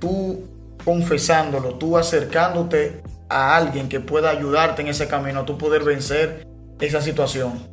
tú 0.00 0.48
confesándolo, 0.84 1.74
tú 1.74 1.96
acercándote 1.96 3.02
a 3.28 3.56
alguien 3.56 3.88
que 3.88 4.00
pueda 4.00 4.30
ayudarte 4.30 4.82
en 4.82 4.88
ese 4.88 5.06
camino, 5.06 5.40
a 5.40 5.44
tú 5.46 5.56
poder 5.56 5.84
vencer 5.84 6.46
esa 6.80 7.00
situación. 7.00 7.70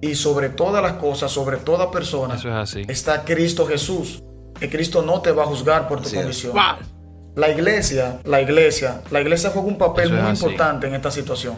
Y 0.00 0.14
sobre 0.14 0.48
todas 0.48 0.82
las 0.82 0.94
cosas, 0.94 1.30
sobre 1.30 1.56
toda 1.56 1.90
persona, 1.90 2.34
Eso 2.34 2.48
es 2.48 2.54
así. 2.54 2.82
está 2.88 3.24
Cristo 3.24 3.66
Jesús. 3.66 4.22
Que 4.58 4.68
Cristo 4.68 5.02
no 5.02 5.20
te 5.20 5.32
va 5.32 5.44
a 5.44 5.46
juzgar 5.46 5.88
por 5.88 6.00
tu 6.00 6.08
Así 6.08 6.16
condición. 6.16 6.52
Wow. 6.52 6.86
La 7.36 7.50
iglesia, 7.50 8.20
la 8.24 8.40
iglesia, 8.40 9.02
la 9.10 9.20
iglesia 9.20 9.50
juega 9.50 9.68
un 9.68 9.78
papel 9.78 10.06
es 10.06 10.10
muy 10.10 10.30
así. 10.30 10.44
importante 10.44 10.88
en 10.88 10.94
esta 10.94 11.10
situación. 11.10 11.56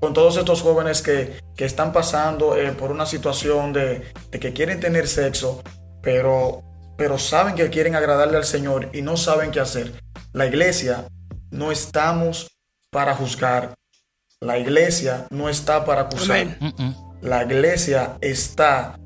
Con 0.00 0.12
todos 0.12 0.36
estos 0.36 0.62
jóvenes 0.62 1.02
que, 1.02 1.38
que 1.56 1.64
están 1.64 1.92
pasando 1.92 2.56
eh, 2.56 2.72
por 2.72 2.90
una 2.90 3.06
situación 3.06 3.72
de, 3.72 4.02
de 4.30 4.40
que 4.40 4.52
quieren 4.52 4.80
tener 4.80 5.06
sexo, 5.06 5.62
pero, 6.02 6.62
pero 6.96 7.18
saben 7.18 7.54
que 7.54 7.68
quieren 7.70 7.94
agradarle 7.94 8.36
al 8.36 8.44
Señor 8.44 8.90
y 8.92 9.02
no 9.02 9.16
saben 9.16 9.50
qué 9.50 9.60
hacer. 9.60 9.92
La 10.32 10.46
iglesia 10.46 11.04
no 11.50 11.70
estamos 11.70 12.48
para 12.90 13.14
juzgar. 13.14 13.74
La 14.40 14.58
iglesia 14.58 15.26
no 15.30 15.48
está 15.48 15.84
para 15.84 16.02
acusar. 16.02 16.56
Amén. 16.60 16.96
La 17.20 17.42
iglesia 17.42 18.16
está 18.20 18.98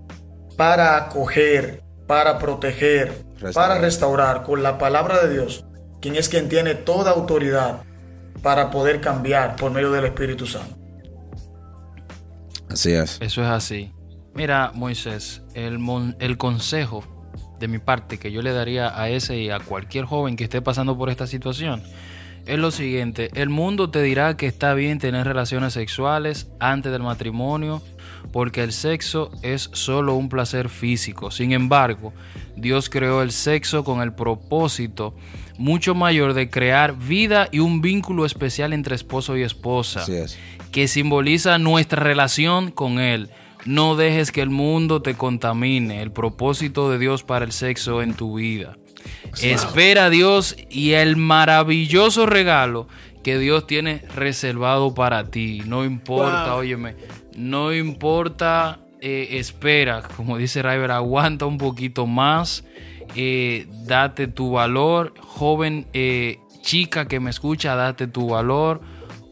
para 0.57 0.97
acoger, 0.97 1.83
para 2.13 2.39
proteger, 2.39 3.25
Restaurar. 3.41 3.55
para 3.55 3.81
restaurar 3.81 4.43
con 4.43 4.63
la 4.63 4.77
palabra 4.77 5.23
de 5.25 5.33
Dios, 5.33 5.65
quien 6.03 6.15
es 6.15 6.29
quien 6.29 6.51
tiene 6.51 6.75
toda 6.75 7.13
autoridad 7.13 7.85
para 8.43 8.71
poder 8.71 9.01
cambiar 9.01 9.57
por 9.57 9.71
medio 9.73 9.91
del 9.91 10.05
Espíritu 10.05 10.45
Santo. 10.47 10.77
Así 12.69 12.93
es. 12.93 13.19
Eso 13.23 13.41
es 13.41 13.49
así. 13.49 13.93
Mira, 14.35 14.73
Moisés, 14.75 15.41
el, 15.55 15.79
mon- 15.79 16.15
el 16.21 16.37
consejo 16.37 17.03
de 17.59 17.67
mi 17.69 17.79
parte 17.79 18.19
que 18.19 18.31
yo 18.31 18.43
le 18.43 18.53
daría 18.53 19.01
a 19.01 19.09
ese 19.09 19.39
y 19.39 19.49
a 19.49 19.59
cualquier 19.61 20.05
joven 20.05 20.37
que 20.37 20.45
esté 20.45 20.61
pasando 20.61 20.99
por 20.99 21.09
esta 21.09 21.27
situación 21.27 21.83
es 22.45 22.59
lo 22.59 22.71
siguiente. 22.73 23.31
El 23.35 23.49
mundo 23.49 23.89
te 23.91 24.03
dirá 24.03 24.37
que 24.37 24.47
está 24.49 24.75
bien 24.75 24.99
tener 24.99 25.27
relaciones 25.27 25.73
sexuales 25.73 26.51
antes 26.61 26.93
del 26.93 27.03
matrimonio 27.03 27.81
porque 28.31 28.63
el 28.63 28.73
sexo 28.73 29.31
es 29.43 29.69
solo 29.73 30.15
un 30.15 30.29
placer 30.29 30.69
físico. 30.69 31.31
Sin 31.31 31.53
embargo, 31.53 32.13
Dios 32.57 32.89
creó 32.89 33.23
el 33.23 33.33
sexo 33.33 33.85
con 33.85 34.01
el 34.03 34.13
propósito 34.15 35.15
mucho 35.59 35.95
mayor 35.95 36.33
de 36.35 36.49
crear 36.51 36.97
vida 36.97 37.49
y 37.53 37.59
un 37.59 37.81
vínculo 37.83 38.25
especial 38.25 38.73
entre 38.73 38.95
esposo 38.95 39.37
y 39.37 39.43
esposa 39.43 40.01
Así 40.01 40.15
es. 40.15 40.39
que 40.71 40.89
simboliza 40.89 41.59
nuestra 41.59 42.03
relación 42.03 42.71
con 42.71 42.99
Él. 42.99 43.29
No 43.65 43.95
dejes 43.95 44.33
que 44.33 44.41
el 44.41 44.51
mundo 44.51 45.03
te 45.03 45.15
contamine 45.15 46.03
el 46.03 46.11
propósito 46.11 46.91
de 46.91 46.99
Dios 46.99 47.23
para 47.23 47.45
el 47.45 47.53
sexo 47.53 48.03
en 48.03 48.15
tu 48.15 48.37
vida. 48.39 48.77
Espera 49.41 50.07
a 50.07 50.11
Dios 50.11 50.57
y 50.71 50.93
el 50.93 51.17
maravilloso 51.17 52.27
regalo 52.27 52.89
que 53.23 53.39
Dios 53.39 53.67
tiene 53.69 54.03
reservado 54.17 54.95
para 54.95 55.31
ti. 55.31 55.63
No 55.67 55.85
importa, 55.85 56.51
Wow. 56.53 56.59
óyeme, 56.61 56.97
no 57.37 57.73
importa, 57.73 58.81
eh, 59.01 59.29
espera, 59.39 60.03
como 60.17 60.37
dice 60.37 60.63
River, 60.63 60.91
aguanta 60.91 61.47
un 61.47 61.59
poquito 61.59 62.07
más, 62.07 62.65
eh, 63.17 63.67
date 63.87 64.29
tu 64.29 64.53
valor, 64.53 65.15
joven, 65.19 65.87
eh, 65.93 66.39
chica 66.63 67.07
que 67.07 67.21
me 67.21 67.31
escucha, 67.31 67.75
date 67.75 68.07
tu 68.07 68.29
valor, 68.29 68.81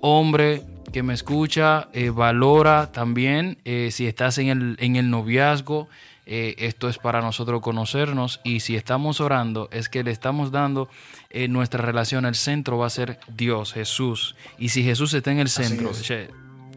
hombre 0.01 0.63
que 0.93 1.03
me 1.03 1.15
escucha, 1.15 1.89
valora 2.15 2.91
también 2.91 3.59
si 3.91 4.07
estás 4.07 4.39
en 4.39 4.49
el, 4.49 4.77
en 4.81 4.97
el 4.97 5.09
noviazgo. 5.09 5.89
eh, 6.33 6.55
esto 6.59 6.89
es 6.89 6.99
para 6.99 7.21
nosotros 7.21 7.61
conocernos 7.61 8.41
y 8.45 8.61
si 8.61 8.77
estamos 8.77 9.21
orando 9.21 9.69
es 9.73 9.89
que 9.89 10.05
le 10.05 10.13
estamos 10.13 10.53
dando 10.53 10.89
eh, 11.31 11.49
nuestra 11.49 11.83
relación, 11.83 12.25
el 12.25 12.37
centro 12.37 12.79
va 12.79 12.87
a 12.87 12.91
ser 12.91 13.19
Dios, 13.27 13.73
Jesús. 13.73 14.37
Y 14.57 14.69
si 14.69 14.85
Jesús 14.85 15.13
está 15.13 15.33
en 15.33 15.41
el 15.41 15.49
centro, 15.49 15.91
che, 16.01 16.31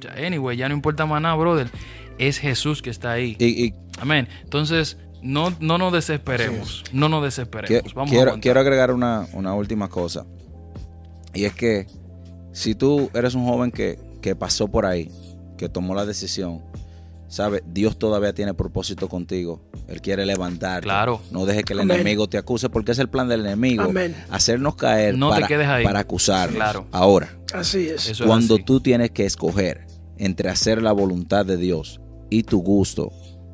anyway, 0.06 0.58
ya 0.58 0.68
no 0.70 0.76
importa 0.76 1.06
más 1.06 1.22
nada, 1.22 1.36
brother, 1.36 1.70
es 2.18 2.38
Jesús 2.40 2.82
que 2.82 2.90
está 2.90 3.12
ahí. 3.12 3.36
Y, 3.40 3.66
y 3.66 3.74
Amén. 4.00 4.28
Entonces, 4.44 4.98
no, 5.22 5.56
no 5.60 5.78
nos 5.78 5.94
desesperemos, 5.94 6.84
no 6.92 7.10
nos 7.10 7.24
desesperemos. 7.24 7.94
Vamos 7.94 8.10
a 8.10 8.12
quiero, 8.12 8.22
aguantar. 8.32 8.42
quiero 8.42 8.60
agregar 8.60 8.92
una, 8.92 9.28
una 9.34 9.54
última 9.54 9.88
cosa. 9.90 10.26
Y 11.34 11.46
es 11.46 11.54
que 11.54 11.88
si 12.52 12.76
tú 12.76 13.10
eres 13.14 13.34
un 13.36 13.46
joven 13.46 13.72
que, 13.72 13.98
que 14.22 14.36
pasó 14.36 14.68
por 14.68 14.86
ahí, 14.86 15.10
que 15.58 15.70
tomó 15.70 15.96
la 15.96 16.06
decisión, 16.06 16.62
¿sabes? 17.28 17.64
Dios 17.66 17.98
todavía 17.98 18.34
tiene 18.34 18.54
propósito 18.54 19.08
contigo. 19.10 19.62
Él 19.88 20.02
quiere 20.02 20.26
levantarte. 20.26 20.84
Claro. 20.84 21.22
No 21.32 21.46
deje 21.46 21.64
que 21.64 21.74
el 21.74 21.80
Amén. 21.82 22.02
enemigo 22.02 22.28
te 22.28 22.38
acuse, 22.38 22.70
porque 22.70 22.92
es 22.92 23.00
el 23.00 23.10
plan 23.10 23.28
del 23.28 23.42
enemigo. 23.46 23.84
Amén. 23.84 24.16
Hacernos 24.30 24.76
caer 24.76 25.18
No 25.18 25.30
te 25.30 25.36
para, 25.36 25.48
quedes 25.48 25.68
ahí. 25.68 25.84
para 25.84 26.00
acusarnos. 26.02 26.56
Claro. 26.58 26.86
Ahora, 26.92 27.30
Así 27.54 27.88
es. 27.88 28.10
Eso 28.10 28.24
es 28.24 28.28
cuando 28.28 28.56
así. 28.56 28.64
tú 28.64 28.80
tienes 28.82 29.12
que 29.12 29.26
escoger 29.26 29.83
entre 30.18 30.50
hacer 30.50 30.82
la 30.82 30.92
voluntad 30.92 31.46
de 31.46 31.58
Dios 31.58 32.00
y 32.30 32.44
tu 32.44 32.62
gusto, 32.62 33.12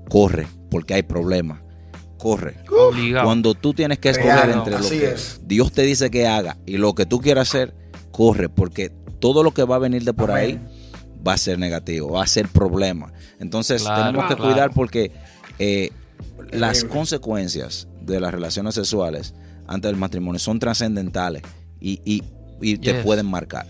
corre, 0.09 0.47
porque 0.69 0.93
hay 0.93 1.03
problemas. 1.03 1.61
Corre. 2.17 2.57
Obligado. 2.69 3.25
Cuando 3.25 3.53
tú 3.53 3.73
tienes 3.73 3.97
que 3.99 4.09
escoger 4.09 4.33
Real, 4.35 4.51
entre 4.51 4.71
lo 4.73 4.79
así 4.79 4.99
que 4.99 5.11
es. 5.11 5.39
Dios 5.45 5.71
te 5.71 5.83
dice 5.83 6.11
que 6.11 6.27
haga 6.27 6.57
y 6.65 6.77
lo 6.77 6.93
que 6.93 7.05
tú 7.05 7.19
quieras 7.21 7.49
hacer, 7.49 7.73
corre, 8.11 8.49
porque 8.49 8.91
todo 9.19 9.41
lo 9.43 9.53
que 9.53 9.63
va 9.63 9.75
a 9.75 9.79
venir 9.79 10.03
de 10.03 10.13
por 10.13 10.31
Amén. 10.31 10.43
ahí 10.43 10.59
va 11.25 11.33
a 11.33 11.37
ser 11.37 11.57
negativo, 11.59 12.11
va 12.11 12.23
a 12.23 12.27
ser 12.27 12.47
problema. 12.49 13.11
Entonces 13.39 13.83
Claro, 13.83 14.05
tenemos 14.05 14.27
que 14.29 14.35
claro. 14.35 14.51
cuidar 14.51 14.73
porque 14.73 15.11
eh, 15.59 15.91
las 16.51 16.83
consecuencias 16.83 17.87
de 18.01 18.19
las 18.19 18.33
relaciones 18.33 18.75
sexuales 18.75 19.33
antes 19.67 19.89
del 19.89 19.99
matrimonio 19.99 20.39
son 20.39 20.59
trascendentales 20.59 21.43
y, 21.79 22.01
y- 22.03 22.23
y 22.61 22.77
te 22.77 22.93
Yes. 22.93 23.03
pueden 23.05 23.25
marcar. 23.27 23.65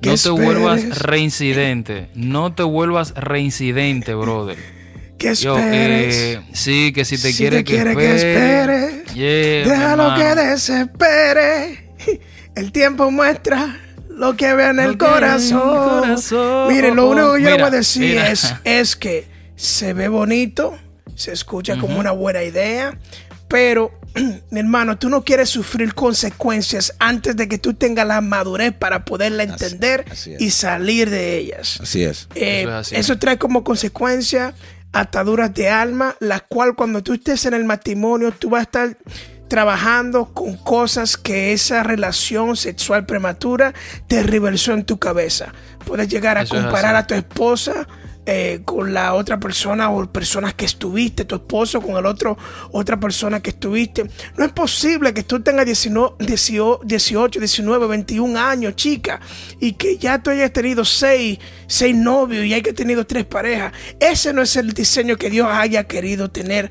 Que 0.00 0.10
No 0.10 0.16
te 0.16 0.28
vuelvas 0.30 0.98
reincidente. 1.00 2.08
No 2.14 2.52
te 2.54 2.62
vuelvas 2.62 3.14
reincidente, 3.14 4.14
brother. 4.14 4.56
Que 5.18 5.34
Yo, 5.34 5.56
esperes. 5.56 6.14
eh, 6.16 6.40
sí, 6.52 6.92
que 6.92 7.04
si 7.06 7.16
te 7.16 7.32
Si 7.32 7.38
quiere, 7.38 7.58
te 7.58 7.64
quiere 7.64 7.96
que 7.96 8.14
espere, 8.16 9.04
Yeah, 9.14 9.66
Déjalo 9.68 10.14
que 10.14 10.34
desespere. 10.34 11.90
El 12.54 12.72
tiempo 12.72 13.10
muestra 13.10 13.78
lo 14.10 14.36
que 14.36 14.54
ve 14.54 14.68
en 14.70 14.78
el 14.80 14.92
que 14.92 14.98
corazón. 14.98 15.60
corazón. 16.00 16.68
Miren, 16.72 16.96
lo 16.96 17.08
único 17.10 17.34
que 17.34 17.42
yo 17.42 17.50
le 17.50 17.56
voy 17.56 17.62
a 17.64 17.70
decir 17.70 18.02
mira. 18.10 18.30
es, 18.30 18.54
es 18.64 18.96
que 18.96 19.26
se 19.56 19.92
ve 19.94 20.08
bonito, 20.08 20.76
se 21.14 21.32
escucha 21.32 21.78
como 21.78 21.98
una 21.98 22.12
buena 22.12 22.42
idea, 22.42 22.98
pero, 23.48 23.92
mi 24.50 24.60
hermano, 24.60 24.98
tú 24.98 25.08
no 25.08 25.24
quieres 25.24 25.48
sufrir 25.50 25.94
consecuencias 25.94 26.94
antes 26.98 27.36
de 27.36 27.48
que 27.48 27.58
tú 27.58 27.74
tengas 27.74 28.06
la 28.06 28.20
madurez 28.20 28.72
para 28.72 29.04
poderla 29.04 29.42
entender 29.44 30.04
así 30.10 30.34
y 30.38 30.50
salir 30.50 31.10
de 31.10 31.38
ellas. 31.38 31.78
Así 31.80 32.02
es. 32.04 32.28
Eh, 32.34 32.62
Eso 32.62 32.70
es 32.70 32.74
así. 32.74 32.96
eso 32.96 33.18
trae 33.18 33.38
como 33.38 33.64
consecuencia 33.64 34.54
ataduras 34.92 35.52
de 35.52 35.68
alma, 35.68 36.16
la 36.20 36.40
cual 36.40 36.74
cuando 36.74 37.02
tú 37.02 37.12
estés 37.12 37.44
en 37.44 37.54
el 37.54 37.64
matrimonio, 37.64 38.32
tú 38.32 38.50
vas 38.50 38.60
a 38.60 38.62
estar 38.62 38.98
trabajando 39.48 40.32
con 40.32 40.56
cosas 40.56 41.16
que 41.16 41.52
esa 41.52 41.82
relación 41.82 42.56
sexual 42.56 43.06
prematura 43.06 43.74
te 44.08 44.22
reversó 44.22 44.72
en 44.72 44.84
tu 44.84 44.98
cabeza. 44.98 45.52
Puedes 45.84 46.08
llegar 46.08 46.38
a 46.38 46.42
Eso 46.42 46.56
es 46.56 46.62
comparar 46.62 46.96
a 46.96 47.06
tu 47.06 47.14
esposa 47.14 47.86
eh, 48.28 48.62
con 48.64 48.92
la 48.92 49.14
otra 49.14 49.38
persona 49.38 49.88
o 49.88 50.04
personas 50.10 50.54
que 50.54 50.64
estuviste, 50.64 51.24
tu 51.24 51.36
esposo 51.36 51.80
con 51.80 51.96
el 51.96 52.06
otro, 52.06 52.36
otra 52.72 52.98
persona 52.98 53.40
que 53.40 53.50
estuviste. 53.50 54.10
No 54.36 54.44
es 54.44 54.50
posible 54.50 55.14
que 55.14 55.22
tú 55.22 55.40
tengas 55.40 55.64
19, 55.64 56.16
18, 56.18 56.80
18, 56.84 57.38
19, 57.38 57.86
21 57.86 58.38
años, 58.38 58.74
chica, 58.74 59.20
y 59.60 59.74
que 59.74 59.96
ya 59.96 60.20
tú 60.20 60.30
hayas 60.30 60.52
tenido 60.52 60.84
seis, 60.84 61.38
seis 61.68 61.94
novios 61.94 62.44
y 62.44 62.52
hayas 62.52 62.74
tenido 62.74 63.06
tres 63.06 63.24
parejas. 63.24 63.72
Ese 64.00 64.32
no 64.32 64.42
es 64.42 64.56
el 64.56 64.72
diseño 64.72 65.16
que 65.16 65.30
Dios 65.30 65.48
haya 65.48 65.84
querido 65.84 66.28
tener 66.28 66.70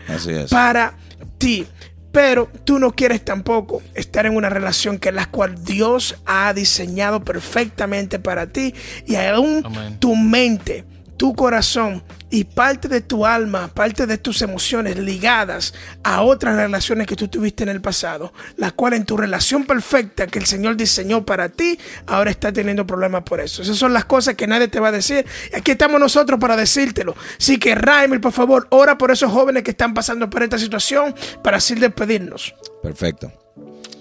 para 0.50 0.98
ti. 1.38 1.66
Pero 2.12 2.50
tú 2.64 2.80
no 2.80 2.92
quieres 2.92 3.26
tampoco 3.26 3.82
estar 3.94 4.26
en 4.26 4.38
una 4.38 4.50
relación 4.50 5.00
que 5.00 5.12
la 5.12 5.26
cual 5.26 5.64
Dios 5.66 6.16
ha 6.26 6.54
diseñado 6.54 7.24
perfectamente 7.26 8.20
para 8.20 8.48
ti 8.48 8.74
y 9.06 9.16
aún 9.16 9.98
tu 10.00 10.16
mente, 10.16 10.86
tu 11.18 11.34
corazón 11.34 12.04
y 12.30 12.44
parte 12.44 12.88
de 12.88 13.02
tu 13.02 13.26
alma, 13.26 13.70
parte 13.70 14.06
de 14.06 14.18
tus 14.18 14.42
emociones 14.42 14.98
ligadas 14.98 15.74
a 16.04 16.22
otras 16.22 16.56
relaciones 16.56 17.08
que 17.08 17.16
tú 17.16 17.28
tuviste 17.28 17.64
en 17.64 17.70
el 17.70 17.82
pasado, 17.82 18.34
la 18.58 18.72
cual 18.72 18.94
en 18.94 19.06
tu 19.06 19.16
relación 19.16 19.66
perfecta 19.66 20.28
que 20.28 20.40
el 20.40 20.46
Señor 20.46 20.76
diseñó 20.76 21.26
para 21.26 21.50
ti, 21.50 21.80
ahora 22.08 22.32
está 22.32 22.52
teniendo 22.52 22.86
problemas 22.86 23.24
por 23.24 23.40
eso. 23.40 23.62
Esas 23.62 23.78
son 23.78 23.94
las 23.94 24.06
cosas 24.06 24.36
que 24.36 24.48
nadie 24.48 24.68
te 24.68 24.80
va 24.80 24.90
a 24.90 24.92
decir. 24.92 25.26
Y 25.52 25.56
aquí 25.56 25.72
estamos 25.72 26.00
nosotros 26.00 26.40
para 26.40 26.58
decírtelo. 26.58 27.16
Así 27.40 27.58
que 27.58 27.76
Raimel, 27.76 28.20
por 28.20 28.34
favor, 28.34 28.68
ora 28.72 28.98
por 28.98 29.12
esos 29.12 29.32
jóvenes 29.32 29.64
que 29.64 29.72
están 29.72 29.94
pasando 29.94 30.30
por 30.30 30.44
esta 30.44 30.58
situación 30.58 31.16
para 31.44 31.58
así 31.58 31.76
despedirnos. 31.76 32.54
Perfecto. 32.82 33.32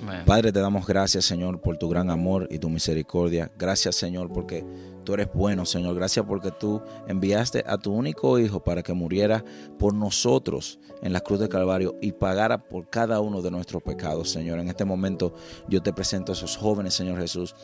Man. 0.03 0.25
Padre, 0.27 0.53
te 0.53 0.61
damos 0.61 0.87
gracias, 0.87 1.25
Señor, 1.25 1.61
por 1.61 1.79
tu 1.79 1.89
gran 1.89 2.11
amor 2.11 2.47
y 2.51 2.59
tu 2.59 2.69
misericordia. 2.69 3.51
Gracias, 3.57 3.97
Señor, 3.97 4.31
porque 4.31 4.65
tú 5.05 5.15
eres 5.15 5.29
bueno, 5.33 5.65
Señor. 5.65 5.95
Gracias 5.95 6.25
porque 6.27 6.51
tú 6.51 6.83
enviaste 7.07 7.65
a 7.67 7.79
tu 7.79 7.93
único 7.93 8.39
Hijo 8.39 8.63
para 8.63 8.83
que 8.83 8.93
muriera 8.93 9.45
por 9.79 9.95
nosotros 9.95 10.79
en 11.03 11.13
la 11.13 11.21
cruz 11.21 11.41
de 11.41 11.49
Calvario 11.49 11.97
y 12.01 12.13
pagara 12.13 12.69
por 12.69 12.91
cada 12.91 13.21
uno 13.21 13.43
de 13.43 13.51
nuestros 13.51 13.83
pecados, 13.83 14.31
Señor. 14.31 14.59
En 14.59 14.69
este 14.69 14.85
momento 14.85 15.35
yo 15.69 15.83
te 15.83 15.93
presento 15.93 16.33
a 16.33 16.35
esos 16.35 16.57
jóvenes, 16.57 16.95
Señor 16.95 17.19
Jesús 17.19 17.55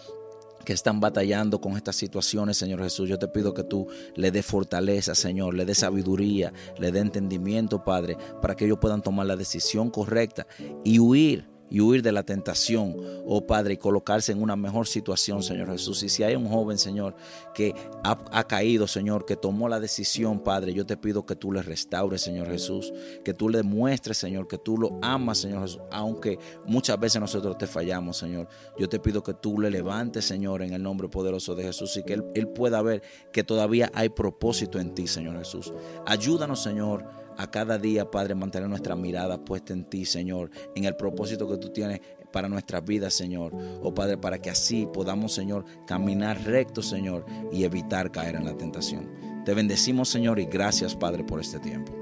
que 0.64 0.72
están 0.72 1.00
batallando 1.00 1.60
con 1.60 1.76
estas 1.76 1.96
situaciones, 1.96 2.56
Señor 2.56 2.82
Jesús. 2.82 3.08
Yo 3.08 3.18
te 3.18 3.28
pido 3.28 3.54
que 3.54 3.64
tú 3.64 3.88
le 4.14 4.30
des 4.30 4.44
fortaleza, 4.44 5.14
Señor, 5.14 5.54
le 5.54 5.64
des 5.64 5.78
sabiduría, 5.78 6.52
le 6.78 6.92
des 6.92 7.02
entendimiento, 7.02 7.82
Padre, 7.84 8.16
para 8.42 8.54
que 8.54 8.66
ellos 8.66 8.78
puedan 8.78 9.02
tomar 9.02 9.26
la 9.26 9.36
decisión 9.36 9.90
correcta 9.90 10.46
y 10.84 10.98
huir 10.98 11.49
y 11.70 11.80
huir 11.80 12.02
de 12.02 12.12
la 12.12 12.24
tentación, 12.24 12.96
oh 13.24 13.46
Padre, 13.46 13.74
y 13.74 13.76
colocarse 13.76 14.32
en 14.32 14.42
una 14.42 14.56
mejor 14.56 14.86
situación, 14.86 15.42
Señor 15.42 15.68
Jesús. 15.68 16.02
Y 16.02 16.08
si 16.08 16.22
hay 16.22 16.34
un 16.34 16.48
joven, 16.48 16.78
Señor, 16.78 17.14
que 17.54 17.74
ha, 18.02 18.44
caído, 18.44 18.86
Señor, 18.88 19.24
que 19.24 19.36
tomó 19.36 19.68
la 19.68 19.78
decisión, 19.78 20.40
Padre, 20.40 20.74
yo 20.74 20.84
te 20.84 20.96
pido 20.96 21.24
que 21.24 21.36
tú 21.36 21.52
le 21.52 21.62
restaures, 21.62 22.20
Señor 22.20 22.48
Jesús, 22.48 22.92
que 23.24 23.32
tú 23.32 23.48
le 23.48 23.62
muestres, 23.62 24.18
Señor, 24.18 24.48
que 24.48 24.58
tú 24.58 24.76
lo 24.76 24.98
amas, 25.00 25.38
Señor 25.38 25.62
Jesús, 25.62 25.80
aunque 25.92 26.38
muchas 26.66 26.98
veces 26.98 27.20
nosotros 27.20 27.56
te 27.56 27.66
fallamos, 27.66 28.16
Señor. 28.16 28.48
Yo 28.78 28.88
te 28.88 28.98
pido 28.98 29.22
que 29.22 29.34
tú 29.34 29.60
le 29.60 29.70
levantes, 29.70 30.24
Señor, 30.24 30.62
en 30.62 30.72
el 30.72 30.82
nombre 30.82 31.08
poderoso 31.08 31.54
de 31.54 31.64
Jesús 31.64 31.96
y 31.96 32.02
que 32.02 32.14
él, 32.14 32.24
él 32.34 32.48
pueda 32.48 32.82
ver 32.82 33.02
que 33.32 33.44
todavía 33.44 33.90
hay 33.94 34.08
propósito 34.08 34.80
en 34.80 34.94
ti, 34.94 35.06
Señor 35.06 35.38
Jesús. 35.38 35.72
Ayúdanos, 36.06 36.62
Señor, 36.62 37.04
a 37.42 37.50
cada 37.50 37.78
día, 37.78 38.10
Padre, 38.10 38.34
mantener 38.34 38.68
nuestra 38.68 38.94
mirada 38.94 39.42
puesta 39.42 39.72
en 39.72 39.84
ti, 39.88 40.04
Señor, 40.04 40.50
en 40.74 40.84
el 40.84 40.94
propósito 40.94 41.48
que 41.48 41.56
tú 41.56 41.70
tienes 41.72 42.00
para 42.32 42.48
nuestras 42.48 42.84
vidas, 42.84 43.14
Señor. 43.14 43.52
Oh 43.82 43.94
Padre, 43.94 44.18
para 44.18 44.38
que 44.40 44.50
así 44.50 44.86
podamos, 44.92 45.32
Señor, 45.32 45.64
caminar 45.86 46.38
recto, 46.44 46.82
Señor, 46.82 47.24
y 47.50 47.64
evitar 47.64 48.12
caer 48.12 48.36
en 48.36 48.44
la 48.44 48.54
tentación. 48.56 49.08
Te 49.46 49.54
bendecimos, 49.54 50.10
Señor, 50.10 50.38
y 50.38 50.44
gracias, 50.44 50.94
Padre, 50.94 51.24
por 51.24 51.40
este 51.40 51.58
tiempo. 51.60 51.92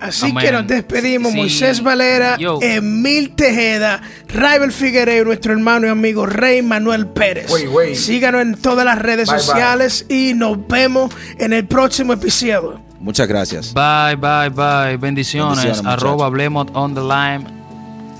Así 0.00 0.26
Amén. 0.30 0.44
que 0.46 0.52
nos 0.52 0.66
despedimos, 0.68 1.32
Sí. 1.32 1.38
Moisés 1.38 1.82
Valera, 1.82 2.38
Yo. 2.38 2.60
Emil 2.62 3.34
Tejeda, 3.34 4.00
Raibel 4.28 4.70
Figueiredo, 4.70 5.24
nuestro 5.24 5.52
hermano 5.52 5.88
y 5.88 5.90
amigo 5.90 6.24
Rey 6.24 6.62
Manuel 6.62 7.08
Pérez. 7.08 7.50
Wey, 7.50 7.66
wey. 7.66 7.96
Síganos 7.96 8.42
en 8.42 8.54
todas 8.54 8.84
las 8.84 8.96
redes 9.00 9.26
Bye, 9.26 9.38
bye. 9.38 9.44
sociales 9.44 10.06
y 10.08 10.34
nos 10.34 10.68
vemos 10.68 11.12
en 11.38 11.52
el 11.52 11.66
próximo 11.66 12.12
episodio. 12.12 12.80
Muchas 13.08 13.26
gracias. 13.26 13.72
Bye, 13.72 14.16
bye, 14.16 14.50
bye. 14.50 14.98
Bendiciones. 14.98 15.82
Arroba 15.82 16.26
Hablemos 16.26 16.68
on 16.74 16.94
the 16.94 17.00
Line 17.00 17.46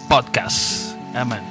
Podcast. 0.08 0.96
Amén. 1.14 1.42